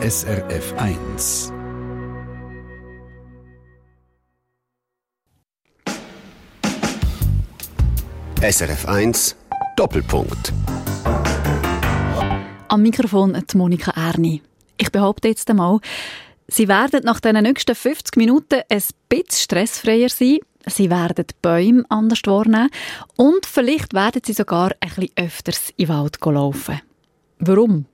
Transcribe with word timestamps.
SRF 0.00 0.74
1. 0.76 1.52
SRF 8.40 8.86
1 8.86 9.36
Doppelpunkt. 9.74 10.52
Am 12.68 12.80
Mikrofon 12.80 13.42
die 13.52 13.56
Monika 13.56 13.90
Erni. 13.90 14.40
Ich 14.76 14.92
behaupte 14.92 15.26
jetzt 15.26 15.50
einmal, 15.50 15.80
Sie 16.46 16.68
werden 16.68 17.00
nach 17.02 17.18
den 17.18 17.42
nächsten 17.42 17.74
50 17.74 18.16
Minuten 18.16 18.62
ein 18.68 18.82
bisschen 19.08 19.32
stressfreier 19.32 20.10
sein. 20.10 20.38
Sie 20.64 20.90
werden 20.90 21.26
Bäume 21.42 21.82
anders 21.88 22.20
wahrnehmen 22.24 22.70
und 23.16 23.44
vielleicht 23.46 23.94
werden 23.94 24.22
Sie 24.24 24.32
sogar 24.32 24.70
ein 24.78 24.90
bisschen 24.90 25.10
öfters 25.16 25.70
in 25.76 25.86
den 25.86 25.96
Wald 25.96 26.18
laufen. 26.24 26.80
Warum? 27.40 27.86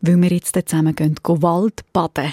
Weil 0.00 0.20
wir 0.20 0.30
jetzt 0.30 0.54
zusammen 0.54 0.94
gehen, 0.94 1.16
gehen 1.22 1.42
Wald 1.42 1.80
baden. 1.92 2.32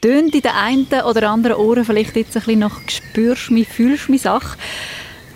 Tönt 0.00 0.34
in 0.34 0.42
den 0.42 0.52
einen 0.52 0.86
oder 0.86 1.30
anderen 1.30 1.56
Ohren 1.56 1.84
vielleicht 1.84 2.16
jetzt 2.16 2.36
ein 2.36 2.42
bisschen 2.42 2.60
nach 2.60 2.80
«Spürst 2.88 3.50
mich, 3.50 3.68
fühlst 3.68 4.08
mich» 4.08 4.22
Sache. 4.22 4.58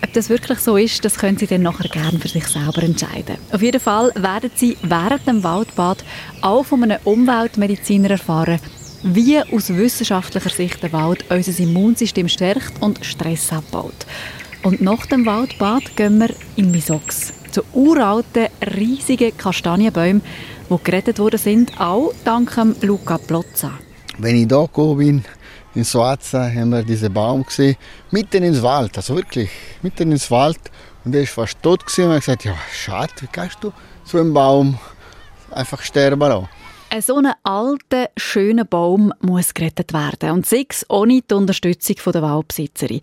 Ob 0.03 0.13
das 0.13 0.29
wirklich 0.29 0.59
so 0.59 0.77
ist, 0.77 1.05
das 1.05 1.17
können 1.17 1.37
Sie 1.37 1.47
dann 1.47 1.63
nachher 1.63 1.89
gerne 1.89 2.19
für 2.19 2.29
sich 2.29 2.47
selber 2.47 2.83
entscheiden. 2.83 3.37
Auf 3.53 3.63
jeden 3.63 3.81
Fall 3.81 4.13
werden 4.15 4.51
Sie 4.55 4.77
während 4.83 5.27
dem 5.27 5.43
Waldbad 5.43 6.05
auch 6.41 6.65
von 6.65 6.83
einem 6.83 6.99
Umweltmediziner 7.05 8.11
erfahren, 8.11 8.61
wie 9.03 9.41
aus 9.41 9.69
wissenschaftlicher 9.69 10.51
Sicht 10.51 10.83
der 10.83 10.93
Wald 10.93 11.25
unser 11.31 11.63
Immunsystem 11.63 12.29
stärkt 12.29 12.81
und 12.81 13.05
Stress 13.05 13.53
abbaut. 13.53 14.07
Und 14.63 14.81
nach 14.81 15.07
dem 15.07 15.27
Waldbad 15.27 15.97
gehen 15.97 16.19
wir 16.19 16.31
in 16.57 16.71
Misox, 16.71 17.33
zu 17.51 17.63
uralten, 17.73 18.49
riesigen 18.77 19.37
Kastanienbäumen, 19.37 20.23
die 20.71 20.85
gerettet 20.85 21.19
worden 21.19 21.39
sind, 21.39 21.81
auch 21.81 22.13
dank 22.25 22.57
Luca 22.83 23.19
Plozza. 23.19 23.73
Wenn 24.19 24.37
ich 24.37 24.49
hier 24.49 24.61
gekommen 24.61 24.99
bin, 24.99 25.25
in 25.75 25.85
Suaza, 25.85 26.49
haben 26.49 26.71
wir 26.71 26.83
diesen 26.83 27.13
Baum 27.13 27.45
gesehen, 27.45 27.77
mitten 28.11 28.43
ins 28.43 28.63
Wald, 28.63 28.97
also 28.97 29.17
wirklich, 29.17 29.51
mitten 29.83 30.11
ins 30.13 30.31
Wald. 30.31 30.59
Und 31.05 31.15
er 31.15 31.21
war 31.21 31.27
fast 31.27 31.63
tot 31.63 31.87
gewesen. 31.87 32.05
und 32.05 32.11
haben 32.11 32.21
gesagt, 32.21 32.45
ja, 32.45 32.55
schade, 32.73 33.13
wie 33.21 33.27
kannst 33.27 33.59
du 33.63 33.73
so 34.05 34.19
einen 34.19 34.35
Baum 34.35 34.79
einfach 35.51 35.81
sterben 35.83 36.21
lassen? 36.21 36.49
Ein 36.93 37.03
so 37.03 37.19
ein 37.19 37.33
alter, 37.45 38.11
schöner 38.17 38.65
Baum 38.65 39.13
muss 39.21 39.55
gerettet 39.55 39.93
werden. 39.93 40.33
Und 40.33 40.45
sechs 40.47 40.85
ohne 40.89 41.23
die 41.23 41.35
Unterstützung 41.35 41.95
der 42.13 42.23
Waldbesitzerin. 42.23 43.01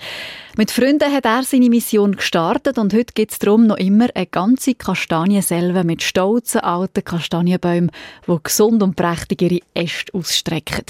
Mit 0.57 0.71
Freunden 0.71 1.09
hat 1.09 1.23
er 1.23 1.43
seine 1.43 1.69
Mission 1.69 2.17
gestartet 2.17 2.77
und 2.79 2.93
heute 2.93 3.13
gibt 3.13 3.31
es 3.31 3.39
darum 3.39 3.65
noch 3.65 3.77
immer 3.77 4.07
eine 4.13 4.25
ganze 4.25 4.75
Kastanienselve 4.75 5.85
mit 5.85 6.03
stolzen 6.03 6.59
alten 6.59 7.01
Kastanienbäumen, 7.01 7.91
die 8.27 8.37
gesund 8.43 8.83
und 8.83 8.97
prächtig 8.97 9.41
ihre 9.41 9.61
Äste 9.73 10.13
ausstrecken. 10.13 10.83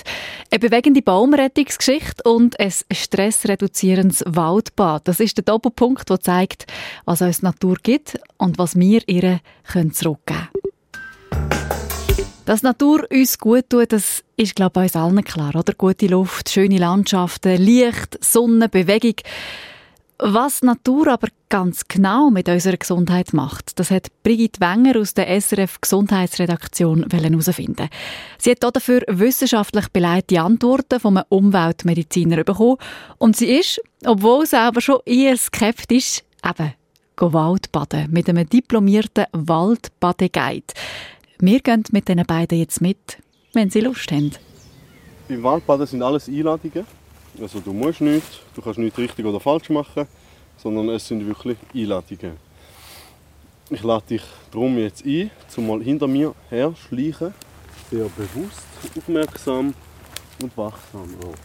Eine 0.49 0.59
bewegende 0.59 1.03
Baumrettungsgeschichte 1.03 2.23
und 2.23 2.59
ein 2.59 2.73
stressreduzierendes 2.91 4.23
Waldbad. 4.25 5.07
Das 5.07 5.19
ist 5.19 5.37
der 5.37 5.43
Doppelpunkt, 5.43 6.09
der 6.09 6.19
zeigt, 6.19 6.65
was 7.05 7.21
uns 7.21 7.43
Natur 7.43 7.75
gibt 7.83 8.19
und 8.37 8.57
was 8.57 8.75
wir 8.75 9.07
ihr 9.07 9.39
zurückgeben 9.93 10.17
können. 10.25 10.47
Dass 12.47 12.63
Natur 12.63 13.05
uns 13.11 13.37
gut 13.39 13.69
tut, 13.69 13.91
das 13.91 14.23
ist, 14.37 14.55
glaube 14.55 14.79
ich, 14.79 14.83
uns 14.83 14.95
allen 14.95 15.21
klar, 15.25 15.53
oder? 15.53 15.73
Gute 15.73 16.07
Luft, 16.07 16.47
schöne 16.49 16.77
Landschaften, 16.77 17.61
Licht, 17.61 18.17
Sonne, 18.23 18.69
Bewegung. 18.69 19.15
Was 20.19 20.61
Natur 20.61 21.09
aber 21.09 21.27
ganz 21.49 21.89
genau 21.89 22.29
mit 22.29 22.47
unserer 22.47 22.77
Gesundheit 22.77 23.33
macht, 23.33 23.77
das 23.77 23.91
hat 23.91 24.07
Brigitte 24.23 24.61
Wenger 24.61 24.97
aus 24.97 25.13
der 25.13 25.27
SRF 25.41 25.81
Gesundheitsredaktion 25.81 27.05
herausfinden. 27.11 27.89
Sie 28.37 28.51
hat 28.51 28.63
dafür 28.63 29.01
wissenschaftlich 29.09 29.89
belegte 29.89 30.39
Antworten 30.39 31.01
vom 31.01 31.19
Umweltmediziner 31.27 32.45
bekommen 32.45 32.77
und 33.17 33.35
sie 33.35 33.57
ist, 33.57 33.81
obwohl 34.05 34.45
sie 34.45 34.57
aber 34.57 34.79
schon 34.79 35.01
eher 35.05 35.35
skeptisch, 35.35 36.21
eben 36.45 36.73
Waldbaden 37.19 38.09
mit 38.09 38.29
einem 38.29 38.47
diplomierten 38.47 39.25
Waldbadeguide. 39.33 40.73
Wir 41.39 41.59
gehen 41.59 41.83
mit 41.91 42.07
diesen 42.07 42.25
beiden 42.25 42.57
jetzt 42.57 42.81
mit, 42.81 43.21
wenn 43.53 43.69
sie 43.69 43.81
Lust 43.81 44.11
haben. 44.11 44.31
Beim 45.29 45.43
Waldbaden 45.43 45.85
sind 45.85 46.01
alles 46.01 46.27
Einladungen. 46.27 46.87
Also 47.39 47.59
du 47.59 47.73
musst 47.73 48.01
nichts, 48.01 48.39
du 48.55 48.61
kannst 48.63 48.79
nichts 48.79 48.97
richtig 48.97 49.23
oder 49.23 49.39
falsch 49.39 49.69
machen, 49.69 50.07
sondern 50.57 50.89
es 50.89 51.07
sind 51.07 51.27
wirklich 51.27 51.57
Einladungen. 51.75 52.37
Ich 53.69 53.83
lade 53.83 54.03
dich 54.09 54.23
darum 54.51 54.79
jetzt 54.79 55.05
ein, 55.05 55.29
zum 55.47 55.67
mal 55.67 55.79
hinter 55.83 56.07
mir 56.07 56.33
her 56.49 56.73
schleichen. 56.87 57.35
Sehr 57.91 58.05
bewusst, 58.05 58.63
aufmerksam 58.97 59.75
und 60.41 60.57
wachsam 60.57 61.15
auch. 61.21 61.35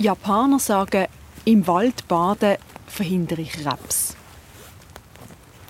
Japaner 0.00 0.58
sagen, 0.58 1.06
im 1.44 1.66
Wald 1.68 2.08
baden 2.08 2.56
verhindere 2.88 3.42
ich 3.42 3.52
Krebs. 3.52 4.16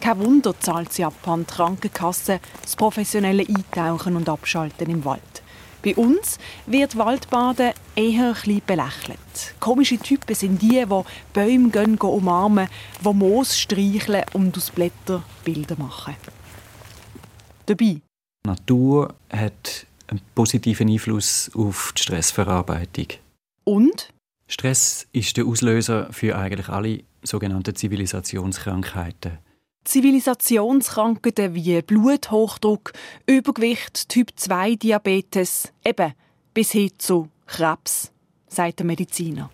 Kein 0.00 0.18
Wunder 0.18 0.58
zahlt 0.60 0.96
Japan 0.96 1.40
die 1.40 1.52
Krankenkasse 1.52 2.40
das 2.62 2.76
professionelle 2.76 3.46
Eintauchen 3.46 4.16
und 4.16 4.28
Abschalten 4.28 4.90
im 4.90 5.04
Wald. 5.04 5.42
Bei 5.82 5.94
uns 5.94 6.38
wird 6.66 6.96
Waldbaden 6.96 7.72
eher 7.94 8.34
ein 8.44 8.62
belächelt. 8.66 9.54
Komische 9.60 9.98
Typen 9.98 10.34
sind 10.34 10.60
die, 10.60 10.84
die 10.84 11.02
Bäume 11.32 11.70
gehen, 11.70 11.96
umarmen, 11.98 12.68
die 13.04 13.12
Moos 13.14 13.56
streicheln 13.56 14.24
und 14.32 14.56
aus 14.56 14.70
Blättern 14.70 15.22
Bilder 15.44 15.76
machen. 15.78 16.16
Dabei. 17.66 18.00
Natur 18.44 19.14
hat 19.30 19.86
einen 20.08 20.20
positiven 20.34 20.88
Einfluss 20.88 21.50
auf 21.54 21.92
die 21.96 22.02
Stressverarbeitung. 22.02 23.06
Und? 23.64 24.08
Stress 24.48 25.06
ist 25.12 25.36
der 25.36 25.46
Auslöser 25.46 26.12
für 26.12 26.36
eigentlich 26.36 26.68
alle 26.68 27.02
sogenannten 27.22 27.74
Zivilisationskrankheiten. 27.74 29.38
Zivilisationskrankheiten 29.86 31.54
wie 31.54 31.80
Bluthochdruck, 31.80 32.92
Übergewicht, 33.24 34.08
Typ-2-Diabetes, 34.08 35.72
eben 35.84 36.12
bis 36.52 36.72
hin 36.72 36.90
zu 36.98 37.28
Krebs, 37.46 38.10
sagt 38.48 38.80
der 38.80 38.86
Mediziner. 38.86 39.48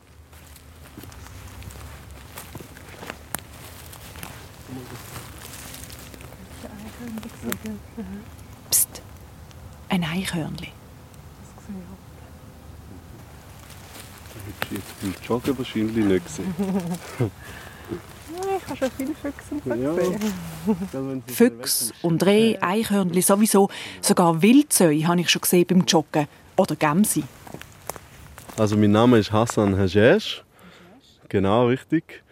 Psst, 8.70 9.02
ein 9.90 10.02
Eichhörnli. 10.02 10.68
Jetzt 14.70 15.00
beim 15.02 15.14
Joggen 15.28 15.58
wahrscheinlich 15.58 16.04
nicht 16.06 16.24
gesehen. 16.24 16.54
Ich 18.44 18.68
habe 18.68 18.76
schon 18.76 18.90
viele 18.96 19.14
Füchse 19.14 19.54
und 19.54 19.64
so 19.64 19.70
gesehen. 19.70 21.22
Füchse 21.26 21.92
und 22.02 22.24
Reh, 22.24 22.56
Eichhörnchen 22.60 23.22
sowieso. 23.22 23.68
Sogar 24.00 24.42
Wildzöi 24.42 25.02
habe 25.02 25.20
ich 25.20 25.30
schon 25.30 25.42
gesehen 25.42 25.66
beim 25.66 25.82
Joggen. 25.82 26.26
Oder 26.56 26.76
Gämse. 26.76 27.22
Also 28.56 28.76
mein 28.76 28.90
Name 28.90 29.18
ist 29.18 29.32
Hassan 29.32 29.76
Hajesh. 29.76 30.44
Genau, 31.28 31.68
richtig. 31.68 32.22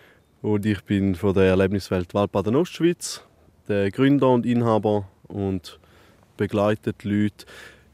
Und 0.43 0.67
ich 0.67 0.83
bin 0.85 1.15
von 1.15 1.35
der 1.35 1.45
Erlebniswelt 1.45 2.13
Waldbaden 2.15 2.57
Ostschweiz, 2.57 3.23
der 3.69 3.91
Gründer 3.91 4.29
und 4.29 4.45
Inhaber 4.45 5.09
und 5.29 5.79
begleite 6.37 6.93
die 6.93 7.09
Leute 7.09 7.47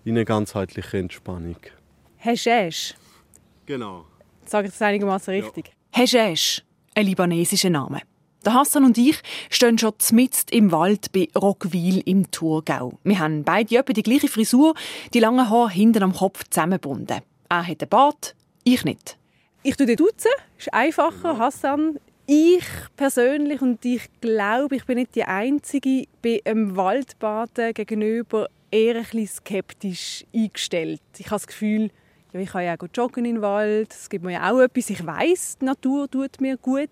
in 0.05 0.17
eine 0.17 0.25
ganzheitliche 0.25 0.99
Entspannung. 0.99 1.57
Hajesh. 2.19 2.95
Genau. 3.67 4.05
Sage 4.45 4.69
ich 4.69 4.73
das 4.73 4.83
einigermaßen 4.83 5.35
richtig? 5.35 5.73
Ja. 5.95 6.03
Hajesh 6.03 6.66
ein 6.97 7.07
libanesischer 7.07 7.71
Name. 7.71 8.01
Der 8.45 8.55
Hassan 8.55 8.85
und 8.85 8.97
ich 8.97 9.21
stehen 9.51 9.77
schon 9.79 9.93
mitten 10.13 10.47
im 10.51 10.73
Wald 10.73 11.13
bei 11.13 11.29
Rockwil 11.37 12.01
im 12.07 12.31
Thurgau. 12.31 12.99
Wir 13.05 13.19
haben 13.19 13.45
beide 13.45 13.77
etwa 13.77 13.93
die 13.93 14.03
gleiche 14.03 14.29
Frisur, 14.29 14.75
die 15.13 15.21
langen 15.21 15.51
Haare 15.51 15.71
hinten 15.71 16.03
am 16.03 16.15
Kopf 16.15 16.45
zusammengebunden. 16.49 17.21
Er 17.49 17.67
hat 17.67 17.83
einen 17.83 17.89
Bart, 17.89 18.35
ich 18.65 18.85
nicht. 18.85 19.19
Ich 19.63 19.77
tue 19.77 19.87
den 19.87 19.97
duzen, 19.97 20.31
ist 20.59 20.73
einfacher. 20.73 21.39
Hassan, 21.39 21.99
ich 22.27 22.65
persönlich 22.97 23.61
und 23.61 23.85
ich 23.85 24.09
glaube, 24.21 24.77
ich 24.77 24.87
bin 24.87 24.99
nicht 24.99 25.15
die 25.17 25.25
Einzige, 25.25 26.05
bei 26.23 26.41
einem 26.45 26.77
Waldbaden 26.77 27.75
gegenüber 27.75 28.49
eher 28.71 28.97
ein 28.97 29.03
bisschen 29.03 29.27
skeptisch 29.27 30.25
eingestellt. 30.35 31.03
Ich 31.19 31.27
habe 31.27 31.37
das 31.37 31.47
Gefühl, 31.47 31.91
ja, 32.33 32.41
ich 32.41 32.51
kann 32.51 32.65
ja 32.65 32.75
auch 32.75 32.87
joggen 32.95 33.25
im 33.25 33.41
Wald, 33.43 33.93
es 33.93 34.09
gibt 34.09 34.25
mir 34.25 34.33
ja 34.33 34.53
auch 34.53 34.61
etwas. 34.61 34.91
Ich 34.91 35.05
weiß, 35.05 35.59
die 35.61 35.65
Natur 35.65 36.11
tut 36.11 36.41
mir 36.41 36.57
gut. 36.57 36.91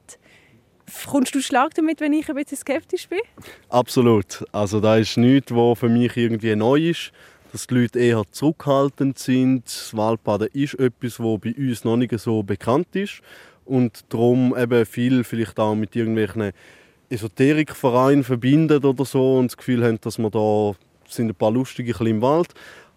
Kommst 1.07 1.35
du 1.35 1.41
Schlag 1.41 1.75
damit, 1.75 2.01
wenn 2.01 2.13
ich 2.13 2.29
ein 2.29 2.37
bisschen 2.37 2.59
skeptisch 2.59 3.09
bin? 3.09 3.21
Absolut. 3.69 4.45
Also 4.53 4.81
da 4.81 4.97
ist 4.97 5.17
nichts, 5.17 5.55
was 5.55 5.79
für 5.79 5.89
mich 5.89 6.17
irgendwie 6.17 6.55
neu 6.55 6.91
ist. 6.91 7.13
Dass 7.53 7.67
die 7.67 7.75
Leute 7.75 8.01
eher 8.01 8.23
zurückhaltend 8.33 9.19
sind. 9.19 9.67
Das 9.67 9.97
Waldbaden 9.97 10.49
ist 10.53 10.75
etwas, 10.75 11.21
was 11.21 11.41
bei 11.41 11.55
uns 11.57 11.85
noch 11.85 11.97
nicht 11.97 12.19
so 12.19 12.43
bekannt 12.43 12.95
ist. 12.95 13.21
Und 13.65 14.05
darum 14.09 14.55
eben 14.57 14.85
viel 14.85 15.25
vielleicht 15.25 15.59
auch 15.59 15.75
mit 15.75 15.97
irgendwelchen 15.97 16.53
Esoterikvereinen 17.09 18.25
verbindet 18.25 18.85
oder 18.85 19.05
so 19.05 19.39
und 19.39 19.53
das 19.53 19.57
Gefühl 19.57 19.85
haben, 19.85 20.01
dass 20.01 20.19
man 20.19 20.31
da 20.31 20.73
sind 21.09 21.29
ein 21.29 21.35
paar 21.35 21.51
lustige 21.51 21.93
im 22.05 22.21
Wald. 22.21 22.49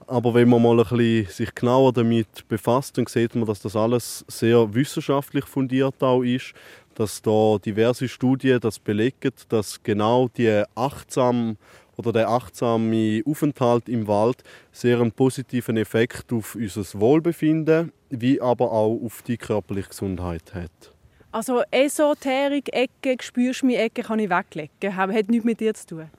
Aber 0.07 0.33
wenn 0.33 0.47
man 0.47 0.61
mal 0.61 0.79
ein 0.79 0.85
bisschen 0.87 1.25
sich 1.27 1.53
genauer 1.53 1.91
damit 1.91 2.47
befasst, 2.47 2.97
dann 2.97 3.07
sieht 3.07 3.35
man, 3.35 3.45
dass 3.45 3.61
das 3.61 3.75
alles 3.75 4.23
sehr 4.29 4.73
wissenschaftlich 4.73 5.45
fundiert 5.45 6.01
auch 6.01 6.23
ist, 6.23 6.53
dass 6.95 7.21
da 7.21 7.57
diverse 7.63 8.07
Studien 8.07 8.59
das 8.61 8.79
belegen, 8.79 9.31
dass 9.49 9.83
genau 9.83 10.29
die 10.29 10.63
achtsam 10.75 11.57
oder 11.97 12.13
der 12.13 12.29
achtsame 12.29 13.21
Aufenthalt 13.25 13.89
im 13.89 14.07
Wald 14.07 14.43
sehr 14.71 15.01
einen 15.01 15.11
positiven 15.11 15.77
Effekt 15.77 16.31
auf 16.31 16.55
unser 16.55 16.85
Wohlbefinden, 16.99 17.91
wie 18.09 18.39
aber 18.39 18.71
auch 18.71 18.99
auf 19.03 19.21
die 19.23 19.37
körperliche 19.37 19.89
Gesundheit 19.89 20.53
hat. 20.53 20.93
Also 21.31 21.63
Esoterik-Ecke, 21.69 23.17
spürst 23.21 23.63
mich 23.63 23.77
Ecke 23.77 24.03
kann 24.03 24.19
ich 24.19 24.29
weglegen. 24.29 24.95
Hat 24.95 25.09
nichts 25.27 25.45
mit 25.45 25.59
dir 25.59 25.73
zu 25.73 25.85
tun. 25.85 26.09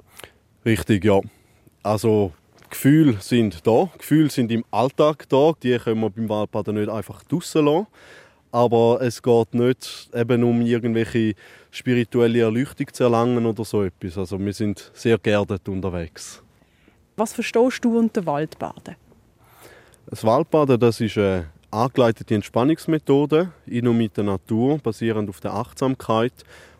Richtig, 0.64 1.04
ja. 1.04 1.20
Also 1.82 2.32
Gefühle 2.70 3.16
sind 3.20 3.66
da. 3.66 3.88
Gefühle 3.98 4.30
sind 4.30 4.52
im 4.52 4.64
Alltag 4.70 5.28
da. 5.28 5.52
Die 5.62 5.76
können 5.78 6.00
wir 6.00 6.10
beim 6.10 6.28
Waldbaden 6.28 6.76
nicht 6.76 6.88
einfach 6.88 7.22
draussen 7.24 7.64
lassen. 7.64 7.86
Aber 8.50 9.00
es 9.02 9.22
geht 9.22 9.54
nicht 9.54 10.08
eben 10.14 10.42
um 10.42 10.62
irgendwelche 10.62 11.34
spirituelle 11.70 12.40
Erleuchtung 12.40 12.92
zu 12.92 13.04
erlangen 13.04 13.44
oder 13.44 13.64
so 13.64 13.82
etwas. 13.82 14.16
Also 14.16 14.38
wir 14.38 14.52
sind 14.52 14.90
sehr 14.94 15.18
geerdet 15.18 15.68
unterwegs. 15.68 16.42
Was 17.16 17.32
verstehst 17.32 17.84
du 17.84 17.98
unter 17.98 18.24
Waldbaden? 18.24 18.96
Das 20.06 20.24
Waldbaden 20.24 20.80
das 20.80 21.00
ist 21.00 21.18
eine 21.18 21.46
angeleitete 21.70 22.34
Entspannungsmethode 22.34 23.52
in 23.66 23.88
und 23.88 23.98
mit 23.98 24.16
der 24.16 24.24
Natur, 24.24 24.78
basierend 24.78 25.28
auf 25.28 25.40
der 25.40 25.52
Achtsamkeit, 25.52 26.32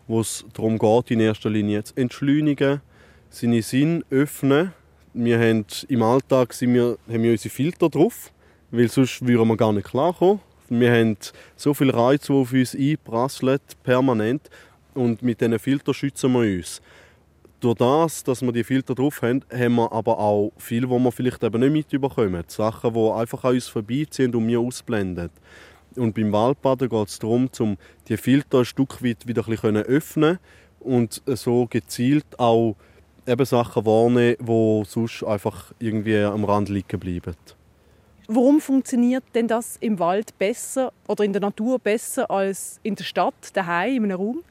wo 0.07 0.21
es 0.21 0.45
darum 0.53 0.79
geht, 0.79 1.11
in 1.11 1.19
erster 1.19 1.49
Linie 1.49 1.83
zu 1.83 1.95
entschleunigen, 1.95 2.81
seine 3.29 3.61
Sinn 3.61 4.03
öffnen. 4.09 4.73
Wir 5.13 5.39
haben 5.39 5.65
im 5.87 6.03
Alltag 6.03 6.53
sind 6.53 6.73
wir, 6.75 6.97
haben 7.07 7.23
wir 7.23 7.31
unsere 7.31 7.53
Filter 7.53 7.89
drauf, 7.89 8.31
weil 8.69 8.87
sonst 8.89 9.25
würden 9.25 9.47
wir 9.47 9.57
gar 9.57 9.73
nicht 9.73 9.87
klarkommen. 9.87 10.39
Wir 10.69 10.91
haben 10.91 11.17
so 11.55 11.73
viel 11.73 11.89
Reiz, 11.89 12.27
die 12.27 12.33
auf 12.33 12.53
uns 12.53 12.75
einprasseln, 12.75 13.59
permanent. 13.81 14.49
Und 14.93 15.23
mit 15.23 15.41
diesen 15.41 15.57
Filtern 15.57 15.95
schützen 15.95 16.31
wir 16.33 16.41
uns. 16.41 16.81
Durch 17.59 17.75
das, 17.75 18.23
dass 18.23 18.41
wir 18.43 18.51
die 18.51 18.63
Filter 18.63 18.93
drauf 18.93 19.21
haben, 19.23 19.43
haben 19.51 19.75
wir 19.75 19.91
aber 19.91 20.19
auch 20.19 20.51
viel, 20.57 20.87
wo 20.87 20.99
wir 20.99 21.11
vielleicht 21.11 21.43
eben 21.43 21.59
nicht 21.59 21.91
mitbekommen. 21.91 22.43
Sachen, 22.47 22.93
die 22.93 23.11
einfach 23.11 23.43
an 23.43 23.55
uns 23.55 23.67
vorbeiziehen 23.67 24.33
und 24.35 24.47
wir 24.47 24.59
ausblenden. 24.59 25.31
Und 25.95 26.13
beim 26.13 26.31
Waldbaden 26.31 26.87
geht 26.87 27.07
es 27.07 27.17
darum, 27.17 27.49
um 27.59 27.77
die 28.07 28.17
Filter 28.17 28.59
ein 28.59 28.65
Stück 28.65 29.03
weit 29.03 29.27
wieder 29.27 29.41
ein 29.41 29.49
bisschen 29.49 29.75
öffnen 29.77 30.37
und 30.79 31.21
so 31.25 31.65
gezielt 31.65 32.39
auch 32.39 32.75
eben 33.29 33.45
Sachen 33.45 33.85
wahrnehmen, 33.85 34.35
die 34.39 34.83
sonst 34.85 35.23
einfach 35.23 35.71
irgendwie 35.79 36.17
am 36.17 36.43
Rand 36.43 36.69
liegen 36.69 36.99
bleiben. 36.99 37.35
Warum 38.27 38.61
funktioniert 38.61 39.23
denn 39.33 39.47
das 39.47 39.77
im 39.77 39.97
Wald 39.97 40.37
besser 40.37 40.93
oder 41.07 41.23
in 41.23 41.33
der 41.33 41.41
Natur 41.41 41.79
besser 41.79 42.29
als 42.29 42.79
in 42.83 42.95
der 42.95 43.03
Stadt, 43.03 43.55
daheim 43.55 44.03
in 44.03 44.11
einem 44.11 44.21
Raum? 44.21 44.43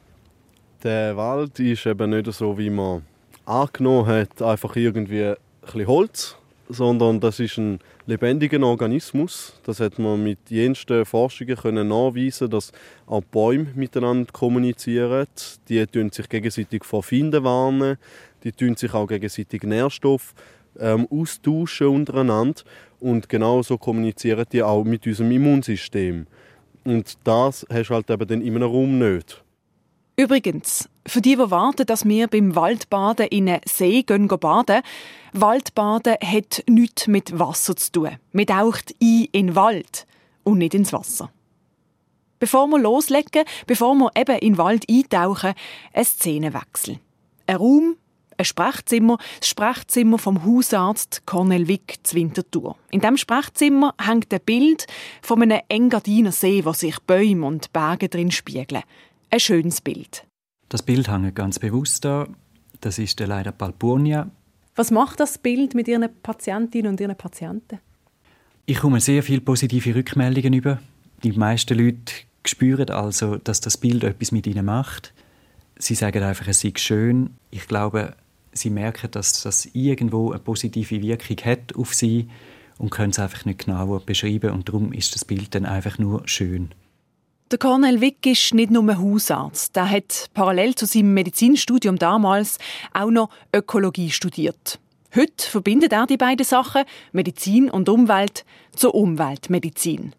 Der 0.83 1.15
Wald 1.15 1.59
ist 1.59 1.85
eben 1.85 2.09
nicht 2.09 2.31
so, 2.33 2.57
wie 2.57 2.69
man 2.69 3.03
angenommen 3.45 4.05
hat, 4.07 4.41
einfach 4.41 4.75
irgendwie 4.75 5.23
ein 5.23 5.35
bisschen 5.61 5.87
Holz, 5.87 6.35
sondern 6.69 7.19
das 7.19 7.39
ist 7.39 7.57
ein 7.57 7.79
lebendiger 8.05 8.61
Organismus. 8.61 9.53
Das 9.65 9.79
hat 9.79 9.97
man 9.97 10.23
mit 10.23 10.39
jensten 10.49 11.05
Forschungen 11.05 11.55
können 11.55 11.87
nachweisen, 11.87 12.49
dass 12.49 12.71
auch 13.07 13.23
Bäume 13.23 13.67
miteinander 13.75 14.31
kommunizieren. 14.31 15.27
Die 15.67 15.85
tun 15.87 16.11
sich 16.11 16.29
gegenseitig 16.29 16.85
vor 16.85 17.01
Finden 17.01 17.43
warnen, 17.43 17.97
die 18.43 18.51
tun 18.51 18.75
sich 18.75 18.93
auch 18.93 19.07
gegenseitig 19.07 19.63
Nährstoff 19.63 20.33
ähm, 20.79 21.07
austauschen 21.09 21.87
untereinander. 21.87 22.61
Und 22.99 23.29
genauso 23.29 23.77
kommunizieren 23.77 24.45
die 24.51 24.63
auch 24.63 24.83
mit 24.83 25.05
unserem 25.07 25.31
Immunsystem. 25.31 26.27
Und 26.83 27.17
das 27.23 27.65
hast 27.71 27.89
du 27.89 27.93
halt 27.93 28.09
eben 28.09 28.27
dann 28.27 28.41
in 28.41 28.55
einem 28.55 28.69
Raum 28.69 28.99
nicht. 28.99 29.43
Übrigens, 30.17 30.89
für 31.07 31.21
die, 31.21 31.37
die 31.37 31.51
warten, 31.51 31.85
dass 31.85 32.05
wir 32.05 32.27
beim 32.27 32.53
Waldbaden 32.53 33.27
in 33.27 33.47
einen 33.47 33.61
See 33.65 34.03
gehen, 34.03 34.27
baden, 34.27 34.81
Waldbaden 35.31 36.15
hat 36.21 36.63
nichts 36.67 37.07
mit 37.07 37.39
Wasser 37.39 37.75
zu 37.75 37.91
tun. 37.91 38.17
Man 38.33 38.45
taucht 38.45 38.93
ein 39.01 39.27
in 39.31 39.47
den 39.47 39.55
Wald 39.55 40.05
und 40.43 40.57
nicht 40.57 40.73
ins 40.73 40.91
Wasser. 40.91 41.31
Bevor 42.39 42.67
wir 42.67 42.79
loslegen, 42.79 43.45
bevor 43.65 43.95
wir 43.95 44.11
eben 44.15 44.37
in 44.39 44.53
den 44.53 44.57
Wald 44.57 44.85
eintauchen, 44.89 45.53
ein 45.93 46.05
Szenenwechsel. 46.05 46.99
Ein 47.47 47.55
Raum, 47.55 47.95
ein 48.39 48.45
Sprechzimmer, 48.45 49.17
das 49.39 49.49
Sprechzimmer 49.49 50.17
vom 50.17 50.45
Hausarzt 50.45 51.23
Cornel 51.25 51.67
Wick 51.67 51.99
zu 52.03 52.15
Winterthur. 52.15 52.77
In 52.89 53.01
diesem 53.01 53.17
Sprechzimmer 53.17 53.93
hängt 54.01 54.33
ein 54.33 54.39
Bild 54.45 54.87
von 55.21 55.41
einem 55.41 55.59
Engadiner 55.67 56.31
See, 56.31 56.63
wo 56.63 56.73
sich 56.73 56.99
Bäume 57.01 57.45
und 57.45 57.73
Berge 57.73 58.07
drin 58.07 58.31
spiegeln. 58.31 58.83
Ein 59.29 59.39
schönes 59.39 59.81
Bild. 59.81 60.25
Das 60.69 60.83
Bild 60.83 61.09
hängt 61.09 61.35
ganz 61.35 61.59
bewusst 61.59 62.05
da. 62.05 62.27
Das 62.81 62.97
ist 62.97 63.19
der 63.19 63.27
leider 63.27 63.51
Palpurnia. 63.51 64.29
Was 64.75 64.91
macht 64.91 65.19
das 65.19 65.37
Bild 65.37 65.75
mit 65.75 65.87
Ihren 65.89 66.07
Patientinnen 66.23 66.91
und 66.91 67.01
Ihren 67.01 67.17
Patienten? 67.17 67.79
Ich 68.65 68.79
komme 68.79 69.01
sehr 69.01 69.23
viele 69.23 69.41
positive 69.41 69.95
Rückmeldungen 69.95 70.53
über. 70.53 70.79
Die 71.23 71.33
meisten 71.33 71.77
Leute 71.77 72.13
spüren 72.45 72.89
also, 72.89 73.35
dass 73.35 73.59
das 73.59 73.77
Bild 73.77 74.03
etwas 74.05 74.31
mit 74.31 74.47
ihnen 74.47 74.65
macht. 74.65 75.13
Sie 75.77 75.95
sagen 75.95 76.23
einfach, 76.23 76.47
es 76.47 76.61
sei 76.61 76.71
schön. 76.75 77.31
Ich 77.51 77.67
glaube, 77.67 78.15
sie 78.51 78.69
merken, 78.69 79.11
dass 79.11 79.43
das 79.43 79.67
irgendwo 79.73 80.31
eine 80.31 80.39
positive 80.39 81.01
Wirkung 81.01 81.37
hat 81.45 81.75
auf 81.75 81.93
sie 81.93 82.29
und 82.77 82.91
können 82.91 83.11
es 83.11 83.19
einfach 83.19 83.45
nicht 83.45 83.65
genauer 83.65 83.99
beschreiben 84.01 84.51
und 84.51 84.67
darum 84.69 84.93
ist 84.93 85.13
das 85.15 85.25
Bild 85.25 85.53
dann 85.53 85.65
einfach 85.65 85.97
nur 85.97 86.27
schön. 86.27 86.69
Der 87.51 87.57
Cornel 87.57 87.99
Wick 87.99 88.25
ist 88.27 88.53
nicht 88.53 88.69
nur 88.69 88.95
Hausarzt. 88.95 89.75
Er 89.75 89.89
hat 89.89 90.29
parallel 90.35 90.75
zu 90.75 90.85
seinem 90.85 91.15
Medizinstudium 91.15 91.97
damals 91.97 92.59
auch 92.93 93.09
noch 93.09 93.31
Ökologie 93.53 94.11
studiert. 94.11 94.79
Heute 95.15 95.49
verbindet 95.49 95.91
er 95.91 96.05
die 96.05 96.17
beiden 96.17 96.45
Sachen, 96.45 96.83
Medizin 97.11 97.71
und 97.71 97.89
Umwelt, 97.89 98.45
zur 98.75 98.93
Umweltmedizin. 98.93 100.13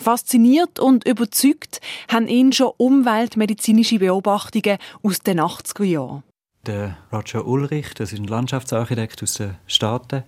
Fasziniert 0.00 0.80
und 0.80 1.06
überzeugt 1.06 1.80
haben 2.10 2.26
ihn 2.26 2.52
schon 2.52 2.72
umweltmedizinische 2.76 4.00
Beobachtungen 4.00 4.78
aus 5.02 5.20
den 5.20 5.40
80er 5.40 5.84
Jahren. 5.84 6.24
Der 6.66 6.96
Roger 7.12 7.46
Ulrich, 7.46 7.94
das 7.94 8.12
ist 8.12 8.18
ein 8.18 8.26
Landschaftsarchitekt 8.26 9.22
aus 9.22 9.34
den 9.34 9.54
Staaten, 9.66 10.24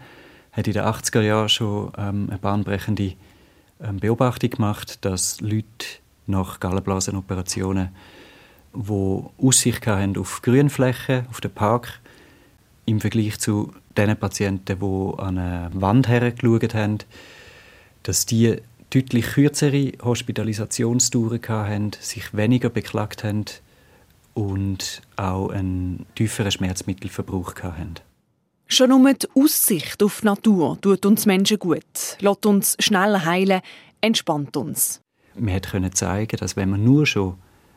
hat 0.53 0.67
in 0.67 0.73
den 0.73 0.83
80er 0.83 1.21
Jahren 1.21 1.49
schon 1.49 1.93
ähm, 1.99 2.29
eine 2.31 2.39
bahnbrechende 2.39 3.15
ähm, 3.83 3.99
Beobachtung 3.99 4.51
gemacht, 4.51 5.05
dass 5.05 5.41
Leute 5.41 5.87
nach 6.27 6.61
Gallenblasenoperationen, 6.61 7.91
die 8.73 9.23
Aussicht 9.39 9.87
haben 9.87 10.17
auf 10.17 10.43
Grünflächen, 10.43 11.27
auf 11.29 11.41
den 11.41 11.51
Park, 11.51 12.01
im 12.87 13.01
Vergleich 13.01 13.39
zu 13.39 13.73
den 13.97 14.17
Patienten, 14.17 14.79
die 14.79 15.19
an 15.23 15.39
eine 15.39 15.71
Wand 15.75 16.09
hergeschaut 16.09 16.75
haben, 16.75 16.99
dass 18.03 18.27
die 18.27 18.57
deutlich 18.91 19.27
kürzere 19.27 19.93
Hospitalisationsdauern 20.03 21.41
hatten, 21.49 21.91
sich 22.01 22.35
weniger 22.35 22.71
beklagt 22.71 23.25
haben 23.25 23.45
und 24.41 25.03
auch 25.17 25.51
einen 25.51 26.07
tieferen 26.15 26.51
Schmerzmittelverbrauch 26.51 27.55
hatten. 27.63 27.97
Schon 28.69 28.89
nur 28.89 29.13
die 29.13 29.27
Aussicht 29.35 30.03
auf 30.03 30.21
die 30.21 30.27
Natur 30.27 30.81
tut 30.81 31.05
uns 31.05 31.27
Menschen 31.27 31.59
gut, 31.59 31.83
lässt 32.21 32.47
uns 32.47 32.75
schneller 32.79 33.23
heilen, 33.25 33.61
entspannt 34.01 34.57
uns. 34.57 35.03
Man 35.35 35.61
konnte 35.61 35.91
zeigen, 35.91 36.39
dass 36.39 36.57
wenn 36.57 36.71
man 36.71 36.83
nur 36.83 37.05
schon 37.05 37.35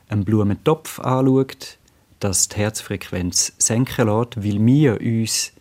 einen 0.07 0.23
Blumentopf 0.23 0.99
anschaut, 0.99 1.79
dass 2.19 2.47
die 2.47 2.57
Herzfrequenz 2.57 3.53
senken 3.57 4.07
lässt, 4.07 4.37
weil 4.37 4.65
wir 4.65 5.01
uns 5.01 5.51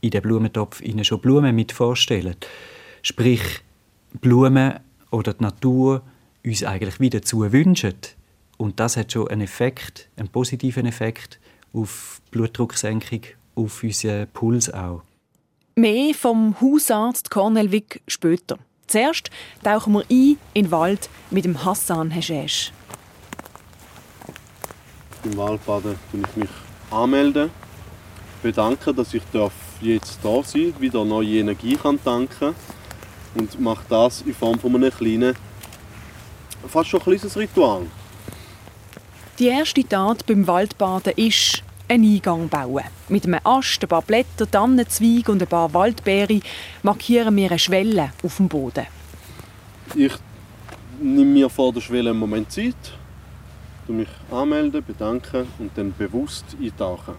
in 0.00 0.10
den 0.10 0.22
Blumentopf 0.22 0.80
schon 1.02 1.20
Blumen 1.20 1.54
mit 1.54 1.72
vorstellen. 1.72 2.36
Sprich, 3.02 3.42
Blumen 4.22 4.80
oder 5.10 5.34
die 5.34 5.42
Natur 5.42 6.00
uns 6.44 6.64
eigentlich 6.64 6.98
wieder 6.98 7.20
zu 7.20 7.52
wünschen. 7.52 7.94
Und 8.56 8.80
das 8.80 8.96
hat 8.96 9.12
schon 9.12 9.28
einen 9.28 9.42
Effekt, 9.42 10.08
einen 10.16 10.28
positiven 10.28 10.86
Effekt 10.86 11.38
auf 11.72 12.20
Blutdrucksenkung, 12.30 13.20
auf 13.54 13.82
unseren 13.82 14.28
Puls 14.28 14.72
auch. 14.72 15.02
Mehr 15.74 16.14
vom 16.14 16.58
Hausarzt 16.60 17.30
Cornel 17.30 17.70
Wick 17.70 18.00
später. 18.08 18.58
Zuerst 18.86 19.30
tauchen 19.62 19.94
wir 19.94 20.04
ein 20.10 20.38
in 20.54 20.64
den 20.64 20.70
Wald 20.70 21.10
mit 21.30 21.44
dem 21.44 21.64
Hassan 21.64 22.10
Heshesh. 22.10 22.72
Im 25.24 25.36
Waldbaden 25.36 25.96
kann 26.10 26.24
ich 26.30 26.36
mich 26.36 26.50
anmelden, 26.90 27.50
bedanken, 28.42 28.94
dass 28.94 29.12
ich 29.12 29.22
jetzt 29.82 30.18
da 30.22 30.42
sein 30.42 30.70
darf, 30.70 30.80
wieder 30.80 31.04
neue 31.04 31.40
Energie 31.40 31.76
kann 31.76 32.02
tanken 32.02 32.54
und 33.34 33.60
mache 33.60 33.84
das 33.88 34.22
in 34.22 34.34
Form 34.34 34.58
von 34.58 34.74
einem 34.76 34.90
kleinen, 34.90 35.34
fast 36.68 36.88
schon 36.88 37.00
ein 37.00 37.04
kleines 37.04 37.36
Ritual. 37.36 37.82
Die 39.38 39.48
erste 39.48 39.86
Tat 39.86 40.24
beim 40.24 40.46
Waldbaden 40.46 41.12
ist 41.16 41.62
einen 41.88 42.14
Eingang 42.14 42.48
bauen. 42.48 42.84
Mit 43.10 43.26
einem 43.26 43.38
Ast, 43.44 43.82
ein 43.82 43.88
paar 43.88 44.00
Blätter, 44.00 44.50
Tannenzweig 44.50 45.28
und 45.28 45.42
ein 45.42 45.46
paar 45.46 45.74
Waldbeere 45.74 46.40
markieren 46.82 47.36
wir 47.36 47.50
eine 47.50 47.58
Schwelle 47.58 48.12
auf 48.22 48.38
dem 48.38 48.48
Boden. 48.48 48.86
Ich 49.94 50.14
nehme 51.02 51.32
mir 51.32 51.50
vor 51.50 51.70
der 51.70 51.82
Schwelle 51.82 52.10
einen 52.10 52.18
Moment 52.18 52.50
Zeit, 52.50 52.74
mich 53.88 54.08
anmelden, 54.30 54.82
bedanken 54.82 55.46
und 55.58 55.70
dann 55.76 55.92
bewusst 55.92 56.56
eintauchen. 56.58 57.16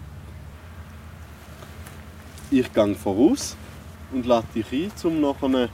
Ich 2.50 2.72
gehe 2.72 2.94
voraus 2.96 3.56
und 4.12 4.26
lade 4.26 4.46
dich 4.56 4.72
ein, 4.72 4.90
um 5.04 5.20
nachher 5.20 5.68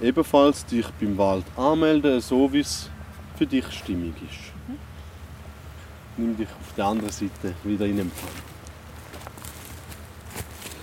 ebenfalls 0.00 0.64
dich 0.64 0.86
beim 0.98 1.18
Wald 1.18 1.44
anmelden, 1.58 2.22
so 2.22 2.50
wie 2.50 2.60
es 2.60 2.88
für 3.36 3.46
dich 3.46 3.70
stimmig 3.70 4.14
ist. 4.30 4.49
Nimm 6.16 6.36
dich 6.36 6.48
auf 6.48 6.74
der 6.76 6.86
anderen 6.86 7.12
Seite 7.12 7.54
wieder 7.64 7.86
in 7.86 8.00
Empfang. 8.00 8.30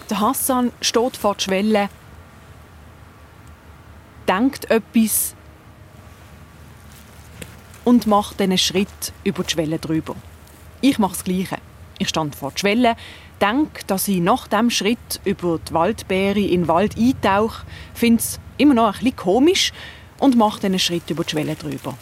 Der 0.10 0.20
Hassan 0.22 0.72
steht 0.82 1.18
vor 1.18 1.36
der 1.36 1.42
Schwelle, 1.42 1.90
denkt 4.28 4.72
etwas 4.72 5.36
und 7.84 8.08
macht 8.08 8.42
einen 8.42 8.58
Schritt 8.58 9.14
über 9.24 9.44
die 9.44 9.52
Schwelle 9.52 9.80
drüber. 9.80 10.16
Ich 10.82 10.98
mache 11.00 11.14
das 11.14 11.24
Gleiche. 11.24 11.58
Ich 12.00 12.10
stand 12.10 12.36
vor 12.36 12.52
der 12.52 12.60
Schwelle, 12.60 12.96
denke, 13.42 13.84
dass 13.88 14.08
ich 14.08 14.20
nach 14.20 14.48
dem 14.48 14.70
Schritt 14.70 15.20
über 15.26 15.60
die 15.60 15.74
Waldbeere 15.74 16.40
in 16.40 16.62
den 16.62 16.68
Wald 16.68 16.98
eintauche, 16.98 17.66
finde 17.94 18.22
es 18.22 18.40
immer 18.58 18.74
noch 18.76 18.88
ein 18.88 18.94
bisschen 18.94 19.16
komisch 19.16 19.74
und 20.20 20.38
mache 20.38 20.66
einen 20.66 20.80
Schritt 20.80 21.10
über 21.10 21.24
die 21.24 21.32
Schwelle 21.32 21.56
drüber. 21.56 21.98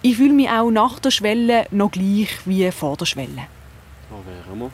Ich 0.00 0.16
fühle 0.16 0.32
mich 0.32 0.48
auch 0.48 0.70
nach 0.70 1.00
der 1.00 1.10
Schwelle 1.10 1.66
noch 1.72 1.90
gleich 1.90 2.30
wie 2.44 2.70
vor 2.70 2.96
der 2.96 3.04
Schwelle. 3.04 3.48
Da 4.08 4.16
wären 4.24 4.58
wir. 4.60 4.70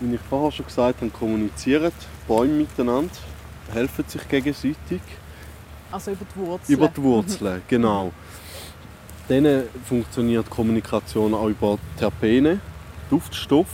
Wie 0.00 0.14
ich 0.14 0.20
vorher 0.28 0.52
schon 0.52 0.66
gesagt 0.66 1.00
habe, 1.00 1.10
kommunizieren 1.10 1.92
Bäume 2.28 2.52
miteinander, 2.52 3.10
helfen 3.72 4.04
sich 4.06 4.28
gegenseitig. 4.28 5.00
Also 5.90 6.10
über 6.10 6.26
die 6.34 6.38
Wurzeln. 6.38 6.78
Über 6.78 6.88
die 6.88 7.02
Wurzeln, 7.02 7.62
genau. 7.68 8.12
Dann 9.28 9.62
funktioniert 9.86 10.50
Kommunikation 10.50 11.32
auch 11.32 11.48
über 11.48 11.78
Terpene, 11.98 12.60
Duftstoff. 13.08 13.68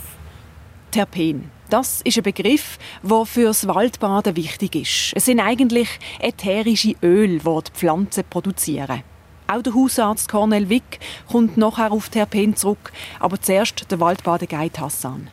Terpen. 0.91 1.51
Das 1.69 2.01
ist 2.01 2.17
ein 2.17 2.23
Begriff, 2.23 2.77
der 3.01 3.25
für 3.25 3.45
das 3.45 3.67
Waldbaden 3.67 4.35
wichtig 4.35 4.75
ist. 4.75 5.13
Es 5.15 5.25
sind 5.25 5.39
eigentlich 5.39 5.87
ätherische 6.19 6.95
Öle, 7.01 7.39
die 7.39 7.39
die 7.39 7.71
Pflanzen 7.71 8.23
produzieren. 8.29 9.03
Auch 9.51 9.61
der 9.61 9.73
Hausarzt 9.73 10.29
Cornel 10.29 10.69
Wick 10.69 10.99
kommt 11.29 11.57
nachher 11.57 11.91
auf 11.91 12.07
Terpen 12.07 12.55
zurück, 12.55 12.93
aber 13.19 13.41
zuerst 13.41 13.91
der 13.91 13.99
Waldbadeguide 13.99 14.79
Hassan. 14.79 15.29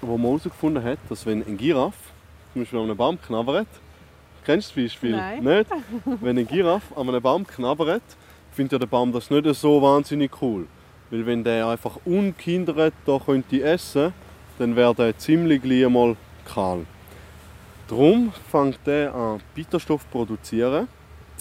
Wo 0.00 0.16
man 0.16 0.28
herausgefunden 0.28 0.82
hat, 0.82 0.98
dass 1.10 1.26
wenn 1.26 1.46
ein 1.46 1.58
Giraffe 1.58 1.98
zum 2.54 2.62
Beispiel 2.62 2.78
an 2.78 2.84
einem 2.86 2.96
Baum 2.96 3.20
knabbert, 3.20 3.66
kennst 4.46 4.74
du 4.74 4.82
das 4.82 4.92
Beispiel? 4.92 5.10
Nein. 5.10 5.44
Nicht? 5.44 5.70
Wenn 6.22 6.38
ein 6.38 6.46
Giraffe 6.46 6.96
an 6.96 7.06
einem 7.06 7.20
Baum 7.20 7.46
knabbert, 7.46 8.02
findet 8.52 8.72
ja 8.72 8.78
der 8.78 8.86
Baum 8.86 9.12
das 9.12 9.28
nicht 9.28 9.54
so 9.56 9.82
wahnsinnig 9.82 10.30
cool. 10.40 10.66
Weil 11.10 11.26
wenn 11.26 11.44
der 11.44 11.66
einfach 11.66 11.98
unkindert 12.06 12.94
da 13.04 13.18
könnte 13.18 13.62
essen, 13.62 14.14
dann 14.58 14.74
wäre 14.74 14.94
der 14.94 15.18
ziemlich 15.18 15.60
gleich 15.60 15.86
mal 15.90 16.16
kahl. 16.46 16.86
Darum 17.88 18.32
fängt 18.50 18.78
der 18.86 19.14
an 19.14 19.42
Bitterstoff 19.54 20.00
zu 20.00 20.08
produzieren. 20.08 20.88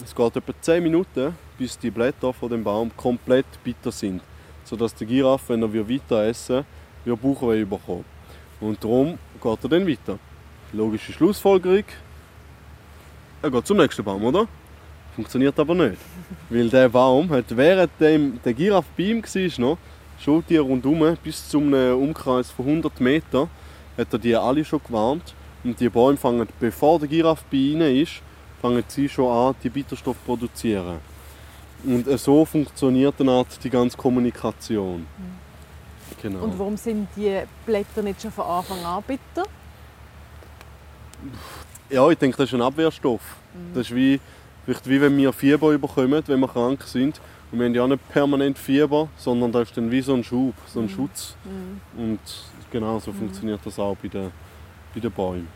Es 0.04 0.14
geht 0.14 0.36
etwa 0.36 0.54
10 0.60 0.84
Minuten, 0.84 1.34
bis 1.58 1.78
die 1.78 1.92
Blätter 1.92 2.34
von 2.34 2.50
dem 2.50 2.64
Baum 2.64 2.92
komplett 2.96 3.46
bitter 3.64 3.92
sind. 3.92 4.22
Sodass 4.64 4.96
der 4.96 5.08
Giraffe, 5.08 5.54
wenn 5.54 5.62
er 5.62 5.90
weiter 5.90 6.24
essen 6.26 6.66
will, 7.06 7.16
Bauchweh 7.16 7.64
bekommen. 7.66 8.06
Und 8.60 8.84
darum 8.84 9.18
geht 9.42 9.64
er 9.64 9.70
dann 9.70 9.88
weiter. 9.88 10.20
Logische 10.72 11.12
Schlussfolgerung, 11.12 11.84
er 13.42 13.52
geht 13.52 13.68
zum 13.68 13.78
nächsten 13.78 14.04
Baum, 14.04 14.24
oder? 14.24 14.48
Funktioniert 15.16 15.60
aber 15.60 15.76
nicht. 15.76 15.98
Weil 16.50 16.70
der 16.70 16.88
Baum 16.88 17.30
hat 17.30 17.46
während 17.50 17.92
dem, 18.00 18.40
der 18.44 18.54
Giraffe 18.54 18.88
bei 18.98 19.04
ihm 19.04 19.22
war, 19.22 19.60
noch, 19.60 19.78
Schultiere 20.18 20.64
rundherum, 20.64 21.18
bis 21.22 21.50
zu 21.50 21.60
einem 21.60 22.02
Umkreis 22.02 22.50
von 22.50 22.66
100 22.66 23.02
Metern, 23.02 23.50
hat 23.98 24.14
er 24.14 24.20
die 24.20 24.36
alle 24.36 24.64
schon 24.64 24.80
gewarnt. 24.82 25.36
Und 25.64 25.80
die 25.80 25.90
Bäume 25.90 26.18
fangen, 26.18 26.48
bevor 26.60 27.00
der 27.00 27.10
Giraffe 27.10 27.44
bei 27.52 27.58
ihnen 27.58 27.96
ist, 27.96 28.22
fangen 28.62 28.84
sie 28.88 29.10
schon 29.10 29.30
an, 29.30 29.56
die 29.62 29.70
Bitterstoff 29.70 30.16
zu 30.16 30.26
produzieren. 30.26 31.00
Und 31.84 32.20
so 32.20 32.46
funktioniert 32.46 33.16
dann 33.18 33.30
halt 33.30 33.63
die 33.63 33.70
ganze 33.70 33.98
Kommunikation. 33.98 35.06
Genau. 36.22 36.44
Und 36.44 36.58
warum 36.58 36.78
sind 36.78 37.08
die 37.16 37.42
Blätter 37.66 38.02
nicht 38.02 38.22
schon 38.22 38.32
von 38.32 38.46
Anfang 38.46 38.84
an 38.86 39.04
bitter? 39.06 39.46
Ja, 41.90 42.10
ich 42.10 42.18
denke, 42.18 42.38
das 42.38 42.48
ist 42.48 42.54
ein 42.54 42.62
Abwehrstoff. 42.62 43.22
Das 43.74 43.88
ist 43.88 43.96
wie, 43.96 44.20
vielleicht 44.66 44.90
wie 44.90 45.02
wenn 45.02 45.18
wir 45.18 45.34
Fieber 45.34 45.78
bekommen, 45.78 46.24
wenn 46.25 46.40
wir 46.40 46.48
krank 46.48 46.84
sind. 46.84 47.20
Und 47.52 47.60
wir 47.60 47.66
haben 47.66 47.75
ja 47.75 47.88
nicht 47.88 48.10
permanent 48.10 48.58
Fieber, 48.58 49.10
sondern 49.18 49.52
das 49.52 49.70
ist 49.70 49.78
dann 49.78 49.92
wie 49.92 50.02
so 50.02 50.13
ein 50.13 50.24
Schub, 50.24 50.56
so 50.68 50.80
ein 50.80 50.90
Schutz. 50.90 51.36
Und 51.98 52.20
genau 52.72 53.00
so 53.00 53.12
funktioniert 53.12 53.60
das 53.63 53.78
auch 53.78 53.96
bei 54.02 54.08
den, 54.08 54.32
bei 54.94 55.00
den 55.00 55.12
Bäumen. 55.12 55.48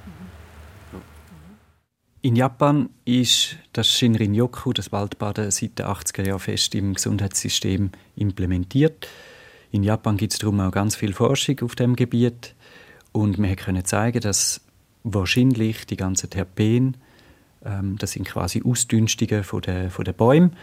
In 2.22 2.36
Japan 2.36 2.90
ist 3.06 3.58
das 3.74 3.88
Shinrin-yoku, 3.92 4.74
das 4.74 4.92
Waldbaden, 4.92 5.52
seit 5.52 5.78
den 5.78 5.86
80er 5.86 6.26
Jahren 6.26 6.40
fest 6.40 6.74
im 6.74 6.96
Gesundheitssystem 6.96 7.92
implementiert. 8.16 9.08
In 9.72 9.84
Japan 9.84 10.18
gibt 10.18 10.34
es 10.34 10.40
darum 10.40 10.60
auch 10.60 10.72
ganz 10.72 10.96
viel 10.96 11.14
Forschung 11.14 11.60
auf 11.62 11.76
dem 11.76 11.96
Gebiet. 11.96 12.56
Und 13.12 13.38
wir 13.38 13.56
können 13.56 13.86
zeigen, 13.86 14.22
dass 14.22 14.62
wahrscheinlich 15.04 15.86
die 15.86 15.96
ganzen 15.96 16.32
Terpene, 16.32 16.94
ähm, 17.64 17.98
das 18.00 18.14
sind 18.14 18.28
quasi 18.28 18.64
Ausdünstungen 18.66 19.44
von 19.44 19.62
den, 19.62 19.92
von 19.92 20.04
den 20.04 20.16
Bäumen, 20.16 20.54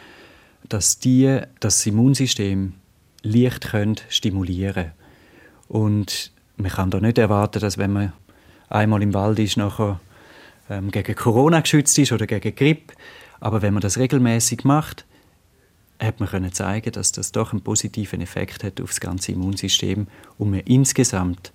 dass 0.68 0.98
die 0.98 1.40
das 1.60 1.86
Immunsystem 1.86 2.74
leicht 3.22 3.68
können 3.68 3.96
stimulieren 4.08 4.90
Und 5.68 6.32
man 6.56 6.70
kann 6.70 6.90
da 6.90 7.00
nicht 7.00 7.18
erwarten, 7.18 7.60
dass 7.60 7.78
wenn 7.78 7.92
man 7.92 8.12
einmal 8.68 9.02
im 9.02 9.14
Wald 9.14 9.38
ist, 9.38 9.56
nachher 9.56 10.00
ähm, 10.70 10.90
gegen 10.90 11.14
Corona 11.14 11.60
geschützt 11.60 11.98
ist 11.98 12.12
oder 12.12 12.26
gegen 12.26 12.54
Grippe. 12.54 12.94
Aber 13.40 13.62
wenn 13.62 13.74
man 13.74 13.80
das 13.80 13.98
regelmäßig 13.98 14.64
macht, 14.64 15.04
hat 15.98 16.20
man 16.20 16.28
können 16.28 16.52
zeigen, 16.52 16.92
dass 16.92 17.12
das 17.12 17.32
doch 17.32 17.52
einen 17.52 17.62
positiven 17.62 18.20
Effekt 18.20 18.64
hat 18.64 18.80
auf 18.80 18.90
das 18.90 19.00
ganze 19.00 19.32
Immunsystem 19.32 20.06
und 20.38 20.50
man 20.50 20.60
insgesamt 20.60 21.52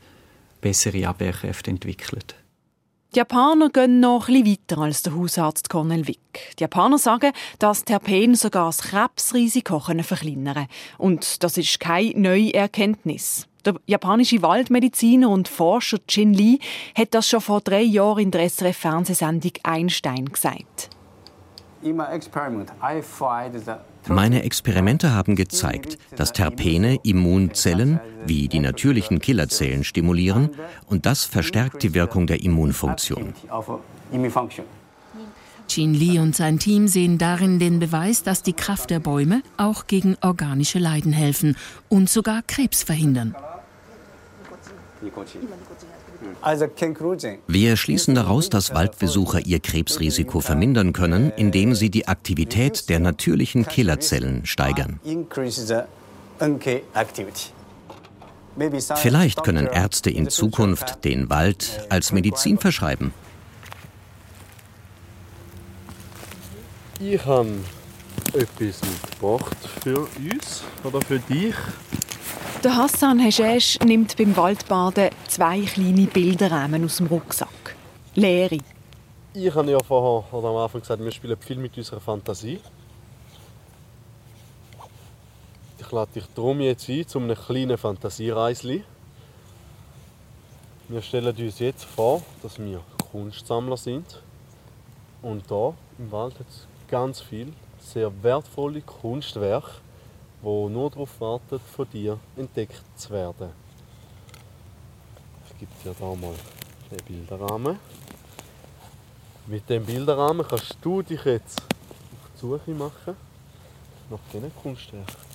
bessere 0.62 1.08
Abwehrkräfte 1.08 1.72
entwickelt. 1.72 2.36
Die 3.14 3.18
Japaner 3.18 3.70
gehen 3.70 4.00
noch 4.00 4.30
etwas 4.30 4.52
weiter 4.52 4.78
als 4.82 5.02
der 5.02 5.16
Hausarzt 5.16 5.68
Cornel 5.68 6.08
Wick. 6.08 6.56
Die 6.60 6.62
Japaner 6.62 7.00
sagen, 7.00 7.32
dass 7.58 7.84
Terpen 7.84 8.36
sogar 8.36 8.68
das 8.68 8.84
Krebsrisiko 8.84 9.80
verkleinern 9.80 10.54
können. 10.54 10.68
Und 11.00 11.44
das 11.44 11.58
ist 11.58 11.80
keine 11.80 12.14
neue 12.20 12.54
Erkenntnis. 12.54 13.49
Der 13.66 13.76
japanische 13.88 14.42
Waldmediziner 14.42 15.30
und 15.30 15.48
Forscher 15.48 15.98
Jin 16.08 16.34
Lee 16.34 16.60
hat 16.96 17.14
das 17.14 17.28
schon 17.28 17.42
vor 17.42 17.62
drei 17.62 17.82
Jahren 17.82 18.20
in 18.20 18.32
der 18.32 18.48
SRF-Fernsehsendung 18.50 19.52
Einstein 19.64 20.26
gesagt. 20.26 20.90
Meine 24.08 24.44
Experimente 24.44 25.14
haben 25.14 25.36
gezeigt, 25.36 25.98
dass 26.16 26.34
Terpene 26.34 27.00
Immunzellen 27.04 28.00
wie 28.26 28.48
die 28.48 28.60
natürlichen 28.60 29.20
Killerzellen 29.20 29.84
stimulieren 29.84 30.50
und 30.88 31.06
das 31.06 31.26
verstärkt 31.26 31.84
die 31.84 31.94
Wirkung 31.94 32.28
der 32.28 32.44
Immunfunktion. 32.44 33.34
Jean 35.70 35.94
Lee 35.94 36.18
und 36.18 36.36
sein 36.36 36.58
Team 36.58 36.88
sehen 36.88 37.20
darin 37.20 37.60
den 37.60 37.80
Beweis, 37.80 38.24
dass 38.24 38.42
die 38.42 38.54
Kraft 38.54 38.90
der 38.90 39.00
Bäume 39.00 39.44
auch 39.56 39.86
gegen 39.86 40.18
organische 40.22 40.80
Leiden 40.80 41.14
helfen 41.14 41.56
und 41.90 42.10
sogar 42.10 42.42
Krebs 42.42 42.82
verhindern. 42.82 43.36
Wir 47.48 47.78
schließen 47.78 48.16
daraus, 48.16 48.50
dass 48.50 48.74
Waldbesucher 48.74 49.46
ihr 49.46 49.60
Krebsrisiko 49.60 50.42
vermindern 50.42 50.94
können, 50.94 51.32
indem 51.36 51.74
sie 51.76 51.90
die 51.90 52.08
Aktivität 52.08 52.90
der 52.90 53.00
natürlichen 53.00 53.66
Killerzellen 53.66 54.46
steigern. 54.46 55.00
Vielleicht 58.96 59.44
können 59.44 59.68
Ärzte 59.68 60.10
in 60.10 60.30
Zukunft 60.30 61.06
den 61.06 61.30
Wald 61.30 61.88
als 61.90 62.12
Medizin 62.12 62.58
verschreiben. 62.58 63.14
Ich 67.00 67.26
habe 67.26 67.50
etwas 68.34 68.82
mitgebracht 68.82 69.58
für 69.82 70.00
uns 70.00 70.64
oder 70.84 71.02
für 71.02 71.20
dich. 71.20 71.56
Der 72.64 72.76
Hassan 72.76 73.20
Heshesh 73.20 73.80
nimmt 73.86 74.18
beim 74.18 74.36
Waldbaden 74.36 75.10
zwei 75.28 75.62
kleine 75.62 76.08
Bilderrahmen 76.08 76.84
aus 76.84 76.98
dem 76.98 77.08
Rucksack. 77.08 77.76
Leere. 78.16 78.58
Ich 79.34 79.54
habe 79.54 79.72
ja 79.72 79.78
vorher 79.82 80.34
oder 80.34 80.50
am 80.50 80.58
Anfang 80.58 80.82
gesagt, 80.82 81.04
wir 81.04 81.12
spielen 81.12 81.38
viel 81.40 81.58
mit 81.58 81.78
unserer 81.78 82.00
Fantasie. 82.00 82.60
Ich 85.80 85.92
lade 85.92 86.12
dich 86.14 86.26
darum 86.36 86.60
jetzt 86.62 86.90
ein 86.90 87.08
zu 87.08 87.20
einem 87.20 87.36
kleinen 87.36 87.78
Fantasiereisli. 87.78 88.84
Wir 90.88 91.02
stellen 91.02 91.36
uns 91.36 91.60
jetzt 91.60 91.86
vor, 91.86 92.22
dass 92.44 92.60
wir 92.60 92.82
Kunstsammler 93.12 93.78
sind. 93.78 94.22
Und 95.22 95.48
hier 95.48 95.74
im 95.98 96.12
Wald 96.12 96.40
hat 96.40 96.48
es 96.50 96.68
ganz 96.90 97.22
viele 97.22 97.54
sehr 97.80 98.12
wertvolle 98.24 98.82
Kunstwerke, 98.82 99.72
die 100.42 100.70
nur 100.70 100.90
darauf 100.90 101.20
warten, 101.20 101.60
von 101.76 101.90
dir 101.90 102.20
entdeckt 102.38 102.82
zu 102.96 103.10
werden. 103.12 103.50
Ich 105.50 105.60
gebe 105.60 105.72
dir 105.84 105.94
hier 105.98 106.16
mal 106.16 106.36
den 106.92 107.06
Bilderrahmen. 107.06 107.80
Mit 109.48 109.70
dem 109.70 109.86
Bilderrahmen 109.86 110.46
kannst 110.48 110.78
du 110.82 111.02
dich 111.02 111.24
jetzt 111.26 111.60
auf 111.60 112.30
die 112.36 112.40
Suche 112.40 112.72
machen 112.72 113.16
nach 114.10 114.20
diesen 114.32 114.52
Kunstwerken. 114.62 115.30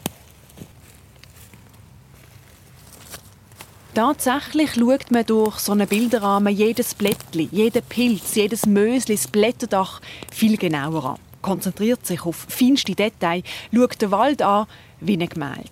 Tatsächlich 3.95 4.75
schaut 4.75 5.11
man 5.13 5.25
durch 5.25 5.61
so 5.61 5.71
einen 5.71 5.87
Bilderrahmen 5.87 6.53
jedes 6.53 6.95
Blättchen, 6.97 7.49
jeden 7.53 7.83
Pilz, 7.83 8.35
jedes 8.35 8.67
Mösli, 8.67 9.15
das 9.15 9.29
Blätterdach 9.29 10.01
viel 10.33 10.57
genauer 10.57 11.05
an. 11.05 11.19
Konzentriert 11.43 12.05
sich 12.05 12.25
auf 12.25 12.47
feinste 12.49 12.97
Details, 12.97 13.45
schaut 13.71 14.03
den 14.03 14.11
Wald 14.11 14.43
an 14.43 14.67
wie 15.01 15.17
ein 15.17 15.29
Gemälde. 15.29 15.69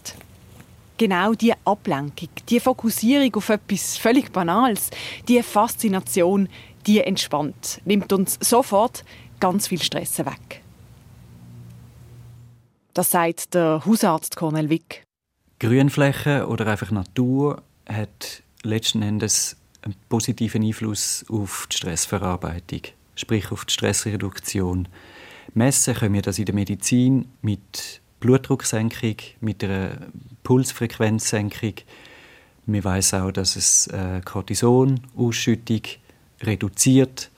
Genau 0.99 1.33
diese 1.33 1.55
Ablenkung, 1.64 2.29
die 2.49 2.61
Fokussierung 2.61 3.35
auf 3.35 3.49
etwas 3.49 3.97
völlig 3.97 4.31
Banales, 4.33 4.91
die 5.26 5.43
Faszination, 5.43 6.49
die 6.87 7.00
entspannt, 7.00 7.81
nimmt 7.85 8.12
uns 8.12 8.38
sofort 8.41 9.05
ganz 9.41 9.69
viel 9.69 9.83
Stress 9.83 10.19
weg. 10.19 10.62
Das 12.95 13.11
sagt 13.11 13.55
der 13.55 13.83
Hausarzt 13.87 14.37
Cornel 14.37 14.69
Wick. 14.69 15.02
Grünflächen 15.59 16.43
oder 16.45 16.67
einfach 16.67 16.91
Natur 16.91 17.62
hat 17.88 18.43
letzten 18.62 19.02
Endes 19.02 19.57
einen 19.83 19.95
positiven 20.09 20.62
Einfluss 20.62 21.25
auf 21.31 21.67
die 21.71 21.76
Stressverarbeitung, 21.79 22.83
sprich 23.14 23.50
auf 23.50 23.64
die 23.64 23.73
Stressreduktion. 23.73 24.88
Messen 25.55 25.95
können 25.95 26.14
wir 26.14 26.23
das 26.23 26.38
in 26.38 26.45
der 26.45 26.55
Medizin 26.55 27.29
mit 27.41 28.01
Blutdrucksenkung, 28.23 29.17
mit 29.41 29.62
einer 29.62 29.99
Pulsfrequenzsenkung. 30.45 31.75
Wir 32.67 32.85
weiß 32.85 33.14
auch, 33.14 33.33
dass 33.33 33.57
es 33.57 33.88
äh, 33.88 34.21
Cortisonausschüttung 34.25 35.83
reduziert 36.41 37.31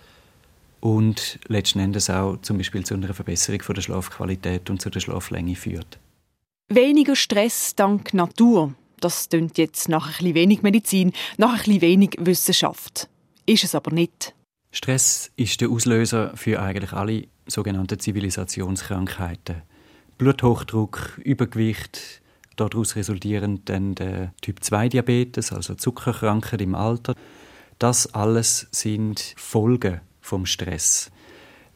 und 0.80 1.38
letzten 1.48 1.80
Endes 1.80 2.10
auch 2.10 2.36
zum 2.42 2.58
Beispiel 2.58 2.84
zu 2.84 2.94
einer 2.94 3.14
Verbesserung 3.14 3.62
von 3.62 3.74
der 3.74 3.82
Schlafqualität 3.82 4.68
und 4.68 4.82
zu 4.82 4.90
der 4.90 5.00
Schlaflänge 5.00 5.56
führt. 5.56 5.98
Weniger 6.68 7.16
Stress 7.16 7.74
dank 7.74 8.12
Natur. 8.12 8.74
Das 9.00 9.28
klingt 9.30 9.56
jetzt 9.56 9.88
nach 9.88 10.06
ein 10.06 10.12
bisschen 10.12 10.34
wenig 10.34 10.62
Medizin, 10.62 11.12
nach 11.38 11.52
ein 11.52 11.58
bisschen 11.58 11.80
wenig 11.80 12.16
Wissenschaft. 12.20 13.08
Ist 13.46 13.64
es 13.64 13.74
aber 13.74 13.90
nicht. 13.90 14.34
Stress 14.70 15.30
ist 15.36 15.60
der 15.62 15.70
Auslöser 15.70 16.36
für 16.36 16.60
eigentlich 16.60 16.92
alle 16.92 17.26
sogenannten 17.46 17.98
Zivilisationskrankheiten. 17.98 19.62
Bluthochdruck, 20.18 21.20
Übergewicht, 21.22 22.20
daraus 22.56 22.96
resultierend 22.96 23.68
dann 23.68 23.94
der 23.94 24.32
Typ-2-Diabetes, 24.42 25.52
also 25.52 25.74
Zuckerkrankheit 25.74 26.60
im 26.60 26.74
Alter. 26.74 27.14
Das 27.78 28.14
alles 28.14 28.68
sind 28.70 29.34
Folgen 29.36 30.00
vom 30.20 30.46
Stress. 30.46 31.10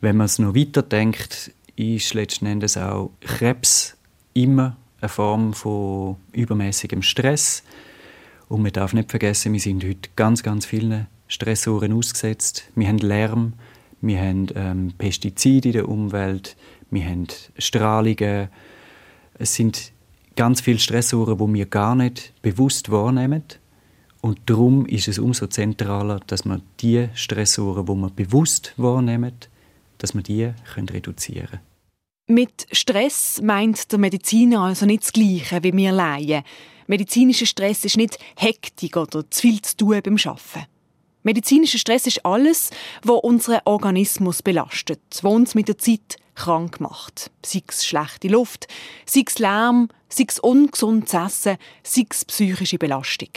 Wenn 0.01 0.17
man 0.17 0.27
es 0.27 0.39
noch 0.39 0.55
weiter 0.55 0.83
denkt, 0.83 1.53
ist 1.77 2.15
letzten 2.15 2.47
Endes 2.47 2.77
auch 2.77 3.11
Krebs 3.21 3.97
immer 4.35 4.77
eine 5.01 5.09
Form 5.09 5.53
von 5.53 6.17
übermäßigem 6.33 7.03
Stress. 7.03 7.63
Und 8.49 8.63
man 8.63 8.73
darf 8.73 8.95
nicht 8.95 9.11
vergessen, 9.11 9.53
wir 9.53 9.61
sind 9.61 9.85
heute 9.85 10.09
ganz, 10.17 10.43
ganz 10.43 10.67
vielen 10.67 11.07
Stressoren 11.27 11.93
ausgesetzt. 11.93 12.71
Wir 12.75 12.89
haben 12.89 12.99
Lärm, 12.99 13.53
wir 14.01 14.21
haben 14.21 14.47
ähm, 14.55 14.93
Pestizide 14.97 15.69
in 15.69 15.73
der 15.73 15.89
Umwelt, 15.89 16.57
wir 16.91 17.05
haben 17.05 17.27
Strahlungen. 17.59 18.49
Es 19.35 19.55
sind 19.55 19.93
ganz 20.37 20.61
viele 20.61 20.79
Stressoren, 20.79 21.39
die 21.39 21.55
wir 21.59 21.67
gar 21.67 21.95
nicht 21.95 22.33
bewusst 22.43 22.91
wahrnehmen. 22.91 23.45
Und 24.21 24.41
darum 24.47 24.87
ist 24.87 25.09
es 25.09 25.19
umso 25.19 25.47
zentraler, 25.47 26.21
dass 26.27 26.45
man 26.45 26.63
die 26.81 27.09
Stressoren, 27.15 27.87
die 27.87 27.93
wir 27.95 28.11
bewusst 28.11 28.75
wahrnehmen, 28.77 29.35
dass 29.99 30.15
wir 30.15 30.23
die 30.23 30.53
können 30.75 30.89
reduzieren 30.89 31.49
können. 31.49 31.61
Mit 32.31 32.67
Stress 32.73 33.41
meint 33.43 33.91
der 33.91 33.99
Mediziner 33.99 34.61
also 34.61 34.85
nicht 34.85 35.05
das 35.05 35.13
Gleiche 35.13 35.63
wie 35.63 35.73
wir 35.73 35.93
Laien. 35.93 36.43
Medizinischer 36.87 37.47
Stress 37.47 37.85
ist 37.85 37.97
nicht 37.97 38.19
Hektik 38.37 38.97
oder 38.97 39.31
zu 39.31 39.41
viel 39.41 39.63
zu 39.63 39.77
tun 39.77 40.01
beim 40.03 40.17
Arbeiten. 40.17 40.67
Medizinischer 41.23 41.79
Stress 41.79 42.07
ist 42.07 42.25
alles, 42.25 42.71
was 43.03 43.21
unseren 43.23 43.61
Organismus 43.65 44.43
belastet, 44.43 45.01
was 45.23 45.33
uns 45.33 45.55
mit 45.55 45.69
der 45.69 45.79
Zeit 45.79 46.17
krank 46.35 46.81
macht. 46.81 47.31
Sei 47.45 47.63
es 47.67 47.85
schlechte 47.85 48.29
Luft, 48.29 48.69
sei 49.05 49.25
es 49.27 49.39
Lärm, 49.39 49.89
sei 50.09 50.27
es 50.29 50.39
ungesundes 50.39 51.13
Essen, 51.13 51.59
sei 51.83 52.07
es 52.09 52.25
psychische 52.25 52.79
Belastung. 52.79 53.31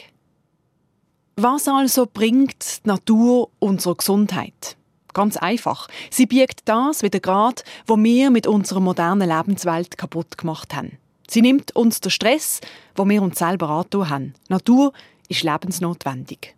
Was 1.36 1.68
also 1.68 2.08
bringt 2.12 2.86
die 2.86 2.88
Natur 2.88 3.50
unserer 3.60 3.96
Gesundheit? 3.96 4.78
Ganz 5.14 5.36
einfach. 5.38 5.88
Sie 6.10 6.28
biegt 6.28 6.62
das 6.66 7.02
wieder 7.04 7.20
grad, 7.20 7.64
wo 7.88 7.98
wir 7.98 8.30
mit 8.30 8.48
unserer 8.48 8.80
modernen 8.80 9.28
Lebenswelt 9.28 9.98
kaputt 9.98 10.38
gemacht 10.38 10.74
haben. 10.74 10.98
Sie 11.28 11.42
nimmt 11.42 11.76
uns 11.76 12.00
den 12.00 12.12
Stress, 12.12 12.62
wo 12.96 13.08
wir 13.08 13.22
uns 13.22 13.40
selber 13.40 13.70
antun 13.70 14.10
haben. 14.10 14.34
Natur 14.50 14.94
ist 15.28 15.44
lebensnotwendig. 15.44 16.56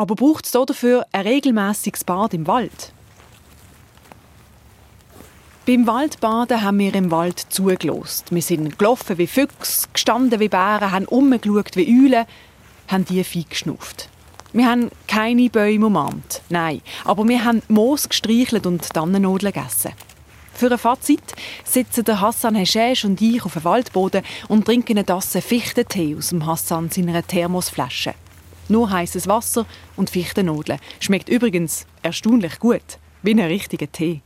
Aber 0.00 0.14
braucht 0.14 0.46
es 0.46 0.52
dafür 0.52 1.04
ein 1.12 1.26
regelmäßiges 1.26 2.04
Bad 2.04 2.32
im 2.32 2.46
Wald? 2.46 2.94
Beim 5.66 5.86
Waldbaden 5.86 6.62
haben 6.62 6.78
wir 6.78 6.94
im 6.94 7.10
Wald 7.10 7.38
zugelost. 7.38 8.32
Wir 8.32 8.40
sind 8.40 8.78
gelaufen 8.78 9.18
wie 9.18 9.26
Füchse, 9.26 9.88
gestanden 9.92 10.40
wie 10.40 10.48
Bären, 10.48 10.90
haben 10.90 11.04
umgeschaut 11.04 11.76
wie 11.76 11.86
Eulen, 11.86 12.24
haben 12.88 13.04
die 13.04 13.22
Vieh 13.22 13.44
geschnauft. 13.44 14.08
Wir 14.54 14.70
haben 14.70 14.90
keine 15.06 15.50
Bäume 15.50 15.88
umarmt, 15.88 16.40
nein, 16.48 16.80
aber 17.04 17.28
wir 17.28 17.44
haben 17.44 17.60
Moos 17.68 18.08
gestreichelt 18.08 18.64
und 18.64 18.88
Tannennadeln 18.88 19.52
gegessen. 19.52 19.92
Für 20.54 20.72
ein 20.72 20.78
Fazit 20.78 21.34
sitzen 21.62 22.22
Hassan 22.22 22.54
Heshesh 22.54 23.04
und 23.04 23.20
ich 23.20 23.44
auf 23.44 23.52
dem 23.52 23.64
Waldboden 23.64 24.22
und 24.48 24.64
trinken 24.64 24.96
eine 24.96 25.04
Tasse 25.04 25.42
Fichtentee 25.42 26.16
aus 26.16 26.30
dem 26.30 26.46
Hassan 26.46 26.88
seiner 26.88 27.22
Thermosflasche. 27.22 28.14
Nur 28.70 28.88
heißes 28.88 29.26
Wasser 29.26 29.66
und 29.96 30.10
Fichtennadeln. 30.10 30.78
Schmeckt 31.00 31.28
übrigens 31.28 31.86
erstaunlich 32.02 32.60
gut, 32.60 32.98
wie 33.22 33.32
ein 33.32 33.40
richtiger 33.40 33.90
Tee. 33.90 34.22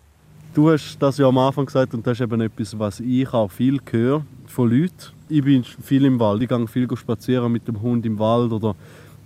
Du 0.52 0.70
hast 0.70 0.98
das 1.00 1.16
ja 1.16 1.26
am 1.26 1.38
Anfang 1.38 1.64
gesagt 1.64 1.94
und 1.94 2.06
das 2.06 2.18
ist 2.18 2.20
eben 2.20 2.40
etwas, 2.42 2.78
was 2.78 3.00
ich 3.00 3.26
auch 3.32 3.50
viel 3.50 3.80
höre 3.90 4.24
von 4.46 4.70
Leuten. 4.70 5.12
Ich 5.30 5.42
bin 5.42 5.64
viel 5.64 6.04
im 6.04 6.20
Wald, 6.20 6.42
ich 6.42 6.48
gehe 6.48 6.68
viel 6.68 6.86
spazieren 6.94 7.50
mit 7.50 7.66
dem 7.66 7.80
Hund 7.80 8.04
im 8.04 8.18
Wald 8.18 8.52
oder 8.52 8.76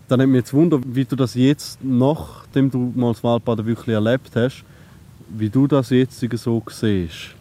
dann 0.06 0.22
hat 0.22 0.28
mich 0.28 0.38
jetzt 0.38 0.54
wundert, 0.54 0.84
wie 0.86 1.04
du 1.04 1.16
das 1.16 1.34
jetzt, 1.34 1.80
nachdem 1.82 2.70
du 2.70 2.92
mal 2.94 3.12
das 3.12 3.22
Waldbaden 3.22 3.66
wirklich 3.66 3.94
erlebt 3.94 4.30
hast, 4.36 4.64
wie 5.28 5.50
du 5.50 5.66
das 5.66 5.90
jetzt 5.90 6.20
so 6.20 6.62
siehst. 6.70 7.34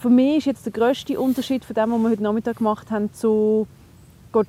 Für 0.00 0.08
mich 0.08 0.38
ist 0.38 0.46
jetzt 0.46 0.64
der 0.64 0.72
grösste 0.72 1.20
Unterschied 1.20 1.62
von 1.62 1.74
dem, 1.74 1.92
was 1.92 2.00
wir 2.00 2.08
heute 2.08 2.22
Nachmittag 2.22 2.56
gemacht 2.56 2.90
haben, 2.90 3.12
zu 3.12 3.66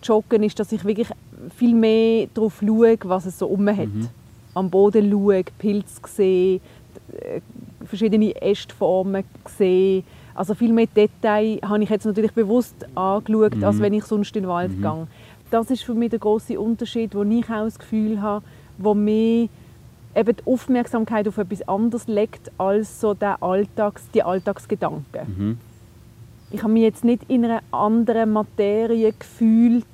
joggen, 0.03 0.43
ist, 0.43 0.59
dass 0.59 0.71
ich 0.71 0.83
wirklich 0.85 1.07
viel 1.55 1.73
mehr 1.73 2.27
darauf 2.33 2.61
schaue, 2.65 2.97
was 3.03 3.25
es 3.25 3.39
so 3.39 3.47
um 3.47 3.67
hat. 3.67 3.87
Mhm. 3.87 4.07
Am 4.53 4.69
Boden 4.69 5.09
schaue, 5.09 5.43
Pilze 5.57 6.01
sehe, 6.07 6.59
äh, 7.19 7.41
verschiedene 7.85 8.39
Ästformen 8.41 9.23
sehe. 9.57 10.03
Also 10.35 10.53
viel 10.55 10.71
mehr 10.71 10.87
Detail 10.87 11.59
habe 11.63 11.83
ich 11.83 11.89
jetzt 11.89 12.05
natürlich 12.05 12.31
bewusst 12.31 12.75
angeschaut, 12.95 13.55
mhm. 13.55 13.63
als 13.63 13.79
wenn 13.79 13.93
ich 13.93 14.05
sonst 14.05 14.35
in 14.35 14.43
den 14.43 14.49
Wald 14.49 14.77
mhm. 14.77 14.81
gehe 14.81 15.07
das 15.51 15.69
ist 15.69 15.83
für 15.83 15.93
mich 15.93 16.09
der 16.09 16.19
große 16.19 16.59
Unterschied, 16.59 17.13
wo 17.13 17.23
ich 17.23 17.49
auch 17.49 17.65
das 17.65 17.77
Gefühl 17.77 18.21
habe, 18.21 18.43
wo 18.77 18.93
mir 18.93 19.49
eben 20.15 20.35
die 20.35 20.45
Aufmerksamkeit 20.45 21.27
auf 21.27 21.37
etwas 21.37 21.67
anderes 21.67 22.07
legt 22.07 22.51
als 22.57 22.99
so 22.99 23.13
der 23.13 23.43
Alltags, 23.43 24.03
die 24.13 24.23
Alltagsgedanken. 24.23 25.21
Mhm. 25.37 25.57
Ich 26.51 26.63
habe 26.63 26.73
mich 26.73 26.83
jetzt 26.83 27.03
nicht 27.03 27.23
in 27.29 27.45
einer 27.45 27.61
anderen 27.71 28.33
Materie 28.33 29.13
gefühlt, 29.17 29.85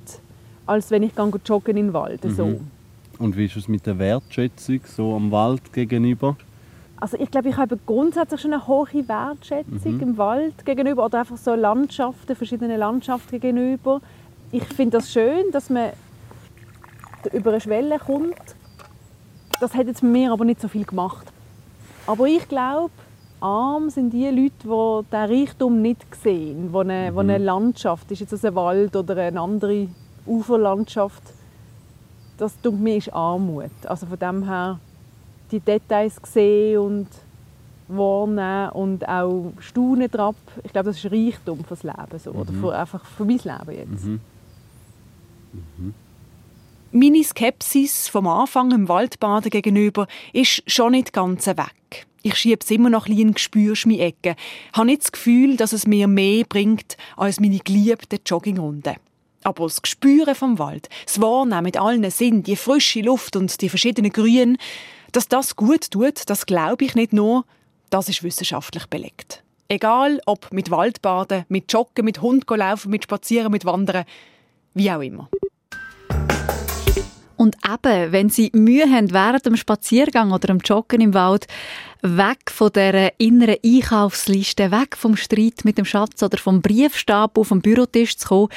als 0.66 0.90
wenn 0.90 1.02
ich 1.02 1.12
joggen 1.44 1.76
den 1.76 1.92
Wald. 1.92 2.24
Mhm. 2.24 2.30
So. 2.34 2.60
Und 3.18 3.36
wie 3.36 3.46
ist 3.46 3.56
es 3.56 3.68
mit 3.68 3.86
der 3.86 3.98
Wertschätzung 3.98 4.80
so 4.84 5.14
am 5.14 5.30
Wald 5.30 5.72
gegenüber? 5.72 6.36
Also 7.00 7.16
ich 7.18 7.30
glaube, 7.30 7.48
ich 7.48 7.56
habe 7.56 7.78
grundsätzlich 7.86 8.40
schon 8.40 8.52
eine 8.52 8.66
hohe 8.66 9.08
Wertschätzung 9.08 9.94
mhm. 9.94 10.00
im 10.00 10.18
Wald 10.18 10.64
gegenüber 10.64 11.04
oder 11.04 11.20
einfach 11.20 11.36
so 11.36 11.54
Landschaften, 11.54 12.34
verschiedene 12.34 12.76
Landschaften 12.76 13.40
gegenüber 13.40 14.00
ich 14.50 14.64
finde 14.64 14.98
das 14.98 15.12
schön, 15.12 15.50
dass 15.52 15.70
man 15.70 15.90
über 17.32 17.50
eine 17.50 17.60
Schwelle 17.60 17.98
kommt. 17.98 18.56
Das 19.60 19.74
hat 19.74 19.86
jetzt 19.86 20.02
mir 20.02 20.32
aber 20.32 20.44
nicht 20.44 20.60
so 20.60 20.68
viel 20.68 20.84
gemacht. 20.84 21.26
Aber 22.06 22.26
ich 22.26 22.48
glaube, 22.48 22.92
arm 23.40 23.90
sind 23.90 24.12
die 24.12 24.26
Leute, 24.26 24.52
die 24.62 24.64
diesen 24.64 25.46
Reichtum 25.48 25.82
nicht 25.82 26.02
sehen, 26.22 26.72
wo 26.72 26.80
eine, 26.80 27.10
mhm. 27.10 27.16
wo 27.16 27.20
eine 27.20 27.38
Landschaft, 27.38 28.10
ist 28.10 28.20
jetzt 28.20 28.32
das 28.32 28.44
ein 28.44 28.54
Wald 28.54 28.96
oder 28.96 29.16
eine 29.16 29.40
andere 29.40 29.88
Uferlandschaft, 30.26 31.22
das 32.36 32.60
tut 32.60 32.78
mir 32.78 32.96
ist 32.96 33.12
Armut. 33.12 33.70
Also 33.86 34.06
von 34.06 34.18
dem 34.18 34.44
her 34.44 34.78
die 35.50 35.60
Details 35.60 36.20
sehen 36.24 36.78
und 36.78 37.08
wahrnehmen 37.88 38.70
und 38.70 39.08
auch 39.08 39.52
staunen 39.58 40.10
drauf. 40.10 40.36
Ich 40.62 40.72
glaube, 40.72 40.90
das 40.90 41.02
ist 41.02 41.10
Reichtum 41.10 41.64
fürs 41.64 41.82
Leben 41.82 42.18
so, 42.18 42.32
mhm. 42.32 42.40
oder 42.40 42.52
für, 42.52 42.78
einfach 42.78 43.04
für 43.04 43.24
mein 43.24 43.38
Leben 43.38 43.70
jetzt. 43.70 44.04
Mhm. 44.04 44.20
Mhm. 45.78 45.94
Meine 46.90 47.22
Skepsis 47.22 48.08
vom 48.08 48.26
Anfang 48.26 48.70
im 48.70 48.88
Waldbaden 48.88 49.50
gegenüber 49.50 50.06
ist 50.32 50.62
schon 50.70 50.92
nicht 50.92 51.12
ganz 51.12 51.46
weg. 51.46 52.06
Ich 52.28 52.36
schiebe 52.36 52.58
es 52.62 52.70
immer 52.70 52.90
noch 52.90 53.06
ein 53.06 53.14
bisschen 53.14 53.28
in 53.28 53.34
Gespürschmi 53.34 54.00
Ecke. 54.00 54.36
Ich 54.70 54.76
habe 54.76 54.84
nicht 54.84 55.00
das 55.00 55.12
Gefühl, 55.12 55.56
dass 55.56 55.72
es 55.72 55.86
mir 55.86 56.06
mehr 56.08 56.44
bringt 56.44 56.98
als 57.16 57.40
meine 57.40 57.58
geliebte 57.58 58.18
Joggingrunde. 58.24 58.96
Aber 59.44 59.64
das 59.64 59.80
Gespüren 59.80 60.34
vom 60.34 60.58
Wald, 60.58 60.90
das 61.06 61.22
Wahrnehmen 61.22 61.62
mit 61.62 61.78
allen 61.78 62.10
Sinnen, 62.10 62.42
die 62.42 62.56
frische 62.56 63.00
Luft 63.00 63.34
und 63.34 63.62
die 63.62 63.70
verschiedenen 63.70 64.12
Grünen, 64.12 64.58
dass 65.12 65.28
das 65.28 65.56
gut 65.56 65.90
tut, 65.90 66.28
das 66.28 66.44
glaube 66.44 66.84
ich 66.84 66.94
nicht 66.94 67.14
nur, 67.14 67.46
das 67.88 68.10
ist 68.10 68.22
wissenschaftlich 68.22 68.84
belegt. 68.88 69.42
Egal 69.68 70.20
ob 70.26 70.52
mit 70.52 70.70
Waldbaden, 70.70 71.46
mit 71.48 71.72
Joggen, 71.72 72.04
mit 72.04 72.20
Hund 72.20 72.44
laufen, 72.50 72.90
mit 72.90 73.04
Spazieren, 73.04 73.50
mit 73.50 73.64
Wandern, 73.64 74.04
wie 74.74 74.90
auch 74.90 75.00
immer. 75.00 75.30
Und 77.38 77.56
eben, 77.64 78.10
wenn 78.10 78.28
Sie 78.30 78.50
Mühe 78.52 78.90
haben 78.90 79.12
während 79.12 79.46
dem 79.46 79.56
Spaziergang 79.56 80.32
oder 80.32 80.48
dem 80.48 80.58
Joggen 80.58 81.00
im 81.00 81.14
Wald, 81.14 81.46
weg 82.02 82.50
von 82.50 82.72
der 82.72 83.12
inneren 83.18 83.56
Einkaufsliste, 83.64 84.72
weg 84.72 84.96
vom 84.96 85.16
Streit 85.16 85.64
mit 85.64 85.78
dem 85.78 85.84
Schatz 85.84 86.20
oder 86.22 86.36
vom 86.36 86.60
Briefstab 86.60 87.38
auf 87.38 87.48
dem 87.48 87.62
Bürotisch 87.62 88.16
zu 88.16 88.28
kommen, 88.28 88.48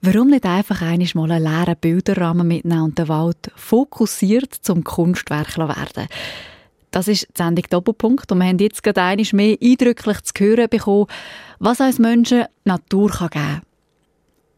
warum 0.00 0.28
nicht 0.28 0.46
einfach 0.46 0.80
einmal 0.80 1.06
mal 1.14 1.32
einen 1.32 1.44
leeren 1.44 1.76
Bilderrahmen 1.78 2.48
mitnehmen 2.48 2.82
und 2.82 2.98
den 2.98 3.08
Wald 3.08 3.52
fokussiert 3.56 4.54
zum 4.54 4.84
Kunstwerk 4.84 5.58
werden? 5.58 6.08
Das 6.90 7.06
ist 7.06 7.28
die 7.28 7.42
Sendung 7.42 7.66
Doppelpunkt 7.68 8.32
und 8.32 8.38
wir 8.38 8.46
haben 8.46 8.58
jetzt 8.58 8.82
gerade 8.82 9.02
einmal 9.02 9.26
mehr 9.32 9.56
eindrücklich 9.62 10.22
zu 10.22 10.32
hören 10.38 10.68
bekommen, 10.70 11.06
was 11.58 11.80
uns 11.80 11.98
Menschen 11.98 12.46
Natur 12.64 13.10
geben 13.10 13.30
kann. 13.30 13.62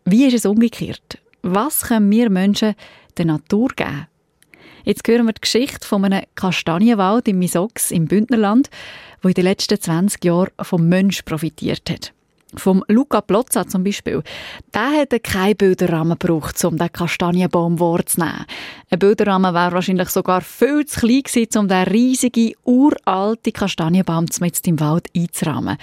Wie 0.04 0.24
ist 0.26 0.34
es 0.34 0.46
umgekehrt? 0.46 1.18
Was 1.42 1.82
können 1.82 2.10
wir 2.10 2.30
Menschen 2.30 2.76
der 3.18 3.26
Natur 3.26 3.68
geben. 3.74 4.06
Jetzt 4.84 5.06
hören 5.06 5.26
wir 5.26 5.32
die 5.32 5.40
Geschichte 5.40 5.86
von 5.86 6.04
einem 6.04 6.24
Kastanienwald 6.34 7.28
im 7.28 7.38
Misox 7.38 7.90
im 7.90 8.06
Bündnerland, 8.06 8.68
wo 9.20 9.28
in 9.28 9.34
den 9.34 9.44
letzten 9.44 9.80
20 9.80 10.24
Jahren 10.24 10.50
vom 10.60 10.88
Mensch 10.88 11.22
profitiert 11.22 11.88
hat. 11.88 12.12
Vom 12.54 12.84
Luca 12.88 13.22
Plozza 13.22 13.66
zum 13.66 13.82
Beispiel. 13.82 14.22
Der 14.74 14.90
hätte 14.90 15.20
keinen 15.20 15.56
Bilderrahmen 15.56 16.18
gebraucht, 16.18 16.62
um 16.64 16.76
den 16.76 16.92
Kastanienbaum 16.92 17.80
wahrzunehmen. 17.80 18.44
Ein 18.90 18.98
Bilderrahmen 18.98 19.54
wäre 19.54 19.72
wahrscheinlich 19.72 20.10
sogar 20.10 20.42
viel 20.42 20.84
zu 20.84 21.00
klein 21.00 21.22
gewesen, 21.22 21.58
um 21.58 21.68
den 21.68 21.84
riesigen, 21.84 22.52
uralten 22.64 23.52
Kastanienbaum 23.54 24.26
mit 24.40 24.66
im 24.66 24.80
Wald 24.80 25.08
einzurahmen. 25.16 25.78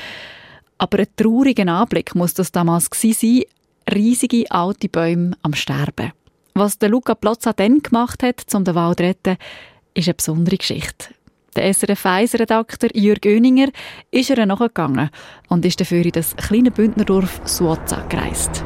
Aber 0.77 0.99
ein 0.99 1.07
trauriger 1.15 1.67
Anblick 1.67 2.13
muss 2.13 2.35
das 2.35 2.51
damals 2.51 2.89
gewesen 2.89 3.45
sein. 3.87 3.95
Riesige 3.95 4.49
alte 4.51 4.89
Bäume 4.89 5.35
am 5.41 5.55
Sterben. 5.55 6.11
Was 6.59 6.77
der 6.77 6.89
Luca 6.89 7.15
Plozza 7.15 7.53
dann 7.53 7.79
gemacht 7.79 8.21
hat, 8.21 8.43
um 8.53 8.65
den 8.65 8.75
Wald 8.75 8.97
zu 8.97 9.03
retten, 9.05 9.37
ist 9.93 10.09
eine 10.09 10.15
besondere 10.15 10.57
Geschichte. 10.57 11.07
Der 11.55 11.73
SRF 11.73 12.05
1-Redakteur 12.05 12.89
Jürg 12.93 13.25
Oeninger 13.25 13.69
ist 14.11 14.29
ihr 14.29 14.45
nachgegangen 14.45 15.09
und 15.47 15.63
ist 15.63 15.79
dafür 15.79 16.03
in 16.03 16.11
das 16.11 16.35
kleine 16.35 16.69
Bündnerdorf 16.69 17.39
Suoza 17.45 18.05
gereist. 18.09 18.65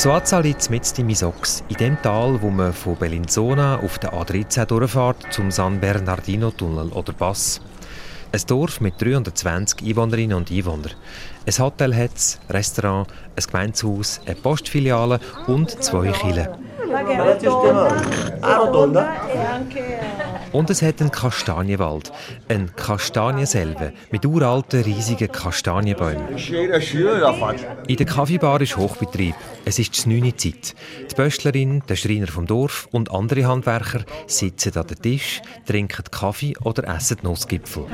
Suaza 0.00 0.38
liegt 0.38 0.70
mit 0.70 0.98
im 0.98 1.10
Isox, 1.10 1.62
in 1.68 1.76
dem 1.76 2.00
Tal, 2.00 2.40
wo 2.40 2.48
man 2.48 2.72
von 2.72 2.96
Bellinzona 2.96 3.80
auf 3.80 3.98
der 3.98 4.14
A13 4.14 4.64
durchfährt 4.64 5.30
zum 5.30 5.50
San 5.50 5.78
Bernardino-Tunnel 5.78 6.88
oder 6.92 7.12
Pass. 7.12 7.60
Ein 8.32 8.40
Dorf 8.46 8.80
mit 8.80 8.94
320 8.98 9.86
Einwohnerinnen 9.86 10.38
und 10.38 10.50
Einwohnern. 10.50 10.92
Ein 11.46 11.58
Hotel 11.58 11.94
hat 11.94 12.16
es, 12.16 12.40
Restaurant, 12.48 13.08
ein 13.36 13.44
Gemeindehaus, 13.44 14.22
eine 14.24 14.36
Postfiliale 14.36 15.20
und 15.46 15.70
zwei 15.82 16.10
Kirchen. 16.12 16.48
Und 20.52 20.68
es 20.70 20.82
hat 20.82 21.00
einen 21.00 21.10
Kastanienwald, 21.10 22.12
ein 22.48 22.70
Kastanienselve 22.74 23.92
mit 24.10 24.26
uralten, 24.26 24.82
riesigen 24.82 25.30
Kastanienbäumen. 25.30 26.36
In 27.86 27.96
der 27.96 28.06
Kaffeebar 28.06 28.60
ist 28.60 28.76
Hochbetrieb. 28.76 29.34
Es 29.64 29.78
ist 29.78 30.04
die 30.04 30.20
9 30.20 30.36
Zeit. 30.36 30.74
Die 31.10 31.14
Böstlerin, 31.14 31.82
der 31.88 31.96
Schreiner 31.96 32.26
vom 32.26 32.46
Dorf 32.46 32.88
und 32.90 33.10
andere 33.12 33.46
Handwerker 33.46 34.00
sitzen 34.26 34.76
an 34.76 34.86
den 34.86 35.00
Tisch, 35.00 35.40
trinken 35.66 36.04
Kaffee 36.10 36.54
oder 36.64 36.88
essen 36.96 37.18
Nussgipfel. 37.22 37.84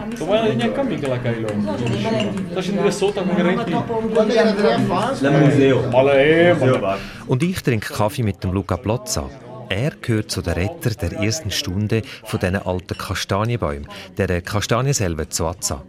Und 7.26 7.42
ich 7.42 7.62
trinke 7.62 7.92
Kaffee 7.92 8.22
mit 8.22 8.42
dem 8.42 8.52
Luca 8.52 8.76
Plazza. 8.76 9.28
Er 9.68 9.90
gehört 10.00 10.30
zu 10.30 10.42
den 10.42 10.52
Retter 10.54 10.90
der 10.90 11.18
ersten 11.20 11.50
Stunde 11.50 12.02
von 12.24 12.38
diesen 12.38 12.56
alten 12.56 12.96
Kastanienbäumen, 12.96 13.88
der 14.16 14.40
Kastanienselve 14.40 15.28
Zuazza. 15.28 15.82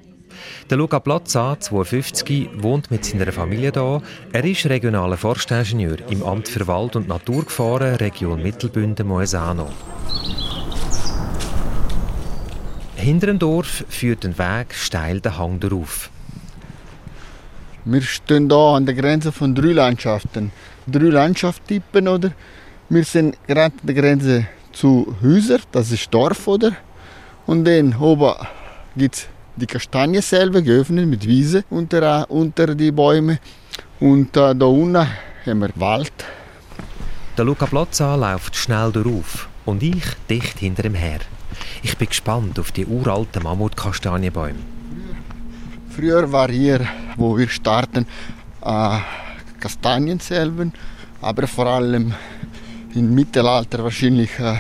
Der 0.70 0.78
Luca 0.78 1.00
Plazza, 1.00 1.60
52, 1.60 2.50
wohnt 2.58 2.90
mit 2.90 3.06
seiner 3.06 3.32
Familie 3.32 3.72
hier. 3.72 4.02
Er 4.34 4.46
ist 4.46 4.66
regionaler 4.66 5.18
Forstingenieur 5.18 5.98
im 6.10 6.24
Amt 6.24 6.48
für 6.48 6.66
Wald- 6.68 6.96
und 6.96 7.08
Naturgefahren 7.08 7.96
Region 7.96 8.42
Mittelbünden-Moesano. 8.42 9.68
Hinter 12.96 13.28
dem 13.28 13.40
Dorf 13.40 13.86
führt 13.90 14.26
ein 14.26 14.38
Weg 14.38 14.74
steil 14.74 15.22
den 15.22 15.38
Hang 15.38 15.60
darauf. 15.60 16.10
Wir 17.86 18.02
stehen 18.02 18.50
hier 18.50 18.58
an 18.58 18.86
der 18.86 18.96
Grenze 18.96 19.32
von 19.32 19.54
drei 19.56 19.72
Landschaften. 19.72 20.52
Drei 20.88 21.06
Landschaftstypen, 21.06 22.08
oder? 22.08 22.32
Wir 22.90 23.04
sind 23.04 23.38
gerade 23.46 23.76
an 23.76 23.80
der 23.84 23.96
Grenze 23.96 24.48
zu 24.72 25.14
Häusern, 25.22 25.62
das 25.74 25.92
ist 25.92 26.14
Dorf, 26.14 26.48
oder? 26.48 26.72
Und 27.46 27.66
dann 27.66 27.94
oben 27.96 28.34
gibt 28.96 29.16
es 29.16 29.28
die 29.58 29.66
Kastanien 29.66 30.22
selber 30.22 30.62
geöffnet 30.62 31.06
mit 31.06 31.28
Wiese 31.28 31.66
unter, 31.70 32.32
unter 32.32 32.76
die 32.76 32.92
Bäume. 32.92 33.40
Und 34.00 34.38
äh, 34.38 34.56
da 34.56 34.66
unten 34.66 35.06
haben 35.46 35.60
wir 35.60 35.70
Wald. 35.76 36.14
Der 37.38 37.44
Luca 37.44 37.66
Plazza 37.66 38.16
läuft 38.16 38.56
schnell 38.56 38.94
darauf 38.94 39.50
und 39.66 39.84
ich 39.84 40.06
dicht 40.30 40.60
hinter 40.60 40.86
ihm 40.86 40.96
her. 40.96 41.20
Ich 41.84 41.98
bin 41.98 42.08
gespannt 42.08 42.58
auf 42.58 42.72
die 42.72 42.86
uralten 42.86 43.44
Mammutkastanienbäume. 43.44 44.60
Früher 45.90 46.32
war 46.32 46.50
hier, 46.50 46.88
wo 47.18 47.38
wir 47.38 47.50
starten, 47.50 48.06
äh, 48.64 49.00
Kastanien 49.60 50.22
selber, 50.22 50.68
aber 51.22 51.48
vor 51.48 51.66
allem 51.66 52.14
im 52.96 53.14
Mittelalter 53.14 53.84
wahrscheinlich 53.84 54.32
äh, 54.40 54.56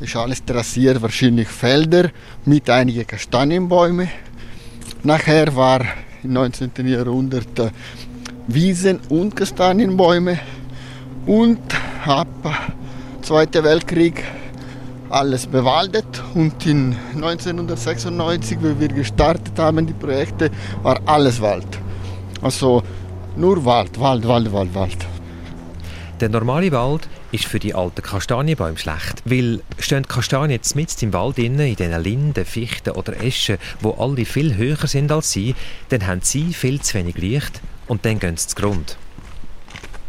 ist 0.00 0.16
alles 0.16 0.44
terrassiert, 0.44 1.02
wahrscheinlich 1.02 1.48
Felder 1.48 2.10
mit 2.44 2.70
einigen 2.70 3.06
Kastanienbäumen. 3.06 4.08
Nachher 5.02 5.54
war 5.54 5.80
im 6.22 6.32
19. 6.32 6.70
Jahrhundert 6.86 7.58
äh, 7.58 7.70
Wiesen 8.46 9.00
und 9.08 9.36
Kastanienbäume 9.36 10.38
und 11.26 11.60
ab 12.06 12.28
Zweiten 13.22 13.62
Weltkrieg 13.62 14.24
alles 15.10 15.46
bewaldet 15.46 16.22
und 16.34 16.64
in 16.66 16.96
1996, 17.14 18.58
wie 18.62 18.80
wir 18.80 18.88
gestartet 18.88 19.58
haben, 19.58 19.86
die 19.86 19.92
Projekte, 19.92 20.50
war 20.82 21.00
alles 21.06 21.40
Wald. 21.40 21.66
Also 22.40 22.82
nur 23.36 23.64
Wald, 23.64 23.98
Wald, 23.98 24.26
Wald, 24.26 24.52
Wald, 24.52 24.74
Wald. 24.74 25.06
Der 26.20 26.28
normale 26.28 26.70
Wald 26.72 27.08
ist 27.32 27.44
für 27.44 27.58
die 27.58 27.74
alten 27.74 28.02
Kastanienbäume 28.02 28.78
schlecht, 28.78 29.22
weil 29.24 29.60
stehen 29.78 30.04
die 30.04 30.08
Kastanien 30.08 30.60
mitten 30.74 31.04
im 31.04 31.12
Wald 31.12 31.38
in 31.38 31.58
diesen 31.58 32.02
Linden, 32.02 32.44
Fichten 32.44 32.90
oder 32.90 33.20
Eschen, 33.22 33.58
wo 33.80 33.92
alle 33.92 34.24
viel 34.24 34.56
höher 34.56 34.86
sind 34.86 35.12
als 35.12 35.32
sie, 35.32 35.54
dann 35.90 36.06
haben 36.06 36.20
sie 36.22 36.54
viel 36.54 36.80
zu 36.80 36.94
wenig 36.94 37.16
Licht 37.18 37.60
und 37.86 38.04
dann 38.04 38.18
gehen 38.18 38.36
sie 38.36 38.48
zu 38.48 38.56
Grund. 38.56 38.96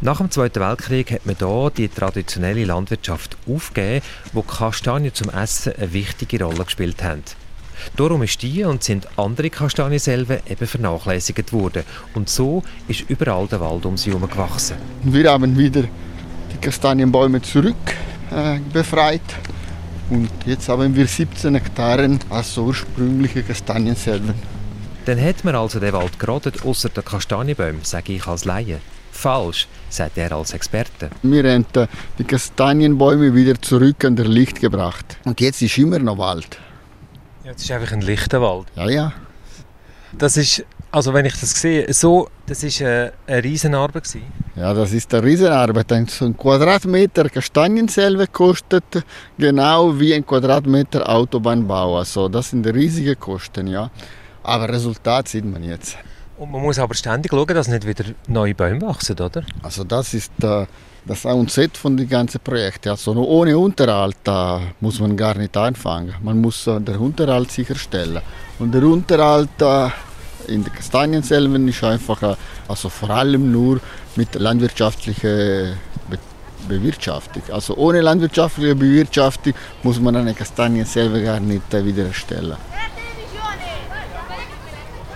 Nach 0.01 0.19
dem 0.19 0.32
Zweiten 0.32 0.62
Weltkrieg 0.62 1.12
hat 1.12 1.25
man 1.25 1.36
hier 1.36 1.71
die 1.75 1.89
traditionelle 1.89 2.63
Landwirtschaft 2.63 3.36
aufgegeben, 3.45 4.05
wo 4.32 4.41
Kastanien 4.43 5.13
zum 5.13 5.29
Essen 5.29 5.73
eine 5.75 5.91
wichtige 5.91 6.41
Rolle 6.41 6.63
gespielt 6.63 7.03
haben. 7.03 7.23
Darum 7.95 8.23
ist 8.23 8.41
die 8.41 8.63
und 8.63 8.84
sind 8.84 9.08
andere 9.17 9.49
Kastanienselven 9.49 10.39
eben 10.49 10.67
vernachlässigt 10.67 11.51
worden. 11.51 11.84
Und 12.13 12.29
so 12.29 12.63
ist 12.88 13.10
überall 13.10 13.47
der 13.47 13.60
Wald 13.60 13.86
um 13.86 13.97
sie 13.97 14.12
herum 14.12 14.29
gewachsen. 14.29 14.77
Wir 15.03 15.32
haben 15.32 15.58
wieder 15.58 15.84
die 15.84 15.89
Kastanienbäume 16.62 17.41
zurück 17.41 17.76
äh, 18.32 18.60
befreit. 18.72 19.22
Und 20.10 20.30
jetzt 20.45 20.69
haben 20.69 20.95
wir 20.95 21.08
17 21.08 21.56
Hektaren 21.56 22.19
als 22.30 22.58
ursprüngliche 22.58 23.43
Kastanienselven. 23.43 24.34
Dann 25.06 25.22
hat 25.22 25.43
man 25.43 25.56
also 25.56 25.80
den 25.80 25.93
Wald 25.93 26.19
gerodet, 26.19 26.65
außer 26.65 26.89
der 26.89 27.04
Kastanienbäume, 27.04 27.80
sage 27.84 28.13
ich 28.13 28.28
als 28.28 28.45
Laie. 28.45 28.80
Falsch, 29.12 29.67
sagt 29.89 30.17
er 30.17 30.32
als 30.32 30.54
Experte. 30.54 31.10
Wir 31.24 31.52
haben 31.52 31.65
die 32.17 32.24
Kastanienbäume 32.24 33.34
wieder 33.36 33.60
zurück 33.62 34.06
an 34.06 34.15
der 34.15 34.28
Licht 34.28 34.62
gebracht. 34.62 35.17
Und 35.26 35.41
jetzt 35.41 35.62
ist 35.62 35.78
immer 35.78 36.00
noch 36.00 36.17
Wald. 36.17 36.60
Jetzt 37.43 37.63
ist 37.63 37.72
einfach 37.72 37.91
ein 37.91 38.02
lichter 38.02 38.41
Wald. 38.41 38.67
Ja, 38.76 38.89
ja. 38.89 39.13
Das 40.17 40.38
ist, 40.38 40.63
also 40.91 41.13
wenn 41.13 41.25
ich 41.25 41.39
das 41.39 41.52
sehe, 41.52 41.91
so, 41.93 42.30
das 42.47 42.63
ist 42.63 42.82
eine, 42.82 43.13
eine 43.28 43.43
Riesenarbeit 43.43 44.04
gewesen. 44.04 44.23
Ja, 44.56 44.73
das 44.73 44.91
ist 44.91 45.13
eine 45.13 45.23
Riesenarbeit. 45.23 45.91
Ein 45.91 46.08
Quadratmeter 46.38 47.30
Kastanienselve 47.30 48.28
kostet 48.28 49.04
genau 49.38 49.99
wie 49.99 50.13
ein 50.13 50.25
Quadratmeter 50.25 51.08
Autobahnbau. 51.08 51.99
Also 51.99 52.28
das 52.28 52.49
sind 52.49 52.65
riesige 52.65 53.15
Kosten, 53.15 53.67
ja. 53.67 53.91
Aber 54.43 54.69
Resultat 54.69 55.28
sieht 55.28 55.45
man 55.45 55.63
jetzt. 55.63 55.97
Und 56.38 56.52
man 56.52 56.62
muss 56.62 56.80
aber 56.80 56.95
ständig 56.95 57.32
schauen, 57.32 57.47
dass 57.47 57.67
nicht 57.67 57.86
wieder 57.86 58.06
neue 58.28 58.56
Bäume 58.56 58.82
wachsen, 58.82 59.19
oder? 59.19 59.43
Also 59.62 59.84
das 59.84 60.13
ist 60.13 60.32
äh, 60.41 60.65
das 61.06 61.25
A 61.25 61.34
und 61.34 61.52
Z 61.52 61.78
von 61.78 61.97
dem 61.97 62.08
ganzen 62.08 62.39
Projekt. 62.39 62.88
Also 62.88 63.13
ohne 63.13 63.58
Unterhalt 63.58 64.15
da 64.23 64.62
muss 64.80 64.99
man 64.99 65.17
gar 65.17 65.36
nicht 65.36 65.56
anfangen. 65.56 66.15
Man 66.23 66.39
muss 66.39 66.65
äh, 66.65 66.80
den 66.80 66.95
Unterhalt 66.95 67.52
sicherstellen. 67.52 68.21
Und 68.58 68.73
der 68.73 68.84
Unterhalt 68.84 69.49
äh, 69.62 69.89
in 70.49 70.63
den 70.63 70.73
Kastanienselven 70.73 71.67
ist 71.67 71.83
einfach, 71.83 72.21
äh, 72.23 72.35
also 72.67 72.89
vor 72.89 73.09
allem 73.12 73.51
nur 73.51 73.79
mit 74.15 74.35
landwirtschaftlicher 74.35 75.73
Be 76.09 76.17
Bewirtschaftung. 76.67 77.41
Also 77.51 77.75
ohne 77.77 78.01
landwirtschaftliche 78.01 78.75
Bewirtschaftung 78.75 79.53
muss 79.81 79.99
man 79.99 80.15
eine 80.17 80.33
Kastanienselve 80.33 81.23
gar 81.23 81.39
nicht 81.39 81.73
äh, 81.73 81.85
wieder 81.85 82.05
erstellen. 82.07 82.57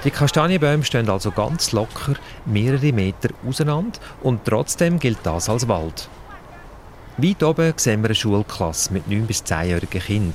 Die 0.04 0.12
Kastanienbäume 0.12 0.84
stehen 0.84 1.10
also 1.10 1.32
ganz 1.32 1.72
locker 1.72 2.16
mehrere 2.46 2.92
Meter 2.92 3.30
auseinander 3.48 4.00
und 4.22 4.44
trotzdem 4.44 5.00
gilt 5.00 5.20
das 5.24 5.48
als 5.48 5.68
Wald. 5.68 6.10
Weit 7.18 7.44
oben 7.44 7.74
sehen 7.78 8.02
wir 8.02 8.08
eine 8.08 8.16
Schulklasse 8.16 8.92
mit 8.92 9.08
9- 9.08 9.26
bis 9.26 9.44
10-jährigen 9.44 10.02
Kindern. 10.02 10.34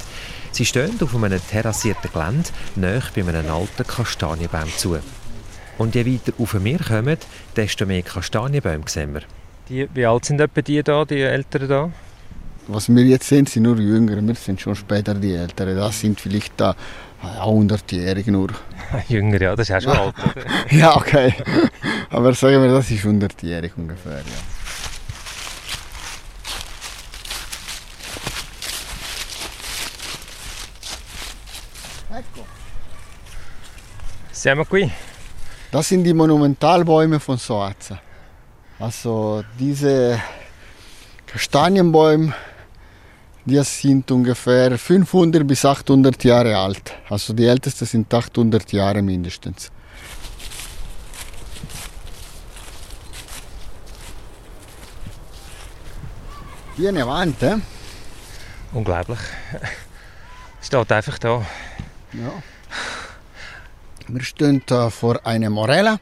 Sie 0.52 0.64
stehen 0.64 0.98
auf 1.00 1.14
einem 1.14 1.40
terrassierten 1.50 2.10
Gelände 2.12 2.50
nahe 2.76 3.02
bei 3.14 3.22
einem 3.22 3.50
alten 3.50 3.86
Kastanienbaum 3.86 4.70
zu. 4.76 4.98
Und 5.78 5.94
je 5.94 6.04
weiter 6.04 6.32
auf 6.38 6.56
wir 6.62 6.78
kommen, 6.78 7.18
desto 7.56 7.86
mehr 7.86 8.02
Kastanienbäume 8.02 8.84
sehen 8.86 9.14
wir. 9.14 9.22
Die, 9.68 9.88
wie 9.94 10.06
alt 10.06 10.24
sind 10.24 10.40
etwa 10.40 10.62
die 10.62 10.82
da, 10.82 11.04
die 11.04 11.20
Älteren 11.20 11.68
da? 11.68 11.90
Was 12.66 12.88
wir 12.88 13.04
jetzt 13.04 13.28
sehen, 13.28 13.46
sind 13.46 13.62
nur 13.62 13.78
Jüngere. 13.78 14.26
Wir 14.26 14.34
sind 14.34 14.60
schon 14.60 14.74
später 14.74 15.14
die 15.14 15.34
Älteren. 15.34 15.76
Das 15.76 16.00
sind 16.00 16.20
vielleicht 16.20 16.52
da 16.56 16.74
100-Jährige 17.22 18.32
nur. 18.32 18.48
Jünger, 19.08 19.40
ja, 19.40 19.56
das 19.56 19.70
ist 19.70 19.76
auch 19.76 19.80
schon 19.80 19.98
alt. 19.98 20.14
Ja, 20.70 20.96
okay. 20.96 21.34
Aber 22.10 22.34
sagen 22.34 22.62
wir, 22.62 22.70
das 22.70 22.90
ist 22.90 23.04
100-jährig 23.04 23.72
ungefähr, 23.76 24.18
ja. 24.18 24.57
Siamo 34.38 34.64
qui. 34.64 34.88
Das 35.72 35.88
sind 35.88 36.04
die 36.04 36.14
Monumentalbäume 36.14 37.18
von 37.18 37.38
Soaza. 37.38 37.98
Also 38.78 39.42
diese 39.58 40.22
Kastanienbäume, 41.26 42.32
die 43.44 43.60
sind 43.64 44.08
ungefähr 44.12 44.78
500 44.78 45.44
bis 45.44 45.64
800 45.64 46.22
Jahre 46.22 46.56
alt. 46.56 46.94
Also 47.10 47.32
die 47.32 47.46
ältesten 47.46 47.84
sind 47.84 48.14
800 48.14 48.70
Jahre 48.72 49.02
mindestens. 49.02 49.72
Wie 56.76 56.86
eine 56.86 57.04
Wand, 57.04 57.42
eh? 57.42 57.56
Unglaublich. 58.72 59.18
Steht 60.62 60.92
einfach 60.92 61.18
da. 61.18 61.44
Ja. 62.12 62.30
Wir 64.10 64.22
stehen 64.22 64.62
da 64.64 64.88
vor 64.88 65.20
einer 65.26 65.50
Morella. 65.50 66.00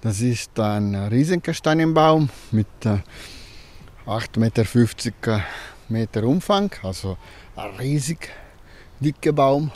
Das 0.00 0.22
ist 0.22 0.58
ein 0.58 0.94
Riesenkastanienbaum 0.94 2.30
mit 2.50 2.66
äh, 2.86 3.00
8,50 4.06 4.38
Meter 4.38 5.44
Meter 5.90 6.24
Umfang, 6.24 6.70
also 6.82 7.18
ein 7.54 7.76
riesig 7.76 8.30
dicker 9.00 9.34
Baum. 9.34 9.70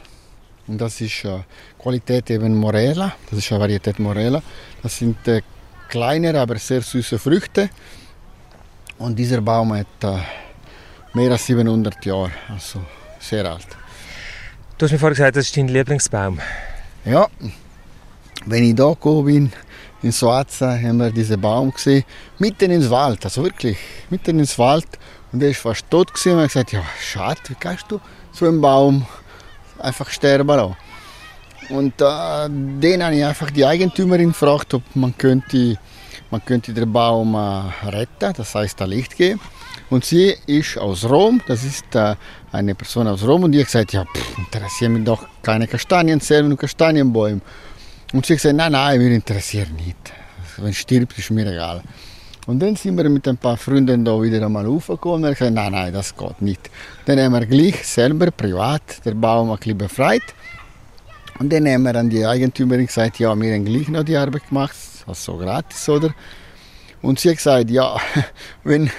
Und 0.68 0.80
das 0.80 1.02
ist 1.02 1.22
äh, 1.26 1.40
Qualität 1.78 2.30
eben 2.30 2.56
Morella, 2.56 3.12
das 3.28 3.40
ist 3.40 3.52
eine 3.52 3.60
Varietät 3.60 3.98
Morella. 3.98 4.42
Das 4.82 4.96
sind 4.96 5.28
äh, 5.28 5.42
kleine, 5.90 6.40
aber 6.40 6.56
sehr 6.56 6.80
süße 6.80 7.18
Früchte. 7.18 7.68
Und 8.96 9.18
dieser 9.18 9.42
Baum 9.42 9.74
hat 9.74 9.86
äh, 10.02 10.16
mehr 11.12 11.32
als 11.32 11.44
700 11.44 12.06
Jahre, 12.06 12.30
also 12.48 12.80
sehr 13.18 13.44
alt. 13.44 13.68
Du 14.78 14.86
hast 14.86 14.92
mir 14.92 14.98
vorhin 14.98 15.16
gesagt, 15.16 15.36
das 15.36 15.44
ist 15.44 15.56
dein 15.58 15.68
Lieblingsbaum. 15.68 16.40
Ja, 17.04 17.28
wenn 18.46 18.64
ich 18.64 18.74
da 18.74 18.88
gekommen 18.90 19.24
bin, 19.24 19.52
in 20.02 20.12
Soaza, 20.12 20.72
haben 20.72 20.98
wir 20.98 21.10
diesen 21.10 21.40
Baum 21.40 21.72
gesehen, 21.72 22.04
mitten 22.38 22.70
ins 22.70 22.88
Wald, 22.90 23.24
also 23.24 23.42
wirklich, 23.42 23.78
mitten 24.08 24.38
ins 24.38 24.58
Wald. 24.58 24.86
Und 25.32 25.42
er 25.42 25.50
ist 25.50 25.60
fast 25.60 25.88
tot 25.90 26.12
gewesen. 26.12 26.38
Und 26.38 26.44
ich 26.44 26.52
gesagt, 26.52 26.72
ja, 26.72 26.82
schade, 27.00 27.40
wie 27.48 27.54
kannst 27.54 27.90
du 27.90 28.00
so 28.32 28.46
einen 28.46 28.60
Baum 28.60 29.06
einfach 29.78 30.10
sterben 30.10 30.48
lassen? 30.48 30.76
Und 31.68 32.00
äh, 32.00 32.48
den 32.48 33.02
habe 33.04 33.14
ich 33.14 33.24
einfach 33.24 33.50
die 33.50 33.64
Eigentümerin 33.64 34.28
gefragt, 34.28 34.74
ob 34.74 34.82
man 34.94 35.16
könnte, 35.16 35.78
man 36.30 36.44
könnte 36.44 36.74
den 36.74 36.92
Baum 36.92 37.34
äh, 37.34 37.88
retten, 37.88 38.32
das 38.36 38.54
heißt, 38.54 38.80
da 38.80 38.86
Licht 38.86 39.16
geben. 39.16 39.40
Und 39.90 40.04
sie 40.04 40.36
ist 40.46 40.78
aus 40.78 41.04
Rom, 41.04 41.42
das 41.48 41.64
ist 41.64 41.94
äh, 41.96 42.14
eine 42.52 42.74
Person 42.76 43.08
aus 43.08 43.26
Rom, 43.26 43.42
und 43.44 43.56
hat 43.56 43.64
gesagt, 43.64 43.92
ja, 43.92 44.04
pff, 44.04 44.38
interessieren 44.38 44.92
mich 44.94 45.04
doch 45.04 45.26
keine 45.42 45.66
Kastanienzelben 45.66 46.52
und 46.52 46.58
Kastanienbäume. 46.58 47.40
Und 48.12 48.24
sie 48.24 48.34
hat 48.34 48.38
gesagt, 48.38 48.56
nein, 48.56 48.72
nein, 48.72 48.98
mir 48.98 49.10
interessiert 49.14 49.72
nicht. 49.72 49.96
Wenn 50.56 50.72
stirbt, 50.72 51.18
ist 51.18 51.30
mir 51.30 51.46
egal. 51.50 51.82
Und 52.46 52.60
dann 52.60 52.76
sind 52.76 52.96
wir 52.96 53.08
mit 53.08 53.26
ein 53.28 53.36
paar 53.36 53.56
Freunden 53.56 54.04
da 54.04 54.20
wieder 54.20 54.44
einmal 54.44 54.64
raufgekommen 54.64 55.24
und 55.24 55.30
gesagt, 55.30 55.54
nein, 55.54 55.72
nein, 55.72 55.92
das 55.92 56.16
geht 56.16 56.40
nicht. 56.40 56.70
Dann 57.04 57.20
haben 57.20 57.32
wir 57.32 57.46
gleich 57.46 57.86
selber 57.86 58.30
privat 58.30 59.04
den 59.04 59.20
Baum 59.20 59.50
ein 59.50 59.58
bisschen 59.58 59.78
befreit. 59.78 60.22
Und 61.38 61.52
dann 61.52 61.66
haben 61.66 61.82
wir 61.82 61.94
an 61.96 62.10
die 62.10 62.24
Eigentümerin 62.24 62.86
gesagt, 62.86 63.18
ja, 63.18 63.34
wir 63.34 63.54
haben 63.54 63.64
gleich 63.64 63.88
noch 63.88 64.04
die 64.04 64.16
Arbeit 64.16 64.48
gemacht, 64.48 64.74
also 65.06 65.36
gratis, 65.36 65.88
oder? 65.88 66.14
Und 67.02 67.18
sie 67.18 67.30
hat 67.30 67.36
gesagt, 67.36 67.70
ja, 67.70 67.96
wenn, 68.64 68.90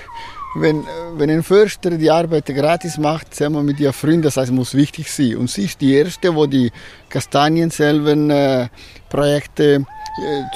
wenn, 0.53 0.85
wenn 1.15 1.29
ein 1.29 1.43
Förster 1.43 1.91
die 1.91 2.11
Arbeit 2.11 2.47
gratis 2.47 2.97
macht, 2.97 3.33
sagen 3.35 3.53
wir 3.53 3.63
mit 3.63 3.79
ihren 3.79 3.93
Freunden, 3.93 4.23
das 4.23 4.35
heißt, 4.37 4.51
muss 4.51 4.73
wichtig 4.73 5.09
sein. 5.11 5.37
Und 5.37 5.49
sie 5.49 5.63
ist 5.65 5.79
die 5.79 5.93
Erste, 5.95 6.33
die 6.33 6.47
die 6.47 6.71
Kastanienselven-Projekte 7.09 9.63
äh, 9.63 9.79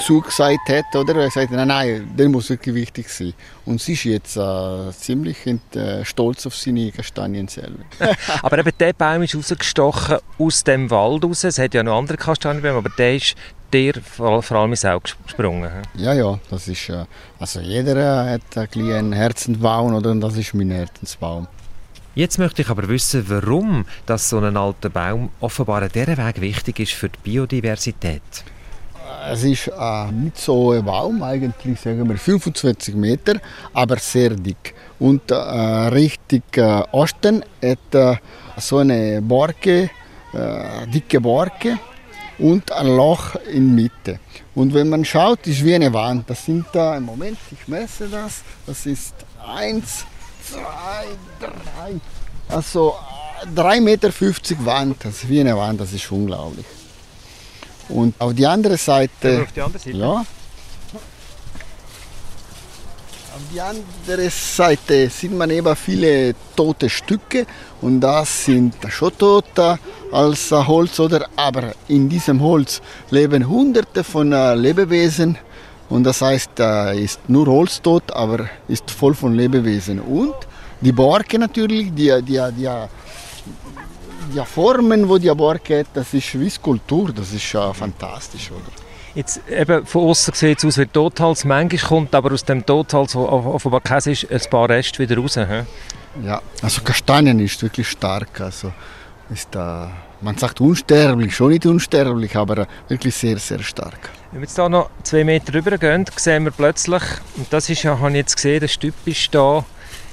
zugesagt 0.04 0.68
hat, 0.68 0.94
oder? 0.94 1.16
Er 1.16 1.26
gesagt, 1.26 1.50
nein, 1.50 1.68
nein, 1.68 2.10
der 2.16 2.28
muss 2.28 2.50
wirklich 2.50 2.74
wichtig 2.74 3.08
sein. 3.08 3.32
Und 3.64 3.80
sie 3.80 3.94
ist 3.94 4.04
jetzt 4.04 4.36
äh, 4.36 4.92
ziemlich 4.92 5.36
äh, 5.46 6.04
stolz 6.04 6.46
auf 6.46 6.54
seine 6.54 6.92
Kastanienselven. 6.92 7.84
aber 8.42 8.58
eben 8.58 8.72
der 8.78 8.92
Baum 8.92 9.22
ist 9.22 9.34
rausgestochen 9.34 10.18
aus 10.38 10.64
dem 10.64 10.90
Wald 10.90 11.24
raus. 11.24 11.44
Es 11.44 11.58
hat 11.58 11.74
ja 11.74 11.82
noch 11.82 11.98
andere 11.98 12.16
Kastanienbäume, 12.16 12.78
aber 12.78 12.90
der 12.90 13.16
ist 13.16 13.34
dir 13.72 13.94
vor, 14.02 14.42
vor 14.42 14.58
allem 14.58 14.70
ins 14.70 14.84
Auge 14.84 15.10
gesprungen. 15.24 15.70
Ja, 15.96 16.12
ja, 16.12 16.38
das 16.50 16.68
ist, 16.68 16.88
äh, 16.88 17.04
also 17.38 17.60
jeder 17.60 18.30
hat 18.30 18.56
ein 18.56 18.92
einen 18.92 19.12
Herzensbaum, 19.12 19.94
oder? 19.94 20.10
Und 20.10 20.20
das 20.20 20.36
ist 20.36 20.54
mein 20.54 20.70
Herzensbaum. 20.70 21.48
Jetzt 22.14 22.38
möchte 22.38 22.62
ich 22.62 22.70
aber 22.70 22.88
wissen, 22.88 23.28
warum 23.28 23.84
dass 24.06 24.30
so 24.30 24.38
ein 24.38 24.56
alter 24.56 24.88
Baum 24.88 25.28
offenbar 25.40 25.82
an 25.82 25.90
dieser 25.92 26.16
Weg 26.16 26.40
wichtig 26.40 26.80
ist 26.80 26.92
für 26.92 27.10
die 27.10 27.18
Biodiversität. 27.22 28.22
Es 29.30 29.42
ist 29.42 29.68
äh, 29.68 30.12
nicht 30.12 30.38
so 30.38 30.72
ein 30.72 30.84
Baum, 30.84 31.22
eigentlich 31.22 31.80
sagen 31.80 32.08
wir 32.08 32.16
25 32.16 32.94
Meter, 32.94 33.34
aber 33.72 33.98
sehr 33.98 34.30
dick. 34.30 34.74
Und 34.98 35.30
äh, 35.30 35.34
richtig 35.34 36.44
äh, 36.56 36.82
Osten 36.92 37.44
hat 37.62 37.94
äh, 37.94 38.16
so 38.56 38.78
eine 38.78 39.20
Borke, 39.20 39.90
äh, 40.32 40.86
dicke 40.86 41.20
Borke 41.20 41.78
und 42.38 42.70
ein 42.72 42.86
Loch 42.86 43.34
in 43.52 43.76
der 43.76 43.84
Mitte. 43.84 44.20
Und 44.54 44.72
wenn 44.74 44.88
man 44.88 45.04
schaut, 45.04 45.46
ist 45.46 45.64
wie 45.64 45.74
eine 45.74 45.92
Wand. 45.92 46.30
Das 46.30 46.44
sind 46.44 46.66
da, 46.72 46.96
im 46.96 47.04
Moment, 47.04 47.38
ich 47.50 47.68
messe 47.68 48.08
das, 48.08 48.42
das 48.66 48.86
ist 48.86 49.14
eins, 49.46 50.04
zwei, 50.42 51.06
drei, 51.40 52.00
also 52.48 52.94
3,50 53.54 53.80
Meter 53.80 54.10
Wand, 54.64 55.04
das 55.04 55.14
ist 55.14 55.28
wie 55.28 55.40
eine 55.40 55.56
Wand, 55.56 55.80
das 55.80 55.92
ist 55.92 56.10
unglaublich. 56.10 56.64
Und 57.88 58.14
auf 58.18 58.34
die 58.34 58.46
andere 58.46 58.76
Seite, 58.76 59.42
auf 59.42 59.52
die 59.52 59.60
andere 59.60 59.78
Seite? 59.78 59.96
ja, 59.96 60.24
auf 63.36 63.42
die 63.52 63.60
andere 63.60 64.30
Seite 64.30 65.10
sieht 65.10 65.32
man 65.32 65.50
eben 65.50 65.76
viele 65.76 66.34
tote 66.56 66.88
Stücke 66.88 67.46
und 67.82 68.00
das 68.00 68.46
sind 68.46 68.74
schon 68.88 69.16
tote 69.18 69.78
als 70.10 70.50
Holz, 70.50 70.98
oder? 70.98 71.26
Aber 71.36 71.74
in 71.88 72.08
diesem 72.08 72.40
Holz 72.40 72.80
leben 73.10 73.46
Hunderte 73.46 74.02
von 74.02 74.32
äh, 74.32 74.54
Lebewesen 74.54 75.36
und 75.88 76.04
das 76.04 76.20
heißt, 76.20 76.50
da 76.56 76.90
ist 76.90 77.20
nur 77.28 77.46
Holz 77.46 77.80
tot, 77.80 78.10
aber 78.12 78.48
ist 78.68 78.90
voll 78.90 79.14
von 79.14 79.34
Lebewesen. 79.34 80.00
Und 80.00 80.34
die 80.80 80.92
Borke 80.92 81.38
natürlich, 81.38 81.94
die, 81.94 82.12
die, 82.22 82.40
die, 82.56 82.68
die 84.34 84.44
Formen, 84.44 85.08
wo 85.08 85.18
die 85.18 85.30
Borke 85.34 85.84
das 85.92 86.12
ist 86.14 86.38
wie 86.38 86.50
Skulptur, 86.50 87.12
das 87.12 87.32
ist 87.32 87.54
äh, 87.54 87.74
fantastisch, 87.74 88.50
oder? 88.50 88.86
Jetzt 89.14 89.40
eben 89.48 89.86
von 89.86 90.10
außen 90.10 90.34
sieht 90.34 90.58
es 90.58 90.64
aus 90.66 90.76
wie 90.76 90.84
Totholz. 90.84 91.44
Manchmal 91.44 91.88
kommt 91.88 92.14
aber 92.14 92.32
aus 92.32 92.44
dem 92.44 92.66
Totholz, 92.66 93.14
wo 93.14 93.22
offenbar 93.22 93.80
Käse 93.80 94.10
ist, 94.10 94.30
ein 94.30 94.50
paar 94.50 94.68
Reste 94.68 94.98
wieder 94.98 95.16
raus. 95.16 95.36
He? 95.36 95.62
Ja, 96.22 96.42
also 96.60 96.82
Kastanien 96.82 97.40
ist 97.40 97.62
wirklich 97.62 97.88
stark. 97.88 98.40
Also 98.42 98.72
ist 99.30 99.48
da, 99.52 99.90
man 100.20 100.36
sagt 100.36 100.60
unsterblich, 100.60 101.34
schon 101.34 101.52
nicht 101.52 101.64
unsterblich, 101.64 102.36
aber 102.36 102.66
wirklich 102.88 103.14
sehr, 103.14 103.38
sehr 103.38 103.62
stark. 103.62 104.10
Wenn 104.32 104.42
wir 104.42 104.46
jetzt 104.46 104.56
hier 104.56 104.68
noch 104.68 104.90
zwei 105.02 105.24
Meter 105.24 105.54
rüber 105.54 105.78
gehen, 105.78 106.04
sehen 106.16 106.44
wir 106.44 106.52
plötzlich, 106.52 107.02
und 107.38 107.50
das 107.50 107.70
ist 107.70 107.84
ja, 107.84 107.98
habe 107.98 108.10
ich 108.10 108.16
jetzt 108.16 108.36
gesehen, 108.36 108.68
Stück 108.68 108.94
ist 109.06 109.34
da. 109.34 109.64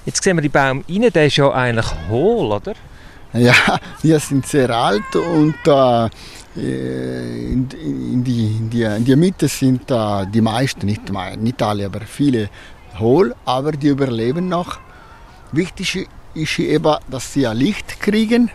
Jetzt 0.06 0.24
sehen 0.24 0.38
wir 0.38 0.42
die 0.42 0.50
Baum 0.50 0.84
rein, 0.90 1.12
der 1.14 1.26
ist 1.26 1.36
ja 1.36 1.52
eigentlich 1.52 1.88
hohl, 2.10 2.54
oder? 2.54 2.74
Ja, 3.34 3.54
die 4.04 4.18
sind 4.20 4.46
sehr 4.46 4.70
alt 4.70 5.16
und 5.16 5.56
äh, 5.66 6.10
in, 6.56 7.68
in, 7.72 8.24
die, 8.24 8.46
in, 8.46 8.70
die, 8.70 8.84
in 8.84 9.06
der 9.06 9.18
Mitte 9.18 9.48
sind 9.48 9.90
äh, 9.90 10.26
die 10.28 10.42
meisten, 10.42 10.86
nicht, 10.86 11.12
nicht 11.38 11.62
alle, 11.62 11.88
aber 11.88 12.02
viele 12.02 12.50
hohl, 13.00 13.36
aber 13.46 13.72
die 13.72 13.88
überleben 13.88 14.50
noch. 14.50 14.80
Wichtig 15.52 16.08
ist 16.36 16.60
eben, 16.60 16.96
dass 17.10 17.34
sie 17.34 17.46
Licht 17.46 18.00
kriegen, 18.00 18.52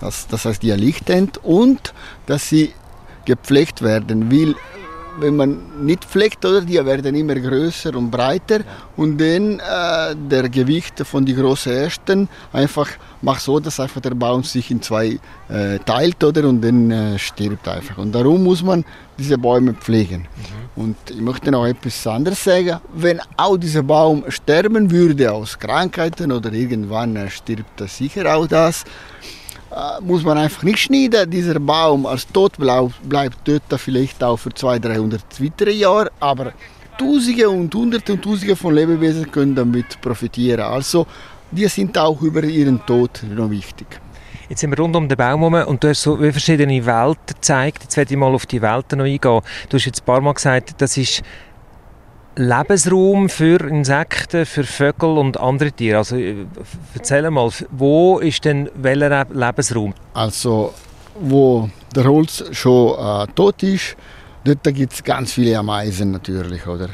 das, 0.00 0.26
das 0.26 0.44
heißt, 0.44 0.62
die 0.62 0.72
Licht 0.72 1.10
und 1.42 1.94
dass 2.26 2.48
sie 2.48 2.72
gepflegt 3.24 3.82
werden, 3.82 4.30
weil 4.32 4.54
wenn 5.20 5.36
man 5.36 5.84
nicht 5.84 6.04
pflegt, 6.04 6.44
oder, 6.44 6.60
die 6.60 6.84
werden 6.84 7.14
immer 7.14 7.34
größer 7.34 7.94
und 7.94 8.10
breiter 8.10 8.60
und 8.96 9.18
dann 9.18 9.58
äh, 9.60 10.14
der 10.16 10.48
Gewicht 10.48 11.00
von 11.06 11.24
die 11.24 11.34
großen 11.34 11.72
Ästen 11.72 12.28
einfach 12.52 12.88
macht 13.22 13.40
so, 13.40 13.58
dass 13.58 13.80
einfach 13.80 14.00
der 14.00 14.14
Baum 14.14 14.42
sich 14.42 14.70
in 14.70 14.80
zwei 14.80 15.18
äh, 15.48 15.78
teilt 15.84 16.22
oder 16.22 16.48
und 16.48 16.62
dann 16.62 16.90
äh, 16.90 17.18
stirbt 17.18 17.66
einfach. 17.68 17.98
Und 17.98 18.12
darum 18.12 18.44
muss 18.44 18.62
man 18.62 18.84
diese 19.18 19.36
Bäume 19.36 19.74
pflegen. 19.74 20.22
Mhm. 20.76 20.82
Und 20.82 20.96
ich 21.10 21.20
möchte 21.20 21.50
noch 21.50 21.66
etwas 21.66 22.06
anderes 22.06 22.42
sagen. 22.42 22.78
Wenn 22.94 23.20
auch 23.36 23.56
dieser 23.56 23.82
Baum 23.82 24.24
sterben 24.28 24.90
würde 24.90 25.32
aus 25.32 25.58
Krankheiten 25.58 26.30
oder 26.30 26.52
irgendwann 26.52 27.16
äh, 27.16 27.30
stirbt 27.30 27.80
sicher 27.88 28.34
auch 28.34 28.46
das, 28.46 28.84
muss 30.00 30.24
man 30.24 30.38
einfach 30.38 30.62
nicht 30.62 30.78
schneiden. 30.78 31.30
Dieser 31.30 31.58
Baum 31.60 32.06
als 32.06 32.26
tot 32.26 32.54
bleibt 32.56 33.38
dort 33.44 33.80
vielleicht 33.80 34.22
auch 34.22 34.36
für 34.36 34.52
200, 34.52 34.92
300 34.92 35.22
weitere 35.40 35.72
Jahre, 35.72 36.10
aber 36.20 36.52
Tausende 36.98 37.48
und 37.48 37.72
Hunderte 37.74 38.14
und 38.14 38.22
Tausende 38.22 38.56
von 38.56 38.74
Lebewesen 38.74 39.30
können 39.30 39.54
damit 39.54 40.00
profitieren. 40.00 40.62
Also 40.62 41.06
die 41.50 41.66
sind 41.68 41.96
auch 41.96 42.20
über 42.22 42.42
ihren 42.42 42.84
Tod 42.84 43.22
noch 43.34 43.50
wichtig. 43.50 43.86
Jetzt 44.48 44.60
sind 44.60 44.70
wir 44.70 44.78
rund 44.78 44.96
um 44.96 45.08
den 45.08 45.16
Baum 45.16 45.40
herum 45.40 45.68
und 45.68 45.84
du 45.84 45.88
hast 45.88 46.02
so 46.02 46.16
verschiedene 46.16 46.84
Welten 46.84 47.34
gezeigt. 47.34 47.82
Jetzt 47.82 47.96
werde 47.96 48.14
ich 48.14 48.18
mal 48.18 48.34
auf 48.34 48.46
die 48.46 48.62
Welten 48.62 48.98
noch 48.98 49.04
eingehen. 49.04 49.42
Du 49.68 49.76
hast 49.76 49.84
jetzt 49.84 50.00
ein 50.00 50.04
paar 50.06 50.22
Mal 50.22 50.32
gesagt, 50.32 50.74
das 50.78 50.96
ist 50.96 51.22
Lebensraum 52.38 53.28
für 53.28 53.60
Insekten, 53.68 54.46
für 54.46 54.62
Vögel 54.62 55.18
und 55.18 55.40
andere 55.40 55.72
Tiere. 55.72 55.98
Also 55.98 56.14
äh, 56.16 56.46
erzähl 56.94 57.28
mal, 57.32 57.50
wo 57.72 58.20
ist 58.20 58.44
denn 58.44 58.70
welcher 58.76 59.26
Lebensraum? 59.32 59.92
Also 60.14 60.72
wo 61.18 61.68
der 61.96 62.04
Holz 62.04 62.44
schon 62.52 62.96
äh, 62.96 63.26
tot 63.34 63.60
ist, 63.64 63.96
dort 64.44 64.62
gibt 64.72 64.92
es 64.92 65.02
ganz 65.02 65.32
viele 65.32 65.58
Ameisen 65.58 66.12
natürlich, 66.12 66.64
oder? 66.64 66.88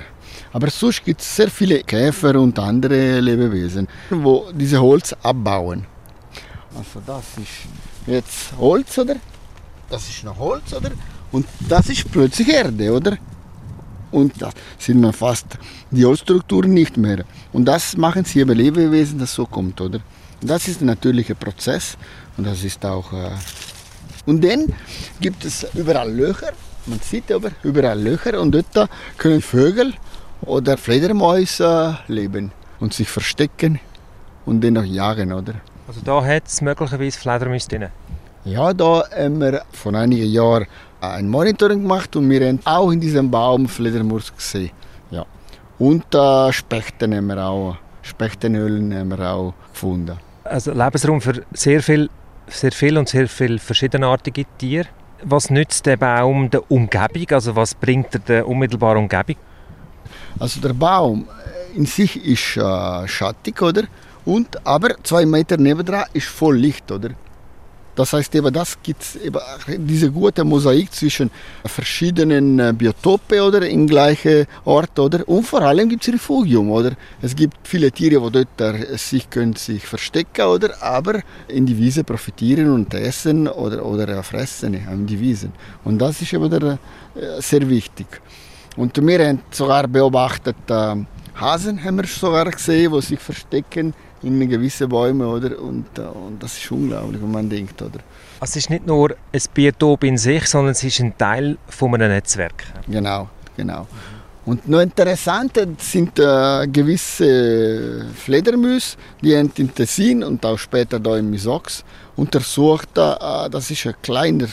Aber 0.55 0.71
sonst 0.71 1.05
gibt 1.05 1.21
es 1.21 1.37
sehr 1.37 1.51
viele 1.51 1.83
Käfer 1.83 2.41
und 2.41 2.59
andere 2.59 3.21
Lebewesen, 3.21 3.87
wo 4.09 4.47
diese 4.51 4.81
Holz 4.81 5.15
abbauen. 5.23 5.85
Also 6.75 7.03
das 7.07 7.25
ist 7.37 8.07
jetzt 8.07 8.57
Holz, 8.59 8.97
oder? 8.97 9.17
Das 9.91 10.09
ist 10.09 10.25
noch 10.25 10.39
Holz, 10.39 10.73
oder? 10.73 10.93
Und 11.33 11.47
das 11.69 11.91
ist 11.91 12.11
plötzlich 12.11 12.49
Erde, 12.49 12.91
oder? 12.91 13.19
Und 14.15 14.41
da 14.41 14.51
sind 14.79 15.01
wir 15.01 15.13
fast 15.13 15.47
die 15.91 16.05
Holzstrukturen 16.05 16.73
nicht 16.73 16.97
mehr. 16.97 17.25
Und 17.53 17.65
das 17.67 17.97
machen 17.97 18.25
sie 18.25 18.41
über 18.41 18.55
Lebewesen, 18.55 19.19
das 19.19 19.35
so 19.35 19.45
kommt, 19.45 19.81
oder? 19.81 19.99
Das 20.41 20.69
ist 20.69 20.81
ein 20.81 20.87
natürlicher 20.87 21.35
Prozess 21.35 21.97
und 22.37 22.47
das 22.47 22.63
ist 22.63 22.85
auch. 22.85 23.13
Äh 23.13 23.31
und 24.27 24.43
dann 24.43 24.73
gibt 25.21 25.45
es 25.45 25.67
überall 25.75 26.11
Löcher, 26.11 26.53
man 26.87 27.01
sieht 27.01 27.31
aber 27.33 27.51
überall 27.63 28.01
Löcher 28.01 28.41
und 28.41 28.53
dort 28.53 28.89
können 29.19 29.43
Vögel 29.43 29.93
oder 30.43 30.77
Fledermäuse 30.77 31.99
leben 32.09 32.53
und 32.81 32.95
sich 32.95 33.09
verstecken 33.09 33.81
und 34.47 34.63
dann 34.63 34.79
auch 34.79 34.85
jagen, 34.85 35.33
oder? 35.33 35.55
Also 35.89 36.01
da 36.03 36.25
hat 36.25 36.47
es 36.47 36.61
möglicherweise 36.63 37.19
Fledermäuse 37.19 37.69
drin? 37.69 37.89
Ja, 38.45 38.73
da 38.75 39.05
haben 39.11 39.41
wir 39.41 39.63
vor 39.73 39.95
einigen 39.95 40.31
Jahren 40.31 40.67
ein 41.13 41.29
Monitoring 41.29 41.83
gemacht 41.83 42.17
und 42.17 42.29
wir 42.31 42.47
haben 42.47 42.61
auch 42.65 42.91
in 42.91 43.01
diesem 43.01 43.31
Baum 43.31 43.69
Fledermaus 43.69 44.35
gesehen. 44.35 44.71
Ja. 45.11 45.25
Und 45.79 46.15
äh, 46.15 46.53
Spechten 46.53 47.15
haben 47.15 47.27
wir 47.27 47.45
auch, 47.45 47.77
Spechtenhöhlen 48.03 48.95
haben 48.95 49.11
wir 49.11 49.21
auch 49.21 49.55
gefunden. 49.73 50.17
Also 50.45 50.73
Lebensraum 50.73 51.21
für 51.21 51.45
sehr 51.53 51.83
viel, 51.83 52.11
sehr 52.49 52.73
viel 52.73 52.99
und 52.99 53.09
sehr 53.09 53.29
viele 53.29 53.59
verschiedenartige 53.59 54.45
Tiere. 54.59 54.87
Was 55.23 55.49
nützt 55.51 55.87
der 55.87 55.97
Baum 55.97 56.51
der 56.51 56.71
Umgebung? 56.71 57.27
Also 57.31 57.57
was 57.57 57.75
bringt 57.75 58.15
er 58.15 58.21
der 58.21 58.49
unmittelbaren 58.49 58.99
Umgebung? 58.99 59.37
Also 60.39 60.61
der 60.61 60.75
Baum 60.75 61.27
in 61.75 61.87
sich 61.87 62.25
ist 62.25 62.57
äh, 62.57 63.09
schattig, 63.09 63.61
oder? 63.63 63.85
Und, 64.25 64.67
aber 64.67 64.97
zwei 65.03 65.27
Meter 65.27 65.57
nebendran 65.57 66.05
ist 66.13 66.27
voll 66.27 66.57
Licht, 66.57 66.91
oder? 66.91 67.11
Das 67.95 68.13
heißt, 68.13 68.35
eben 68.35 68.53
das 68.53 68.77
gibt 68.83 69.03
eben 69.23 69.39
diese 69.87 70.11
gute 70.11 70.45
Mosaik 70.45 70.93
zwischen 70.93 71.31
verschiedenen 71.65 72.59
äh, 72.59 72.73
Biotopen 72.77 73.41
oder 73.41 73.69
im 73.69 73.87
gleichen 73.87 74.47
Ort 74.65 74.99
oder? 74.99 75.29
Und 75.29 75.45
vor 75.45 75.63
allem 75.63 75.89
gibt 75.89 76.07
es 76.07 76.13
Refugium 76.13 76.71
oder? 76.71 76.93
Es 77.23 77.37
gibt 77.37 77.57
viele 77.67 77.93
Tiere, 77.93 78.21
die 78.31 78.45
dort 78.45 78.61
äh, 78.61 78.97
sich 78.97 79.31
können 79.31 79.55
sich 79.55 79.87
verstecken 79.87 80.47
oder? 80.47 80.83
Aber 80.83 81.21
in 81.49 81.67
die 81.67 81.79
Wiese 81.79 82.03
profitieren 82.05 82.73
und 82.73 82.93
essen 82.95 83.47
oder 83.47 83.85
oder 83.85 84.23
fressen 84.23 84.75
in 84.75 85.07
die 85.07 85.21
Wiesen. 85.21 85.53
Und 85.85 85.99
das 85.99 86.21
ist 86.21 86.33
eben 86.33 86.51
der, 86.51 86.79
äh, 87.15 87.41
sehr 87.41 87.69
wichtig. 87.69 88.07
Und 88.77 88.97
wir 89.07 89.25
haben 89.25 89.41
sogar 89.53 89.87
beobachtet 89.87 90.57
Hasen 91.35 91.83
haben 91.83 91.97
wir 91.97 92.07
sogar 92.07 92.49
gesehen, 92.51 92.93
die 92.93 93.03
sich 93.03 93.19
verstecken 93.19 93.93
in 94.25 94.49
gewissen 94.49 94.89
Bäumen, 94.89 95.27
oder? 95.27 95.59
Und, 95.61 95.99
äh, 95.99 96.03
und 96.03 96.43
das 96.43 96.57
ist 96.59 96.71
unglaublich, 96.71 97.21
wenn 97.21 97.31
man 97.31 97.49
denkt, 97.49 97.81
oder? 97.83 98.01
Also 98.41 98.53
es 98.53 98.57
ist 98.57 98.71
nicht 98.71 98.87
nur 98.87 99.15
ein 99.33 99.41
Biotop 99.53 100.05
in 100.05 100.19
sich, 100.19 100.47
sondern 100.47 100.73
es 100.73 100.83
ist 100.83 101.01
ein 101.01 101.17
Teil 101.17 101.57
von 101.69 101.95
einem 101.95 102.11
Netzwerk. 102.11 102.65
Genau, 102.89 103.29
genau. 103.57 103.87
Und 104.47 104.69
noch 104.69 104.81
interessant 104.81 105.59
sind 105.79 106.19
äh, 106.19 106.67
gewisse 106.67 108.05
Fledermäuse, 108.15 108.97
die 109.23 109.35
haben 109.35 109.51
in 109.57 109.75
Tessin 109.75 110.23
und 110.23 110.45
auch 110.45 110.59
später 110.59 111.01
da 111.01 111.17
in 111.17 111.31
Misox 111.31 111.83
untersucht, 112.15 112.91
äh, 112.99 113.49
das 113.49 113.71
ist 113.71 113.87
ein 113.87 113.95
kleiner 114.03 114.49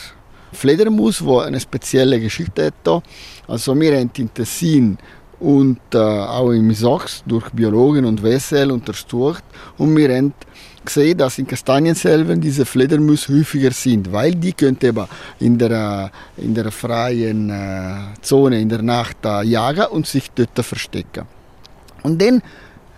Fledermaus, 0.52 1.18
der 1.18 1.40
eine 1.40 1.60
spezielle 1.60 2.20
Geschichte 2.20 2.66
hat. 2.66 3.02
Also 3.46 3.78
wir 3.78 3.98
haben 3.98 4.10
in 4.16 4.32
Tessin 4.32 4.96
und 5.42 5.80
äh, 5.92 5.98
auch 5.98 6.50
im 6.50 6.72
Sachs 6.72 7.24
durch 7.26 7.50
Biologen 7.50 8.04
und 8.04 8.22
WSL 8.22 8.70
untersucht 8.70 9.42
und 9.76 9.96
wir 9.96 10.16
haben 10.16 10.32
gesehen, 10.84 11.18
dass 11.18 11.38
in 11.38 11.46
Kastanienselven 11.46 12.40
diese 12.40 12.64
Fledermäuse 12.64 13.36
häufiger 13.36 13.72
sind, 13.72 14.12
weil 14.12 14.34
die 14.34 14.52
können 14.52 14.78
eben 14.80 15.06
in 15.40 15.58
der, 15.58 16.10
in 16.36 16.54
der 16.54 16.70
freien 16.70 17.50
äh, 17.50 18.20
Zone 18.20 18.60
in 18.60 18.68
der 18.68 18.82
Nacht 18.82 19.18
äh, 19.24 19.42
jagen 19.42 19.86
und 19.86 20.06
sich 20.06 20.30
dort 20.30 20.64
verstecken. 20.64 21.26
Und 22.04 22.22
dann 22.22 22.42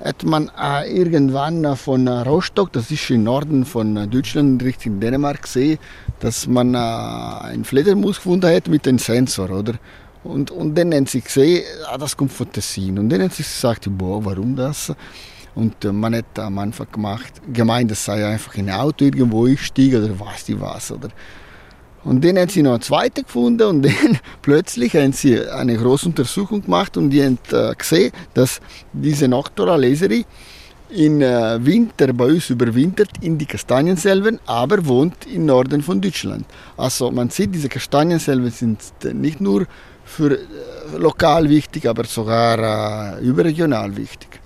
hat 0.02 0.22
man 0.22 0.50
äh, 0.60 0.94
irgendwann 0.94 1.76
von 1.76 2.06
Rostock, 2.08 2.72
das 2.72 2.90
ist 2.90 3.08
im 3.10 3.24
Norden 3.24 3.64
von 3.64 4.10
Deutschland, 4.10 4.62
Richtung 4.62 5.00
Dänemark, 5.00 5.42
gesehen, 5.42 5.78
dass 6.20 6.46
man 6.46 6.74
äh, 6.74 6.78
einen 6.78 7.64
Fledermaus 7.64 8.16
gefunden 8.16 8.54
hat 8.54 8.68
mit 8.68 8.86
einem 8.86 8.98
Sensor, 8.98 9.50
oder? 9.50 9.74
Und, 10.24 10.50
und 10.50 10.74
dann 10.74 10.92
haben 10.94 11.06
sie 11.06 11.20
gesehen, 11.20 11.64
ah, 11.86 11.98
das 11.98 12.16
kommt 12.16 12.32
von 12.32 12.50
Tessin. 12.50 12.98
Und 12.98 13.10
dann 13.10 13.22
haben 13.22 13.30
sie 13.30 13.42
gesagt, 13.42 13.86
boah, 13.90 14.24
warum 14.24 14.56
das? 14.56 14.92
Und 15.54 15.84
äh, 15.84 15.92
man 15.92 16.16
hat 16.16 16.38
am 16.38 16.58
Anfang 16.58 16.88
gemacht, 16.90 17.32
gemeint, 17.52 17.90
das 17.90 18.04
sei 18.04 18.26
einfach 18.26 18.54
in 18.54 18.68
ein 18.68 18.74
Auto 18.74 19.04
irgendwo 19.04 19.46
einsteigen 19.46 20.02
oder 20.02 20.18
weiß 20.18 20.48
ich 20.48 20.60
was. 20.60 20.90
Oder. 20.90 21.10
Und 22.04 22.24
dann 22.24 22.38
haben 22.38 22.48
sie 22.48 22.62
noch 22.62 22.72
einen 22.72 22.82
zweiten 22.82 23.24
gefunden 23.24 23.62
und 23.62 23.82
dann 23.84 24.18
plötzlich 24.42 24.94
haben 24.94 25.12
sie 25.12 25.40
eine 25.40 25.76
große 25.76 26.06
Untersuchung 26.06 26.62
gemacht 26.62 26.96
und 26.96 27.10
die 27.10 27.22
haben 27.22 27.38
äh, 27.52 27.74
gesehen, 27.74 28.12
dass 28.32 28.60
diese 28.92 29.28
Noctora 29.28 29.76
leseri 29.76 30.24
im 30.90 31.22
äh, 31.22 31.64
Winter 31.64 32.12
bei 32.12 32.26
uns 32.26 32.50
überwintert 32.50 33.10
in 33.20 33.38
die 33.38 33.46
Kastanienselven, 33.46 34.38
aber 34.46 34.84
wohnt 34.86 35.26
im 35.26 35.46
Norden 35.46 35.82
von 35.82 36.00
Deutschland. 36.00 36.44
Also 36.76 37.10
man 37.10 37.30
sieht, 37.30 37.54
diese 37.54 37.68
Kastanienselven 37.68 38.50
sind 38.50 38.80
nicht 39.14 39.40
nur 39.40 39.66
für 40.04 40.38
äh, 40.38 40.96
lokal 40.96 41.48
wichtig, 41.48 41.88
aber 41.88 42.04
sogar 42.04 43.18
äh, 43.18 43.20
überregional 43.20 43.96
wichtig. 43.96 44.40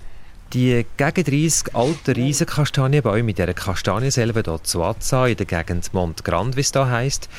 Die 0.53 0.83
gegen 0.97 1.23
30 1.23 1.75
alten 1.75 2.11
Riesenkastanienbäume 2.11 3.29
in 3.29 3.35
dieser 3.35 3.53
Kastanienselve 3.53 4.41
hier 4.43 4.63
zu 4.63 4.83
Azza, 4.83 5.27
in 5.27 5.37
der 5.37 5.45
Gegend 5.45 5.93
Mont 5.93 6.23
Grand, 6.23 6.55
wie 6.55 6.61
es 6.61 6.71
da 6.71 6.89
heisst, 6.89 7.29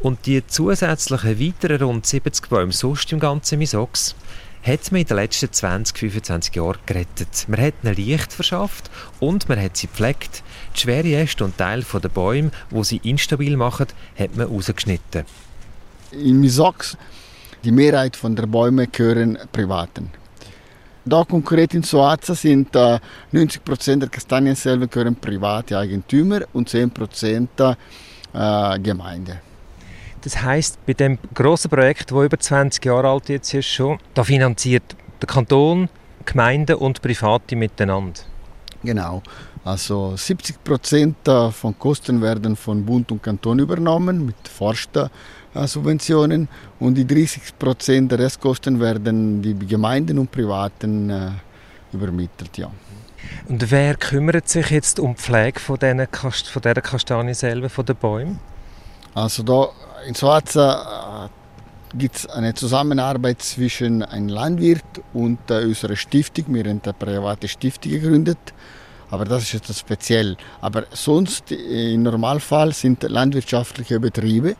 und 0.00 0.26
die 0.26 0.46
zusätzlichen 0.46 1.40
weiteren 1.40 1.82
rund 1.82 2.06
70 2.06 2.48
Bäume 2.50 2.72
sonst 2.72 3.10
im 3.10 3.20
ganzen 3.20 3.58
Misox, 3.58 4.14
hat 4.62 4.92
man 4.92 5.00
in 5.00 5.06
den 5.06 5.16
letzten 5.16 5.50
20, 5.50 5.96
25 5.96 6.54
Jahren 6.54 6.78
gerettet. 6.84 7.46
Man 7.48 7.60
hat 7.60 7.74
ihnen 7.82 7.94
Licht 7.94 8.32
verschafft 8.32 8.90
und 9.18 9.48
man 9.48 9.60
hat 9.60 9.76
sie 9.76 9.86
gepflegt. 9.86 10.42
Die 10.76 10.80
schwere 10.80 11.14
Äste 11.14 11.44
und 11.44 11.56
Teile 11.56 11.84
der 11.84 12.08
Bäume, 12.08 12.50
die 12.70 12.84
sie 12.84 13.00
instabil 13.02 13.56
machen, 13.56 13.86
hat 14.18 14.36
man 14.36 14.48
rausgeschnitten. 14.48 15.24
In 16.12 16.40
Misox, 16.40 16.96
die 17.64 17.72
Mehrheit 17.72 18.18
der 18.22 18.46
Bäume 18.46 18.86
gehören 18.86 19.38
Privaten. 19.52 20.10
Da 21.04 21.24
konkret 21.24 21.72
in 21.74 21.82
Soaza 21.82 22.34
sind 22.34 22.76
äh, 22.76 22.98
90% 23.32 24.00
der 24.00 24.08
Kastanien 24.10 24.54
selber 24.54 24.86
gehören 24.86 25.16
private 25.16 25.78
Eigentümer 25.78 26.40
und 26.52 26.68
10% 26.68 27.76
äh, 28.34 28.78
Gemeinde. 28.80 29.40
Das 30.20 30.42
heißt, 30.42 30.84
bei 30.84 30.92
dem 30.92 31.18
großen 31.32 31.70
Projekt, 31.70 32.10
das 32.10 32.24
über 32.24 32.38
20 32.38 32.84
Jahre 32.84 33.08
alt 33.08 33.28
jetzt 33.30 33.54
ist 33.54 33.68
schon, 33.68 33.98
da 34.12 34.24
finanziert 34.24 34.96
der 35.20 35.26
Kanton, 35.26 35.88
Gemeinden 36.26 36.76
und 36.76 37.00
Private 37.00 37.56
miteinander. 37.56 38.20
Genau. 38.82 39.22
Also 39.64 40.16
70 40.16 40.62
Prozent 40.62 41.16
von 41.24 41.78
Kosten 41.78 42.20
werden 42.20 42.56
von 42.56 42.84
Bund 42.84 43.10
und 43.12 43.22
Kanton 43.22 43.58
übernommen 43.58 44.26
mit 44.26 44.36
Forstsubventionen 45.52 46.48
und 46.78 46.94
die 46.94 47.06
30 47.06 47.58
Prozent 47.58 48.12
der 48.12 48.18
Restkosten 48.20 48.80
werden 48.80 49.42
die 49.42 49.54
Gemeinden 49.54 50.18
und 50.18 50.30
Privaten 50.30 51.10
äh, 51.10 51.30
übermittelt. 51.92 52.56
Ja. 52.58 52.70
Und 53.48 53.70
wer 53.70 53.94
kümmert 53.96 54.48
sich 54.48 54.70
jetzt 54.70 55.00
um 55.00 55.14
die 55.14 55.20
Pflege 55.20 55.58
von, 55.58 55.78
diesen 55.78 56.06
von 56.06 56.62
dieser 56.62 56.74
Kastanie 56.74 57.34
selber, 57.34 57.68
von 57.68 57.84
den 57.84 57.96
Bäumen? 57.96 58.38
Also 59.14 59.42
da 59.42 59.68
in 60.06 60.14
Schwarza 60.14 61.26
äh, 61.26 61.96
gibt 61.96 62.16
es 62.16 62.26
eine 62.26 62.54
Zusammenarbeit 62.54 63.42
zwischen 63.42 64.02
einem 64.02 64.28
Landwirt 64.28 64.84
und 65.12 65.38
äh, 65.50 65.64
unserer 65.64 65.96
Stiftung. 65.96 66.54
Wir 66.54 66.64
haben 66.64 66.80
eine 66.84 66.92
private 66.92 67.48
Stiftung 67.48 67.92
gegründet, 67.92 68.38
aber 69.10 69.24
das 69.24 69.44
ist 69.44 69.52
jetzt 69.54 69.78
speziell. 69.78 70.36
Aber 70.60 70.84
sonst 70.92 71.50
im 71.50 72.02
Normalfall 72.02 72.72
sind 72.72 73.02
landwirtschaftliche 73.02 73.98
Betriebe, 73.98 74.56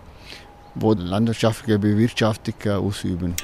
wo 0.80 0.94
landwirtschaftliche 0.94 1.78
Bewirtschaftung 1.78 2.54
äh, 2.64 2.70
ausüben. 2.70 3.34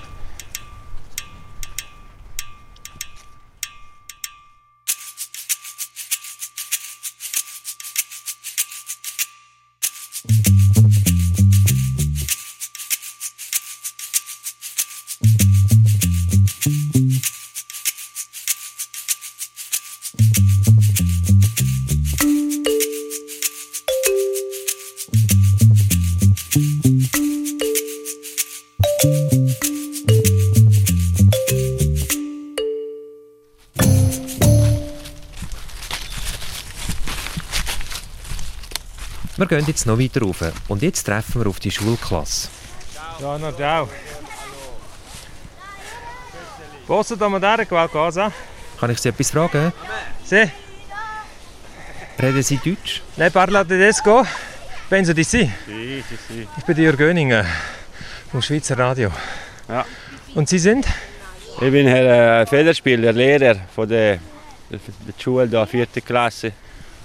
Gehen 39.54 39.66
jetzt 39.68 39.86
noch 39.86 39.98
weiter 39.98 40.20
rauf 40.20 40.42
und 40.68 40.82
jetzt 40.82 41.04
treffen 41.04 41.40
wir 41.40 41.48
auf 41.48 41.60
die 41.60 41.70
Schulklasse. 41.70 42.48
Ciao, 43.18 43.38
no, 43.38 43.52
ciao. 43.52 43.88
Posso 46.86 47.14
domandare 47.14 47.64
qualcosa? 47.64 48.32
Kann 48.80 48.90
ich 48.90 48.98
Sie 48.98 49.08
etwas 49.08 49.30
fragen? 49.30 49.72
Sì. 50.24 50.50
Reden 52.18 52.42
Sie 52.42 52.58
Deutsch? 52.58 53.00
Lei 53.16 53.30
parla 53.30 53.64
tedesco? 53.64 54.26
Penso 54.88 55.12
di 55.12 55.24
sì. 55.24 55.50
Sì, 55.66 56.02
sì, 56.08 56.16
sì. 56.26 56.48
Ich 56.56 56.64
bin 56.64 56.76
Jörg 56.76 56.98
Göninger 56.98 57.46
vom 58.30 58.42
Schweizer 58.42 58.76
Radio. 58.76 59.10
Ja. 59.68 59.84
Und 60.34 60.48
Sie 60.48 60.58
sind? 60.58 60.86
Ich 61.60 61.70
bin 61.70 61.86
Herr 61.86 62.42
äh, 62.42 62.46
Federspieler, 62.46 63.12
Lehrer 63.12 63.54
von 63.74 63.88
der, 63.88 64.18
der, 64.68 64.80
der 65.06 65.14
Schule, 65.16 65.46
da, 65.46 65.64
vierte 65.64 66.00
Klasse. 66.00 66.52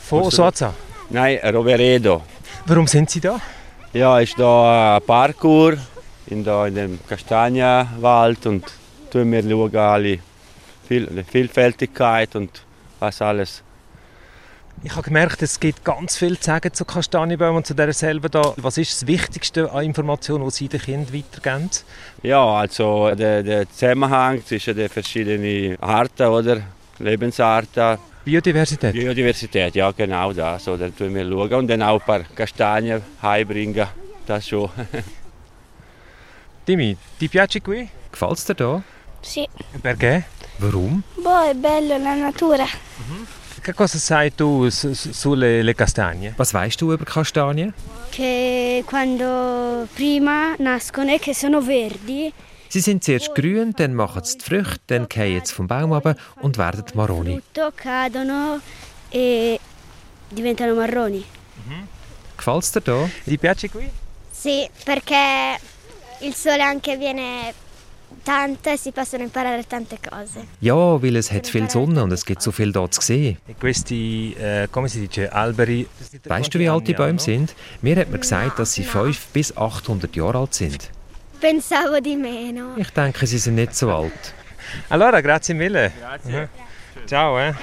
Von 0.02 0.32
Soaza? 0.32 0.74
Nein, 1.10 1.40
Roveredo. 1.44 2.24
Warum 2.70 2.86
sind 2.86 3.10
Sie 3.10 3.20
da? 3.20 3.42
Ja, 3.94 4.20
ist 4.20 4.38
da 4.38 5.00
Parkour 5.04 5.76
in, 6.28 6.44
da, 6.44 6.68
in 6.68 6.76
dem 6.76 7.00
Kastanienwald 7.10 8.46
und 8.46 8.64
tun 9.10 9.32
wir 9.32 9.42
schauen 9.42 9.76
alle 9.76 10.20
viel, 10.88 11.08
die 11.08 11.24
Vielfältigkeit 11.24 12.36
und 12.36 12.62
was 13.00 13.24
alles. 13.24 13.64
Ich 14.84 14.92
habe 14.92 15.02
gemerkt, 15.02 15.42
es 15.42 15.60
gibt 15.60 15.84
ganz 15.84 16.16
viel 16.16 16.38
zu 16.38 16.44
sagen 16.44 16.72
zu 16.72 16.86
Kastanienbäumen 16.86 17.58
und 17.58 17.66
zu 17.66 17.74
dieser 17.74 17.92
selben 17.92 18.30
da. 18.30 18.54
Was 18.58 18.78
ist 18.78 19.02
das 19.02 19.08
Wichtigste 19.08 19.72
an 19.72 19.84
Informationen, 19.84 20.46
die 20.46 20.52
Sie 20.52 20.68
den 20.68 20.80
Kindern 20.80 21.12
weitergeben? 21.12 21.72
Ja, 22.22 22.46
also 22.46 23.16
der, 23.16 23.42
der 23.42 23.68
Zusammenhang 23.68 24.46
zwischen 24.46 24.76
den 24.76 24.90
verschiedenen 24.90 25.82
Arten 25.82 26.28
oder 26.28 26.62
Lebensarten. 27.00 27.98
Biodiversität? 28.30 28.94
Biodiversität, 28.94 29.76
ja 29.76 29.92
genau 29.92 30.32
das. 30.34 30.64
So, 30.64 30.78
dann 30.78 30.96
tun 30.96 31.14
wir 31.16 31.24
schauen 31.26 31.54
und 31.54 31.68
dann 31.68 31.82
auch 31.82 32.00
ein 32.02 32.06
paar 32.06 32.24
Kastanien 32.36 33.02
heimbringen. 33.22 33.88
Das 34.28 34.48
schon. 34.48 34.70
Dimmi, 36.68 36.96
ti 37.18 37.28
piace 37.28 37.60
qui? 37.62 37.90
Gefällt 38.12 38.38
es 38.38 38.46
dir 38.46 38.56
hier? 38.58 38.84
Sì. 39.22 39.48
Perché? 39.82 40.24
Warum? 40.60 41.04
Boh, 41.18 41.50
è 41.50 41.54
bello 41.56 41.98
la 41.98 42.14
natura. 42.16 42.66
Che 43.62 43.74
cosa 43.74 43.98
sai 43.98 44.34
tu 44.36 44.70
su- 44.70 44.94
su- 44.94 45.12
sulle 45.12 45.62
le 45.64 45.74
castagne? 45.74 46.34
Was 46.38 46.54
weißt 46.54 46.80
du 46.82 46.94
über 46.94 47.06
Kastanien? 47.06 47.74
Che 48.12 48.84
quando 48.86 49.88
prima 49.94 50.56
nascono 50.60 51.12
e 51.14 51.20
che 51.20 51.34
sono 51.34 51.60
verdi, 51.62 52.32
Sie 52.70 52.82
sind 52.82 53.04
zuerst 53.04 53.34
grün, 53.34 53.74
dann 53.76 53.96
machen 53.96 54.24
sie 54.24 54.38
die 54.38 54.46
Früchte, 54.46 54.80
dann 54.88 55.08
fallen 55.10 55.44
sie 55.44 55.54
vom 55.54 55.68
Baum 55.68 55.92
ab 55.92 56.16
und 56.42 56.58
werden 56.58 56.86
cadono 57.76 58.60
e 59.12 59.60
diventano 60.30 60.76
marroni. 60.76 61.24
Gefällt 62.38 62.64
es 62.64 62.72
dir 62.72 62.82
hier? 62.86 63.10
Ti 63.26 63.38
piace 63.38 63.70
qui? 63.70 63.90
Sì, 64.32 64.70
perché 64.86 65.58
il 66.20 66.34
sole 66.34 66.62
anche 66.62 66.96
viene 66.96 67.54
tanto 68.24 68.70
e 68.70 68.78
si 68.78 68.92
possono 68.92 69.24
imparare 69.24 69.66
tante 69.68 69.98
cose. 70.00 70.48
Ja, 70.60 71.02
weil 71.02 71.18
es 71.18 71.32
hat 71.32 71.48
viel 71.48 71.70
Sonne 71.70 72.02
und 72.04 72.12
es 72.14 72.24
gibt 72.24 72.42
so 72.42 72.52
viel 72.52 72.72
dort 72.72 72.94
zu 72.94 73.02
sehen. 73.02 73.38
E 73.48 73.56
questi, 73.60 74.36
eh, 74.40 74.68
come 74.72 74.88
si 74.88 75.08
dice, 75.08 75.32
alberi... 75.32 75.88
Weißt 76.24 76.54
du, 76.54 76.60
wie 76.60 76.70
alt 76.70 76.88
die 76.88 76.94
Bäume 76.94 77.20
sind? 77.20 77.56
Mir 77.82 77.98
hat 77.98 78.10
man 78.10 78.22
gesagt, 78.22 78.60
dass 78.60 78.74
sie 78.74 78.84
500 78.84 79.34
bis 79.34 79.58
800 79.58 80.16
Jahre 80.16 80.40
alt 80.40 80.54
sind. 80.54 80.92
Pensavo 81.40 82.00
di 82.00 82.16
meno. 82.16 82.76
Ich 82.76 82.92
denke, 82.92 83.26
sie 83.26 83.38
sind 83.38 83.56
nicht 83.56 83.76
so 83.76 83.92
alt. 83.92 84.34
Allora, 84.90 85.22
grazie 85.22 85.54
mille. 85.54 85.92
Mhm. 86.24 86.50
Ciao. 87.06 87.40
Eh. 87.40 87.54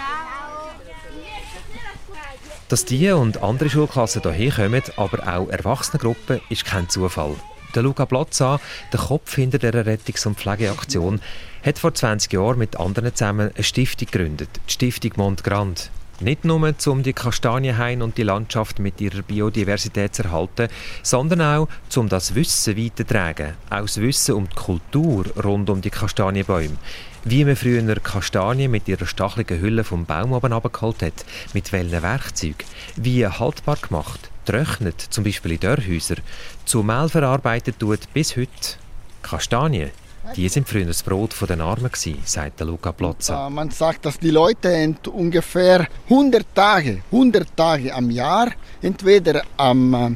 Dass 2.68 2.85
die 2.85 3.11
und 3.12 3.43
andere 3.43 3.70
Schulklassen 3.70 4.22
hierher 4.33 4.64
kommen, 4.64 4.83
aber 4.97 5.37
auch 5.37 5.49
Erwachsenengruppen, 5.49 6.41
ist 6.49 6.64
kein 6.64 6.89
Zufall. 6.89 7.37
Der 7.74 7.83
Luca 7.83 8.07
Plazza, 8.07 8.59
der 8.93 9.01
Kopf 9.01 9.35
hinter 9.35 9.59
dieser 9.59 9.87
Rettungs- 9.87 10.27
und 10.27 10.39
Pflegeaktion, 10.39 11.20
hat 11.64 11.79
vor 11.79 11.95
20 11.95 12.33
Jahren 12.33 12.59
mit 12.59 12.81
anderen 12.81 13.14
zusammen 13.14 13.53
eine 13.55 13.62
Stiftung 13.62 14.09
gegründet, 14.11 14.49
die 14.66 14.72
Stiftung 14.72 15.12
Mont 15.16 15.45
Grand. 15.45 15.91
Nicht 16.20 16.46
nur, 16.46 16.74
um 16.86 17.02
die 17.02 17.12
Kastanienhain 17.12 18.00
und 18.00 18.16
die 18.16 18.22
Landschaft 18.22 18.78
mit 18.78 19.02
ihrer 19.02 19.20
Biodiversität 19.20 20.14
zu 20.14 20.22
erhalten, 20.22 20.68
sondern 21.02 21.42
auch, 21.42 21.68
um 21.94 22.08
das 22.08 22.34
Wissen 22.34 22.78
weiterzutragen. 22.78 23.52
Auch 23.68 23.82
das 23.82 24.00
Wissen 24.00 24.34
um 24.34 24.48
die 24.48 24.54
Kultur 24.54 25.26
rund 25.44 25.68
um 25.68 25.82
die 25.82 25.90
Kastanienbäume. 25.90 26.78
Wie 27.24 27.44
man 27.44 27.54
früher 27.54 27.96
Kastanien 27.96 28.70
mit 28.70 28.88
ihrer 28.88 29.04
stacheligen 29.04 29.60
Hülle 29.60 29.84
vom 29.84 30.06
Baum 30.06 30.32
oben 30.32 30.54
abgeholt 30.54 31.02
hat, 31.02 31.26
mit 31.52 31.70
welchen 31.72 32.02
Werkzeugen, 32.02 32.66
wie 32.96 33.26
haltbar 33.26 33.76
gemacht, 33.76 34.30
trocknet, 34.46 34.98
zum 35.00 35.24
Beispiel 35.24 35.52
in 35.52 35.60
Dörrhäusern, 35.60 36.20
zu 36.64 36.82
Mehl 36.82 37.10
verarbeitet 37.10 37.78
tut 37.78 38.10
bis 38.14 38.36
heute. 38.36 38.78
Kastanien 39.20 39.90
die 40.35 40.49
sind 40.49 40.68
früher 40.68 40.85
das 40.85 41.03
Brot 41.03 41.35
der 41.49 41.61
Armen 41.61 41.91
gewesen, 41.91 42.18
sagt 42.24 42.61
Luca 42.61 42.93
Plozza. 42.93 43.49
Man 43.51 43.70
sagt, 43.70 44.05
dass 44.07 44.18
die 44.18 44.31
Leute 44.31 44.95
ungefähr 45.12 45.87
100 46.11 46.47
Tage, 46.55 47.03
100 47.12 47.57
Tage 47.57 47.95
am 47.95 48.11
Jahr 48.11 48.51
entweder 48.83 49.43
am 49.57 49.95
äh, 49.95 50.11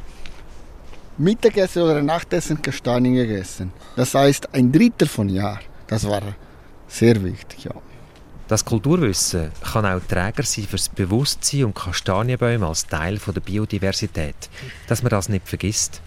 Mittagessen 1.18 1.82
oder 1.82 2.02
Nachtessen 2.02 2.60
Kastanien 2.62 3.14
gegessen. 3.14 3.72
Das 3.96 4.14
heißt 4.14 4.54
ein 4.54 4.72
Drittel 4.72 5.08
von 5.08 5.28
Jahr. 5.28 5.60
Das 5.86 6.08
war 6.08 6.22
sehr 6.88 7.22
wichtig, 7.22 7.64
ja. 7.64 7.72
Das 8.48 8.64
Kulturwissen 8.64 9.52
kann 9.62 9.86
auch 9.86 10.00
Träger 10.08 10.42
sein 10.42 10.64
für 10.64 10.76
das 10.76 10.88
Bewusstsein 10.88 11.66
um 11.66 11.74
Kastanienbäume 11.74 12.66
als 12.66 12.84
Teil 12.84 13.18
der 13.18 13.40
Biodiversität, 13.40 14.34
dass 14.88 15.04
man 15.04 15.10
das 15.10 15.28
nicht 15.28 15.48
vergisst. 15.48 16.02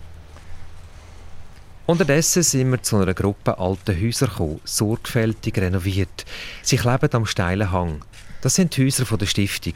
Unterdessen 1.86 2.44
sind 2.44 2.72
wir 2.72 2.82
zu 2.82 2.96
einer 2.96 3.14
Gruppe 3.14 3.58
alter 3.58 3.94
Häuser 3.94 4.28
gekommen, 4.28 4.62
sorgfältig 4.64 5.58
renoviert. 5.58 6.24
Sie 6.62 6.78
kleben 6.78 7.10
am 7.12 7.26
steilen 7.26 7.74
Hang. 7.74 8.06
Das 8.42 8.56
sind 8.56 8.78
die 8.78 8.86
Häuser 8.86 9.18
der 9.18 9.26
Stiftung. 9.26 9.74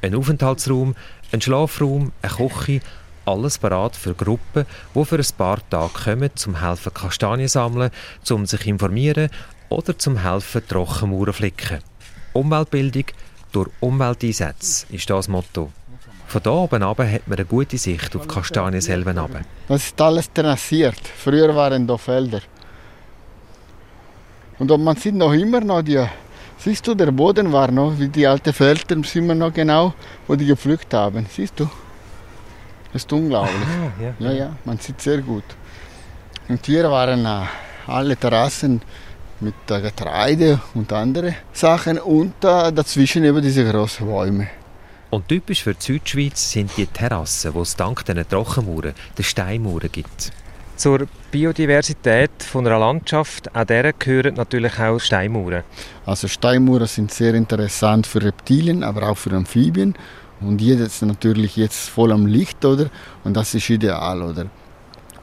Ein 0.00 0.14
Aufenthaltsraum, 0.14 0.94
ein 1.32 1.40
Schlafraum, 1.40 2.12
eine 2.22 2.32
Küche, 2.32 2.80
alles 3.24 3.58
parat 3.58 3.96
für 3.96 4.14
Gruppen, 4.14 4.66
die 4.94 5.04
für 5.04 5.18
ein 5.18 5.26
paar 5.36 5.68
Tage 5.68 5.92
kommen, 6.04 6.30
zum 6.36 6.60
helfen 6.60 6.94
Kastanien 6.94 7.48
sammeln, 7.48 7.90
zum 8.22 8.46
sich 8.46 8.64
informieren 8.68 9.28
oder 9.68 9.98
zum 9.98 10.22
helfen 10.22 10.62
Trockenmauern 10.68 11.32
flicken. 11.32 11.80
Umweltbildung 12.34 13.06
durch 13.50 13.70
Umwelteinsätze 13.80 14.86
ist 14.90 15.10
das 15.10 15.26
Motto. 15.26 15.72
Von 16.28 16.42
hier 16.42 16.52
oben 16.52 16.84
hat 16.84 17.26
man 17.26 17.38
eine 17.38 17.46
gute 17.46 17.78
Sicht 17.78 18.14
auf 18.14 18.26
die 18.26 18.28
Kastanien 18.28 18.82
selber 18.82 19.16
runter. 19.16 19.40
Das 19.66 19.86
ist 19.86 19.98
alles 19.98 20.30
terrassiert. 20.30 21.00
Früher 21.16 21.56
waren 21.56 21.86
da 21.86 21.96
Felder. 21.96 22.42
Und 24.58 24.70
man 24.84 24.94
sieht 24.96 25.14
noch 25.14 25.32
immer 25.32 25.60
noch 25.62 25.80
die, 25.80 26.04
siehst 26.58 26.86
du, 26.86 26.94
der 26.94 27.12
Boden 27.12 27.50
war 27.50 27.70
noch, 27.70 27.98
wie 27.98 28.08
die 28.08 28.26
alten 28.26 28.52
Felder, 28.52 29.02
sind 29.04 29.26
wir 29.26 29.34
noch 29.34 29.54
genau, 29.54 29.94
wo 30.26 30.36
die 30.36 30.44
gepflückt 30.44 30.92
haben. 30.92 31.24
Siehst 31.34 31.58
du? 31.60 31.64
Das 32.92 33.02
ist 33.04 33.12
unglaublich. 33.12 33.54
Ah, 33.54 34.02
ja, 34.02 34.14
ja, 34.18 34.32
ja, 34.32 34.56
man 34.66 34.78
sieht 34.78 35.00
sehr 35.00 35.22
gut. 35.22 35.44
Und 36.46 36.66
hier 36.66 36.90
waren 36.90 37.24
äh, 37.24 37.46
alle 37.86 38.16
Terrassen 38.18 38.82
mit 39.40 39.54
äh, 39.70 39.80
Getreide 39.80 40.60
und 40.74 40.92
andere 40.92 41.36
Sachen 41.54 41.98
und 41.98 42.44
äh, 42.44 42.70
dazwischen 42.70 43.24
eben 43.24 43.40
diese 43.40 43.64
großen 43.64 44.06
Bäume. 44.06 44.48
Und 45.10 45.28
typisch 45.28 45.62
für 45.62 45.74
die 45.74 45.82
Südschweiz 45.82 46.50
sind 46.50 46.70
die 46.76 46.86
Terrassen, 46.86 47.54
wo 47.54 47.62
es 47.62 47.76
dank 47.76 48.04
diesen 48.04 48.28
Trockenmauern, 48.28 48.92
den 49.16 49.24
Steinmauern 49.24 49.88
gibt. 49.90 50.30
Zur 50.76 51.08
Biodiversität 51.30 52.30
von 52.42 52.66
einer 52.66 52.78
Landschaft, 52.78 53.54
an 53.56 53.66
der 53.66 53.92
gehören 53.94 54.34
natürlich 54.34 54.78
auch 54.78 54.98
Steinmauern. 54.98 55.64
Also 56.04 56.28
Steinmauern 56.28 56.86
sind 56.86 57.10
sehr 57.10 57.34
interessant 57.34 58.06
für 58.06 58.22
Reptilien, 58.22 58.84
aber 58.84 59.08
auch 59.08 59.16
für 59.16 59.32
Amphibien. 59.32 59.94
Und 60.40 60.60
jedes 60.60 61.02
natürlich 61.02 61.56
jetzt 61.56 61.88
voll 61.88 62.12
am 62.12 62.26
Licht, 62.26 62.64
oder? 62.64 62.90
Und 63.24 63.36
das 63.36 63.54
ist 63.54 63.68
ideal, 63.70 64.22
oder? 64.22 64.46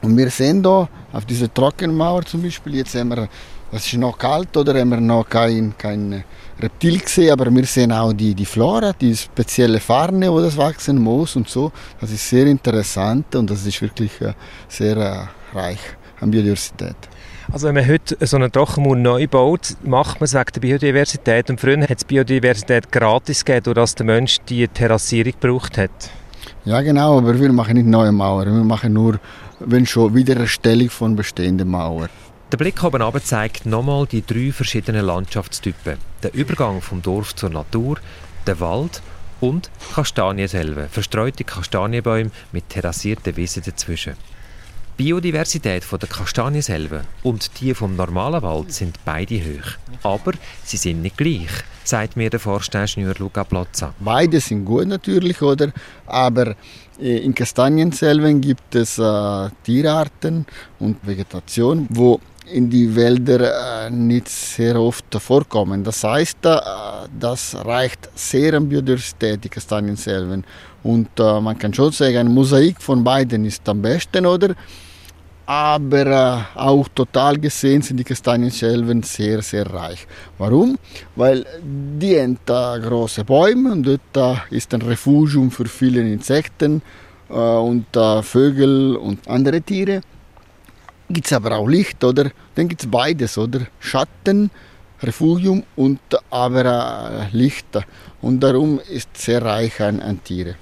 Und 0.02 0.16
wir 0.16 0.28
sehen 0.30 0.62
da 0.62 0.88
auf 1.12 1.24
dieser 1.24 1.52
Trockenmauer 1.52 2.24
zum 2.24 2.42
Beispiel, 2.42 2.74
jetzt 2.74 2.94
haben 2.94 3.08
wir 3.08 3.28
es 3.72 3.86
ist 3.86 3.94
noch 3.98 4.16
kalt 4.16 4.56
oder 4.56 4.78
haben 4.78 4.90
wir 4.90 5.00
noch 5.00 5.28
kein, 5.28 5.74
kein 5.76 6.24
Reptil 6.58 7.00
gesehen, 7.00 7.32
aber 7.32 7.54
wir 7.54 7.66
sehen 7.66 7.92
auch 7.92 8.12
die, 8.14 8.34
die 8.34 8.46
Flora, 8.46 8.92
die 8.92 9.14
spezielle 9.14 9.78
Farne, 9.78 10.32
wo 10.32 10.40
das 10.40 10.56
wachsen 10.56 10.98
muss 10.98 11.36
und 11.36 11.48
so. 11.48 11.70
Das 12.00 12.10
ist 12.10 12.28
sehr 12.28 12.46
interessant 12.46 13.34
und 13.34 13.50
das 13.50 13.66
ist 13.66 13.82
wirklich 13.82 14.18
äh, 14.22 14.32
sehr 14.68 14.96
äh, 14.96 15.56
reich 15.56 15.80
an 16.20 16.30
Biodiversität. 16.30 16.96
Also 17.52 17.68
wenn 17.68 17.74
man 17.74 17.86
heute 17.86 18.16
so 18.26 18.36
einen 18.36 18.50
Trockenmauer 18.50 18.96
neu 18.96 19.26
baut, 19.28 19.76
macht 19.84 20.18
man 20.18 20.24
es 20.24 20.34
wegen 20.34 20.52
der 20.54 20.60
Biodiversität. 20.60 21.50
Und 21.50 21.60
früher 21.60 21.82
hat 21.82 21.98
es 21.98 22.04
Biodiversität 22.04 22.90
gratis 22.90 23.44
gegeben, 23.44 23.74
durch 23.74 23.94
der 23.94 24.06
Mensch 24.06 24.38
die 24.48 24.66
Terrassierung 24.66 25.32
gebraucht 25.38 25.78
hat. 25.78 26.10
Ja 26.64 26.80
genau, 26.80 27.18
aber 27.18 27.38
wir 27.38 27.52
machen 27.52 27.74
nicht 27.74 27.86
neue 27.86 28.12
Mauern. 28.12 28.56
Wir 28.56 28.64
machen 28.64 28.92
nur, 28.94 29.20
wenn 29.60 29.86
schon, 29.86 30.14
Wiedererstellung 30.14 30.90
von 30.90 31.14
bestehenden 31.14 31.68
Mauern. 31.68 32.08
Der 32.52 32.58
Blick 32.58 32.84
oben 32.84 33.02
runter 33.02 33.24
zeigt 33.24 33.66
nochmal 33.66 34.06
die 34.06 34.24
drei 34.24 34.52
verschiedenen 34.52 35.04
Landschaftstypen. 35.04 35.98
Der 36.22 36.32
Übergang 36.32 36.80
vom 36.80 37.02
Dorf 37.02 37.34
zur 37.34 37.50
Natur, 37.50 37.98
der 38.46 38.60
Wald 38.60 39.02
und 39.40 39.68
Kastanien 39.92 40.46
selber, 40.46 40.86
verstreute 40.88 41.42
Kastanienbäume 41.42 42.30
mit 42.52 42.68
terrassierten 42.68 43.36
Wiesen 43.36 43.64
dazwischen. 43.66 44.14
Die 44.96 45.02
Biodiversität 45.02 45.82
der 45.90 46.08
Kastanien 46.08 46.62
selber 46.62 47.00
und 47.24 47.60
die 47.60 47.74
vom 47.74 47.96
normalen 47.96 48.40
Wald 48.42 48.72
sind 48.72 49.00
beide 49.04 49.40
hoch. 49.40 49.76
Aber 50.04 50.32
sie 50.62 50.76
sind 50.76 51.02
nicht 51.02 51.16
gleich, 51.16 51.50
sagt 51.82 52.16
mir 52.16 52.30
der 52.30 52.38
Forstingenieur 52.38 53.14
Luca 53.18 53.42
Plazza. 53.42 53.92
Beide 53.98 54.38
sind 54.38 54.64
gut 54.64 54.86
natürlich, 54.86 55.42
oder? 55.42 55.72
Aber 56.06 56.54
äh, 57.00 57.18
in 57.18 57.34
Kastanien 57.34 57.90
selber 57.90 58.32
gibt 58.34 58.76
es 58.76 58.98
äh, 58.98 59.50
Tierarten 59.64 60.46
und 60.78 61.04
Vegetation, 61.04 61.88
wo 61.90 62.20
in 62.52 62.70
die 62.70 62.94
Wälder 62.94 63.86
äh, 63.86 63.90
nicht 63.90 64.28
sehr 64.28 64.80
oft 64.80 65.06
vorkommen. 65.14 65.82
Das 65.82 66.04
heißt, 66.04 66.44
äh, 66.46 66.58
das 67.18 67.56
reicht 67.64 68.08
sehr 68.14 68.54
an 68.54 68.68
Biodiversität, 68.68 69.42
die 69.42 69.48
Kastanienselven. 69.48 70.44
Und 70.82 71.08
äh, 71.18 71.40
man 71.40 71.58
kann 71.58 71.74
schon 71.74 71.92
sagen, 71.92 72.16
ein 72.16 72.28
Mosaik 72.28 72.80
von 72.80 73.02
beiden 73.02 73.44
ist 73.44 73.68
am 73.68 73.82
besten, 73.82 74.26
oder? 74.26 74.54
Aber 75.48 76.46
auch 76.56 76.88
total 76.88 77.38
gesehen 77.38 77.80
sind 77.80 77.98
die 77.98 78.04
Kastanienselven 78.04 79.02
sehr, 79.04 79.42
sehr 79.42 79.72
reich. 79.72 80.06
Warum? 80.38 80.76
Weil 81.14 81.46
die 81.62 82.20
haben 82.20 82.36
große 82.44 83.22
Bäume 83.24 83.70
und 83.70 83.84
dort 83.84 84.40
ist 84.50 84.74
ein 84.74 84.82
Refugium 84.82 85.52
für 85.52 85.66
viele 85.66 86.00
Insekten 86.00 86.82
und 87.28 87.86
Vögel 88.22 88.96
und 88.96 89.28
andere 89.28 89.60
Tiere 89.60 90.00
gibt 91.08 91.26
es 91.26 91.32
aber 91.32 91.56
auch 91.56 91.68
Licht, 91.68 92.02
oder? 92.04 92.30
Dann 92.54 92.68
gibt 92.68 92.82
es 92.82 92.90
beides, 92.90 93.38
oder? 93.38 93.66
Schatten, 93.80 94.50
Refugium 95.02 95.62
und 95.76 96.00
aber 96.30 97.28
äh, 97.32 97.36
Licht. 97.36 97.66
Und 98.22 98.40
darum 98.40 98.80
ist 98.80 99.08
es 99.14 99.24
sehr 99.24 99.42
reich 99.42 99.80
an, 99.80 100.00
an 100.00 100.22
Tieren. 100.22 100.56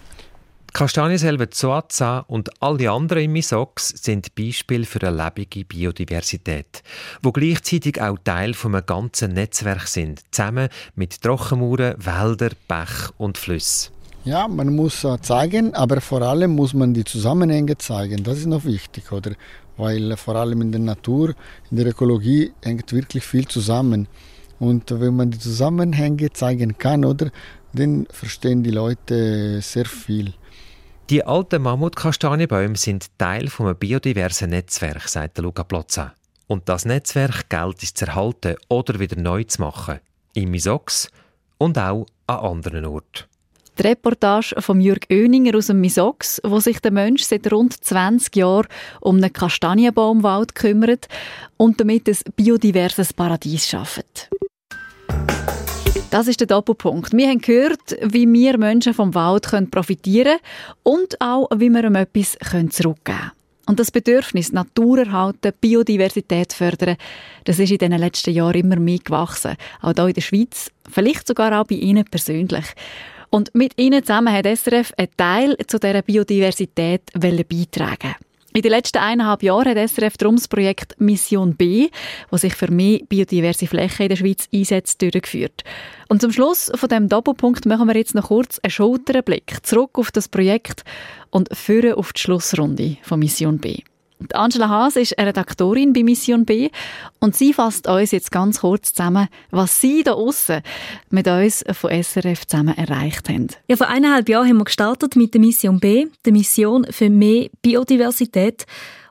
Kastanienselve 0.72 1.50
Zoaza 1.50 2.24
und 2.26 2.50
alle 2.60 2.90
anderen 2.90 3.22
im 3.22 3.32
Misox 3.34 3.90
sind 3.90 4.34
Beispiele 4.34 4.84
für 4.84 5.06
eine 5.06 5.24
lebende 5.24 5.64
Biodiversität, 5.64 6.82
wo 7.22 7.30
gleichzeitig 7.30 8.02
auch 8.02 8.18
Teil 8.24 8.54
von 8.54 8.74
einem 8.74 8.84
ganzen 8.84 9.34
Netzwerk 9.34 9.86
sind, 9.86 10.22
zusammen 10.32 10.68
mit 10.96 11.22
Trockenmauern, 11.22 11.94
Wäldern, 11.98 12.54
Bach 12.66 13.12
und 13.18 13.38
Flüssen. 13.38 13.92
Ja, 14.24 14.48
man 14.48 14.74
muss 14.74 15.06
zeigen, 15.22 15.74
aber 15.74 16.00
vor 16.00 16.22
allem 16.22 16.56
muss 16.56 16.74
man 16.74 16.92
die 16.92 17.04
Zusammenhänge 17.04 17.78
zeigen. 17.78 18.24
Das 18.24 18.38
ist 18.38 18.46
noch 18.46 18.64
wichtig, 18.64 19.12
oder? 19.12 19.32
Weil 19.76 20.16
vor 20.16 20.36
allem 20.36 20.60
in 20.62 20.72
der 20.72 20.80
Natur, 20.80 21.34
in 21.70 21.76
der 21.76 21.86
Ökologie 21.86 22.52
hängt 22.62 22.92
wirklich 22.92 23.24
viel 23.24 23.46
zusammen. 23.46 24.08
Und 24.58 24.90
wenn 24.90 25.16
man 25.16 25.30
die 25.30 25.38
Zusammenhänge 25.38 26.32
zeigen 26.32 26.78
kann, 26.78 27.04
oder, 27.04 27.30
dann 27.72 28.06
verstehen 28.10 28.62
die 28.62 28.70
Leute 28.70 29.60
sehr 29.60 29.86
viel. 29.86 30.32
Die 31.10 31.24
alten 31.24 31.62
Mammutkastanienbäume 31.62 32.76
sind 32.76 33.10
Teil 33.18 33.50
eines 33.58 33.78
biodiversen 33.78 34.50
Netzwerks, 34.50 35.12
sagt 35.12 35.38
Luca 35.38 35.64
Plozza. 35.64 36.14
Und 36.46 36.68
das 36.68 36.84
Netzwerk 36.84 37.50
gilt 37.50 37.82
es 37.82 37.94
zu 37.94 38.06
erhalten 38.06 38.56
oder 38.68 38.98
wieder 38.98 39.20
neu 39.20 39.44
zu 39.44 39.60
machen. 39.60 40.00
Im 40.34 40.50
Misox 40.50 41.10
und 41.58 41.78
auch 41.78 42.06
an 42.26 42.38
anderen 42.38 42.86
Orten. 42.86 43.24
Die 43.76 43.82
Reportage 43.82 44.54
von 44.60 44.80
Jürg 44.80 45.06
Oeninger 45.10 45.56
aus 45.56 45.66
dem 45.66 45.80
Misox, 45.80 46.40
wo 46.44 46.60
sich 46.60 46.80
der 46.80 46.92
Mensch 46.92 47.24
seit 47.24 47.50
rund 47.52 47.72
20 47.72 48.36
Jahren 48.36 48.68
um 49.00 49.16
einen 49.16 49.32
Kastanienbaumwald 49.32 50.54
kümmert 50.54 51.08
und 51.56 51.80
damit 51.80 52.08
ein 52.08 52.16
biodiverses 52.36 53.12
Paradies 53.12 53.68
schafft. 53.68 54.30
Das 56.10 56.28
ist 56.28 56.38
der 56.38 56.46
Doppelpunkt. 56.46 57.12
Wir 57.12 57.28
haben 57.28 57.40
gehört, 57.40 57.96
wie 58.00 58.32
wir 58.32 58.56
Menschen 58.58 58.94
vom 58.94 59.12
Wald 59.14 59.50
profitieren 59.72 60.38
können 60.38 60.74
und 60.84 61.20
auch, 61.20 61.48
wie 61.56 61.70
wir 61.70 61.82
ihm 61.82 61.96
etwas 61.96 62.36
zurückgeben 62.70 63.02
können. 63.02 63.32
Und 63.66 63.80
das 63.80 63.90
Bedürfnis, 63.90 64.52
Natur 64.52 64.98
erhalten, 64.98 65.52
Biodiversität 65.60 66.52
fördern, 66.52 66.96
das 67.44 67.58
ist 67.58 67.72
in 67.72 67.78
den 67.78 67.92
letzten 67.92 68.34
Jahren 68.34 68.60
immer 68.60 68.76
mehr 68.76 68.98
gewachsen. 68.98 69.56
Auch 69.80 69.94
hier 69.94 70.06
in 70.06 70.14
der 70.14 70.20
Schweiz, 70.20 70.70
vielleicht 70.88 71.26
sogar 71.26 71.58
auch 71.58 71.66
bei 71.66 71.76
Ihnen 71.76 72.04
persönlich. 72.04 72.66
Und 73.34 73.52
mit 73.52 73.72
ihnen 73.80 74.04
zusammen 74.04 74.32
hat 74.32 74.46
SRF 74.46 74.92
einen 74.96 75.08
Teil 75.16 75.56
zu 75.66 75.80
dieser 75.80 76.02
Biodiversität 76.02 77.02
beitragen 77.12 78.14
in 78.56 78.62
den 78.62 78.70
letzten 78.70 78.98
eineinhalb 78.98 79.42
Jahren 79.42 79.76
hat 79.76 79.90
SRF 79.90 80.16
darum 80.16 80.36
das 80.36 80.46
Projekt 80.46 80.94
Mission 81.00 81.56
B, 81.56 81.88
das 82.30 82.42
sich 82.42 82.54
für 82.54 82.70
mehr 82.70 83.00
biodiverse 83.08 83.66
Flächen 83.66 84.04
in 84.04 84.08
der 84.10 84.16
Schweiz 84.16 84.48
einsetzt, 84.54 85.02
durchgeführt. 85.02 85.64
Und 86.08 86.20
zum 86.20 86.30
Schluss 86.30 86.70
von 86.72 86.88
dem 86.88 87.08
Doppelpunkt 87.08 87.66
machen 87.66 87.88
wir 87.88 87.96
jetzt 87.96 88.14
noch 88.14 88.28
kurz 88.28 88.60
einen 88.60 88.70
Schulterblick 88.70 89.56
zurück 89.64 89.98
auf 89.98 90.12
das 90.12 90.28
Projekt 90.28 90.84
und 91.30 91.48
führen 91.52 91.94
auf 91.94 92.12
die 92.12 92.20
Schlussrunde 92.20 92.98
von 93.02 93.18
Mission 93.18 93.58
B. 93.58 93.78
Angela 94.32 94.68
Haas 94.68 94.96
ist 94.96 95.18
Redaktorin 95.18 95.92
bei 95.92 96.02
Mission 96.02 96.44
B 96.44 96.70
und 97.20 97.36
sie 97.36 97.52
fasst 97.52 97.86
uns 97.88 98.12
jetzt 98.12 98.30
ganz 98.30 98.60
kurz 98.60 98.94
zusammen, 98.94 99.28
was 99.50 99.80
sie 99.80 100.02
da 100.02 100.12
außen 100.12 100.62
mit 101.10 101.28
uns 101.28 101.64
von 101.72 101.90
SRF 101.90 102.46
zusammen 102.46 102.76
erreicht 102.76 103.28
haben. 103.28 103.48
Ja, 103.68 103.76
vor 103.76 103.88
eineinhalb 103.88 104.28
Jahren 104.28 104.48
haben 104.48 104.58
wir 104.58 104.64
gestartet 104.64 105.16
mit 105.16 105.34
der 105.34 105.40
Mission 105.40 105.80
B, 105.80 106.06
der 106.24 106.32
Mission 106.32 106.86
für 106.90 107.10
mehr 107.10 107.48
Biodiversität. 107.62 108.66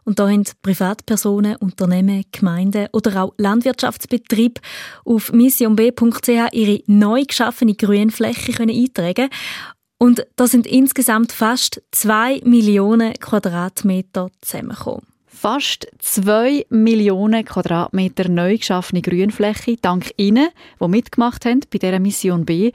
Und 0.05 0.19
da 0.19 0.29
haben 0.29 0.43
Privatpersonen, 0.61 1.55
Unternehmen, 1.57 2.25
Gemeinden 2.31 2.87
oder 2.91 3.23
auch 3.23 3.33
Landwirtschaftsbetriebe 3.37 4.59
auf 5.05 5.31
missionb.ch 5.31 6.29
ihre 6.51 6.81
neu 6.87 7.23
geschaffene 7.23 7.73
Grünfläche 7.73 8.61
eintragen 8.61 9.29
und 10.03 10.27
da 10.35 10.47
sind 10.47 10.67
insgesamt 10.67 11.31
fast 11.31 11.81
zwei 11.91 12.41
Millionen 12.43 13.13
Quadratmeter 13.13 14.31
zusammengekommen. 14.41 15.07
Fast 15.27 15.87
zwei 15.99 16.65
Millionen 16.67 17.45
Quadratmeter 17.45 18.27
neu 18.27 18.57
geschaffene 18.57 19.01
Grünfläche, 19.01 19.77
dank 19.81 20.11
Ihnen, 20.17 20.49
die 20.81 20.87
mitgemacht 20.89 21.45
haben 21.45 21.61
bei 21.71 21.77
dieser 21.77 22.01
Mission 22.01 22.43
B. 22.43 22.73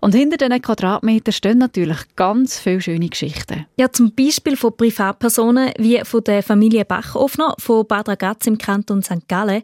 Und 0.00 0.14
hinter 0.14 0.36
diesen 0.36 0.62
Quadratmetern 0.62 1.32
stehen 1.32 1.58
natürlich 1.58 1.98
ganz 2.16 2.58
viele 2.58 2.80
schöne 2.80 3.08
Geschichten. 3.08 3.66
Ja, 3.76 3.90
zum 3.90 4.14
Beispiel 4.14 4.56
von 4.56 4.76
Privatpersonen 4.76 5.70
wie 5.78 6.00
von 6.04 6.24
der 6.24 6.42
Familie 6.42 6.84
Bachofner 6.84 7.54
von 7.58 7.86
Bad 7.86 8.08
Ragaz 8.08 8.46
im 8.46 8.58
Kanton 8.58 9.02
St. 9.02 9.28
Gallen. 9.28 9.62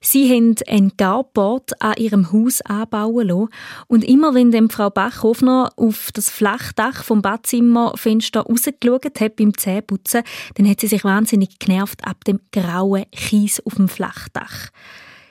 Sie 0.00 0.30
haben 0.30 0.54
ein 0.68 0.96
Carport 0.96 1.80
an 1.80 1.94
ihrem 1.96 2.32
Haus 2.32 2.60
anbauen 2.62 3.28
lassen. 3.28 3.48
Und 3.86 4.04
immer 4.04 4.34
wenn 4.34 4.50
dann 4.50 4.70
Frau 4.70 4.90
Bachofner 4.90 5.72
auf 5.76 6.10
das 6.12 6.30
Flachdach 6.30 7.04
vom 7.04 7.22
Badzimmerfenster 7.22 8.42
rausgeschaut 8.42 9.20
hat 9.20 9.36
beim 9.36 9.56
Zähneputzen, 9.56 10.22
dann 10.54 10.68
hat 10.68 10.80
sie 10.80 10.88
sich 10.88 11.04
wahnsinnig 11.04 11.58
genervt 11.58 12.06
ab 12.06 12.24
dem 12.24 12.40
grauen 12.52 13.04
Kies 13.12 13.60
auf 13.64 13.74
dem 13.74 13.88
Flachdach. 13.88 14.70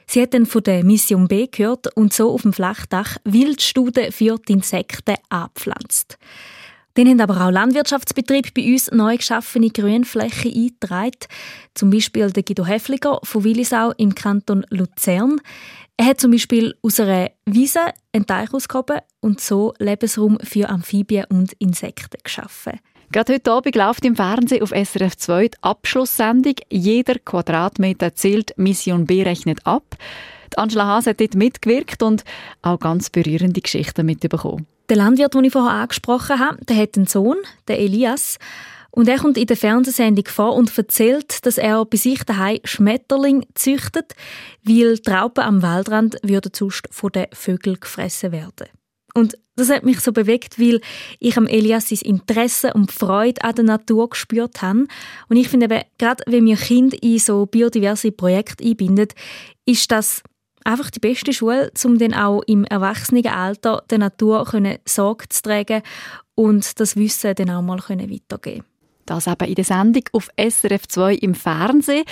Sie 0.08 0.22
hat 0.22 0.34
dann 0.34 0.45
von 0.45 0.64
der 0.64 0.84
Mission 0.84 1.28
B 1.28 1.47
gehört 1.47 1.95
und 1.95 2.14
so 2.14 2.32
auf 2.32 2.43
dem 2.43 2.53
Flachdach 2.53 3.18
Wildstuden 3.24 4.12
für 4.12 4.38
die 4.47 4.53
Insekten 4.53 5.16
angepflanzt. 5.30 6.18
Dann 6.95 7.10
haben 7.10 7.20
aber 7.20 7.45
auch 7.45 7.51
Landwirtschaftsbetriebe 7.51 8.51
bei 8.56 8.72
uns 8.72 8.89
neu 8.91 9.18
geschaffene 9.18 9.70
Grünflächen 9.70 10.53
eingetragen. 10.53 11.28
Zum 11.74 11.89
Beispiel 11.89 12.32
der 12.32 12.43
Guido 12.43 12.66
Häfliger 12.66 13.20
von 13.24 13.43
Willisau 13.43 13.91
im 13.97 14.16
Kanton 14.16 14.66
Luzern. 14.70 15.41
Er 15.97 16.08
hat 16.08 16.22
zum 16.22 16.32
Beispiel 16.32 16.74
aus 16.82 16.99
einer 16.99 17.32
Wiese 17.45 17.82
einen 18.14 18.26
Teich 18.26 18.53
ausgehoben 18.53 18.99
und 19.20 19.41
so 19.41 19.74
Lebensraum 19.78 20.38
für 20.41 20.70
Amphibien 20.70 21.26
und 21.30 21.53
Insekten 21.60 22.18
geschaffen. 22.24 22.80
Gerade 23.12 23.34
heute 23.34 23.51
Abend 23.51 23.76
läuft 23.76 24.03
im 24.06 24.16
Fernsehen 24.16 24.64
auf 24.64 24.72
SRF 24.72 25.16
2 25.16 25.47
die 25.47 25.58
Abschlusssendung 25.62 26.56
«Jeder 26.70 27.16
Quadratmeter 27.20 28.16
zählt, 28.16 28.58
Mission 28.58 29.06
B 29.06 29.24
rechnet 29.24 29.66
ab». 29.66 29.95
Die 30.51 30.58
Angela 30.58 30.86
Haas 30.86 31.08
hat 31.08 31.20
dort 31.20 31.36
mitgewirkt 31.36 32.01
und 32.03 32.24
auch 32.62 32.80
ganz 32.80 33.10
berührende 33.10 33.62
Geschichten 33.62 34.06
mitbekommen. 34.06 34.68
Der 34.89 34.97
Landwirt, 34.97 35.34
den 35.34 35.45
ich 35.45 35.53
vorher 35.53 35.82
angesprochen 35.82 36.39
habe, 36.39 36.64
der 36.66 36.78
hat 36.78 36.95
einen 36.95 37.08
Sohn, 37.08 37.38
den 37.68 37.78
Elias. 37.78 38.38
Und 38.91 39.10
er 39.10 39.18
kommt 39.18 39.38
in 39.38 39.47
der 39.47 39.58
Fernsehsendung 39.58 40.26
vor 40.28 40.56
und 40.56 40.76
erzählt, 40.78 41.45
dass 41.45 41.58
er 41.58 41.84
bei 41.86 41.97
sich 41.97 42.24
daheim 42.24 42.60
Schmetterling 42.64 43.45
züchtet, 43.53 44.14
weil 44.64 44.99
Trauben 44.99 45.43
am 45.43 45.62
Waldrand 45.62 46.18
würden 46.24 46.51
sonst 46.56 46.88
von 46.91 47.12
den 47.12 47.26
Vögeln 47.34 47.80
gefressen 47.80 48.32
werden. 48.32 48.68
Und 49.16 49.38
das 49.55 49.70
hat 49.70 49.86
mich 49.86 50.01
so 50.01 50.11
bewegt, 50.11 50.59
weil 50.59 50.82
ich 51.20 51.38
am 51.38 51.47
Elias 51.47 51.89
sein 51.89 51.99
Interesse 52.03 52.74
und 52.74 52.91
Freude 52.91 53.41
an 53.43 53.55
der 53.55 53.63
Natur 53.63 54.09
gespürt 54.09 54.61
habe. 54.61 54.86
Und 55.30 55.38
ich 55.38 55.47
finde 55.47 55.66
eben, 55.66 55.84
gerade 55.97 56.24
wenn 56.28 56.45
wir 56.45 56.57
Kinder 56.57 56.97
in 57.01 57.20
so 57.20 57.45
biodiverse 57.45 58.11
Projekte 58.11 58.66
einbinden, 58.66 59.07
ist 59.66 59.89
das 59.91 60.22
einfach 60.66 60.89
die 60.89 60.99
beste 60.99 61.32
Schule, 61.32 61.72
um 61.86 61.97
dann 61.97 62.13
auch 62.13 62.41
im 62.47 62.66
Erwachsenenalter 62.66 63.84
der 63.89 63.99
Natur 63.99 64.45
Sorge 64.86 65.30
zu 65.30 65.41
tragen 65.41 65.82
und 66.34 66.80
das 66.80 66.97
Wissen 66.97 67.36
dann 67.36 67.51
auch 67.51 67.61
mal 67.61 67.80
weitergeben 67.80 68.66
Das 69.05 69.28
eben 69.28 69.47
in 69.47 69.55
der 69.55 69.63
Sendung 69.63 70.03
auf 70.11 70.30
SRF 70.38 70.88
2 70.88 71.16
im 71.16 71.36
Fernsehen 71.36 72.03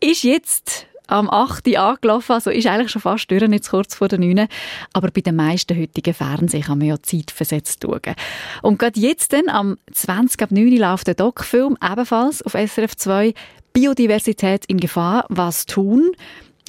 ist 0.00 0.24
jetzt 0.24 0.86
am 1.06 1.28
8. 1.28 1.76
angelaufen, 1.76 2.32
also 2.32 2.50
ist 2.50 2.66
eigentlich 2.66 2.90
schon 2.90 3.02
fast 3.02 3.30
durch, 3.30 3.42
jetzt 3.42 3.70
kurz 3.70 3.94
vor 3.94 4.08
der 4.08 4.18
9. 4.18 4.48
Aber 4.92 5.10
bei 5.10 5.20
den 5.20 5.36
meisten 5.36 5.78
heutigen 5.78 6.14
Fernsehen 6.14 6.62
kann 6.62 6.78
man 6.78 6.88
ja 6.88 7.02
zeitversetzt 7.02 7.82
schauen. 7.82 8.14
Und 8.62 8.78
gerade 8.78 8.98
jetzt 8.98 9.32
dann, 9.32 9.48
am 9.48 9.76
20 9.92 10.42
ab 10.42 10.50
9 10.50 10.76
läuft 10.76 11.06
der 11.06 11.14
Doc-Film 11.14 11.76
ebenfalls 11.82 12.42
auf 12.42 12.52
SRF 12.52 12.96
2 12.96 13.34
Biodiversität 13.72 14.64
in 14.66 14.78
Gefahr, 14.78 15.26
was 15.28 15.66
tun? 15.66 16.12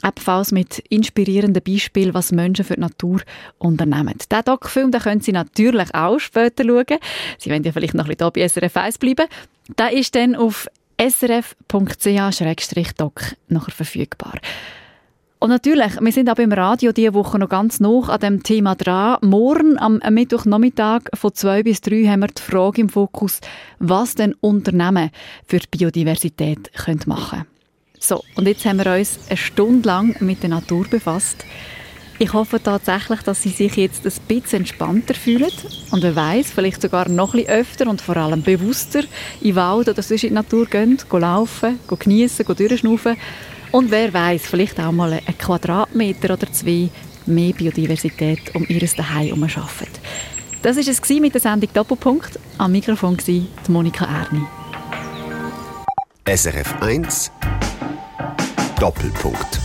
Ebenfalls 0.03 0.51
mit 0.51 0.79
inspirierenden 0.89 1.63
Beispielen, 1.63 2.13
was 2.13 2.31
Menschen 2.31 2.65
für 2.65 2.75
die 2.75 2.81
Natur 2.81 3.21
unternehmen. 3.57 4.15
Den 4.31 4.41
Doc-Film 4.43 4.91
können 4.91 5.21
Sie 5.21 5.31
natürlich 5.31 5.93
auch 5.95 6.19
später 6.19 6.65
schauen. 6.65 6.99
Sie 7.37 7.49
wollen 7.49 7.63
ja 7.63 7.71
vielleicht 7.71 7.93
noch 7.93 8.05
ein 8.05 8.15
bisschen 8.15 8.31
hier 8.33 8.43
bei 8.43 8.47
SRF 8.47 8.77
1 8.77 8.97
bleiben. 8.97 9.27
Der 9.77 9.93
ist 9.93 10.13
dann 10.15 10.35
auf 10.35 10.67
srf.ch-doc 10.99 12.55
nachher 13.47 13.71
verfügbar. 13.71 14.33
Und 15.39 15.49
natürlich, 15.49 15.99
wir 15.99 16.11
sind 16.11 16.29
auch 16.29 16.37
im 16.37 16.51
Radio 16.53 16.91
diese 16.91 17.13
Woche 17.13 17.37
noch 17.37 17.49
ganz 17.49 17.79
noch 17.79 18.09
an 18.09 18.19
dem 18.19 18.41
Thema 18.41 18.73
dran. 18.75 19.17
Morgen 19.21 19.77
am 19.77 19.99
Mittwochnachmittag 20.09 21.01
von 21.13 21.33
2 21.35 21.61
bis 21.63 21.81
3 21.81 22.07
haben 22.07 22.21
wir 22.21 22.29
die 22.29 22.41
Frage 22.41 22.81
im 22.81 22.89
Fokus, 22.89 23.41
was 23.77 24.15
denn 24.15 24.33
Unternehmen 24.41 25.11
für 25.45 25.59
die 25.59 25.67
Biodiversität 25.69 26.71
machen 27.05 27.29
können. 27.29 27.45
So, 27.99 28.23
und 28.35 28.47
jetzt 28.47 28.65
haben 28.65 28.79
wir 28.83 28.91
uns 28.93 29.19
eine 29.27 29.37
Stunde 29.37 29.87
lang 29.87 30.15
mit 30.19 30.41
der 30.41 30.49
Natur 30.49 30.87
befasst. 30.87 31.45
Ich 32.17 32.31
hoffe 32.31 32.63
tatsächlich, 32.63 33.21
dass 33.23 33.43
Sie 33.43 33.49
sich 33.49 33.75
jetzt 33.75 34.05
ein 34.05 34.13
bisschen 34.27 34.59
entspannter 34.59 35.13
fühlen 35.13 35.51
und 35.91 36.01
wer 36.01 36.15
weiß, 36.15 36.51
vielleicht 36.51 36.81
sogar 36.81 37.09
noch 37.09 37.33
ein 37.33 37.41
bisschen 37.41 37.59
öfter 37.59 37.89
und 37.89 38.01
vor 38.01 38.15
allem 38.15 38.41
bewusster 38.41 39.03
in 39.41 39.55
Wald 39.57 39.89
oder 39.89 40.01
sonst 40.01 40.23
in 40.23 40.29
die 40.29 40.35
Natur 40.35 40.65
gehen, 40.65 40.97
gehen 40.97 41.19
laufen, 41.19 41.77
gehen 41.87 41.99
geniessen, 41.99 42.45
gehen 42.45 42.55
durchschnaufen 42.55 43.17
und 43.71 43.91
wer 43.91 44.13
weiß, 44.13 44.43
vielleicht 44.45 44.79
auch 44.79 44.93
mal 44.93 45.11
einen 45.11 45.37
Quadratmeter 45.37 46.35
oder 46.35 46.49
zwei 46.53 46.89
mehr 47.25 47.51
Biodiversität 47.51 48.55
um 48.55 48.65
ihr 48.69 48.79
Daheim 48.79 49.25
herum 49.25 49.49
schaffen. 49.49 49.87
Das 50.61 50.77
war 50.77 50.87
es 50.87 51.09
mit 51.09 51.33
der 51.33 51.41
Sendung 51.41 51.69
Doppelpunkt. 51.73 52.39
Am 52.57 52.71
Mikrofon 52.71 53.17
war 53.17 53.41
Monika 53.67 54.05
Erni. 54.05 54.45
SRF 56.25 56.81
1 56.81 57.31
Doppelpunkt 58.79 59.64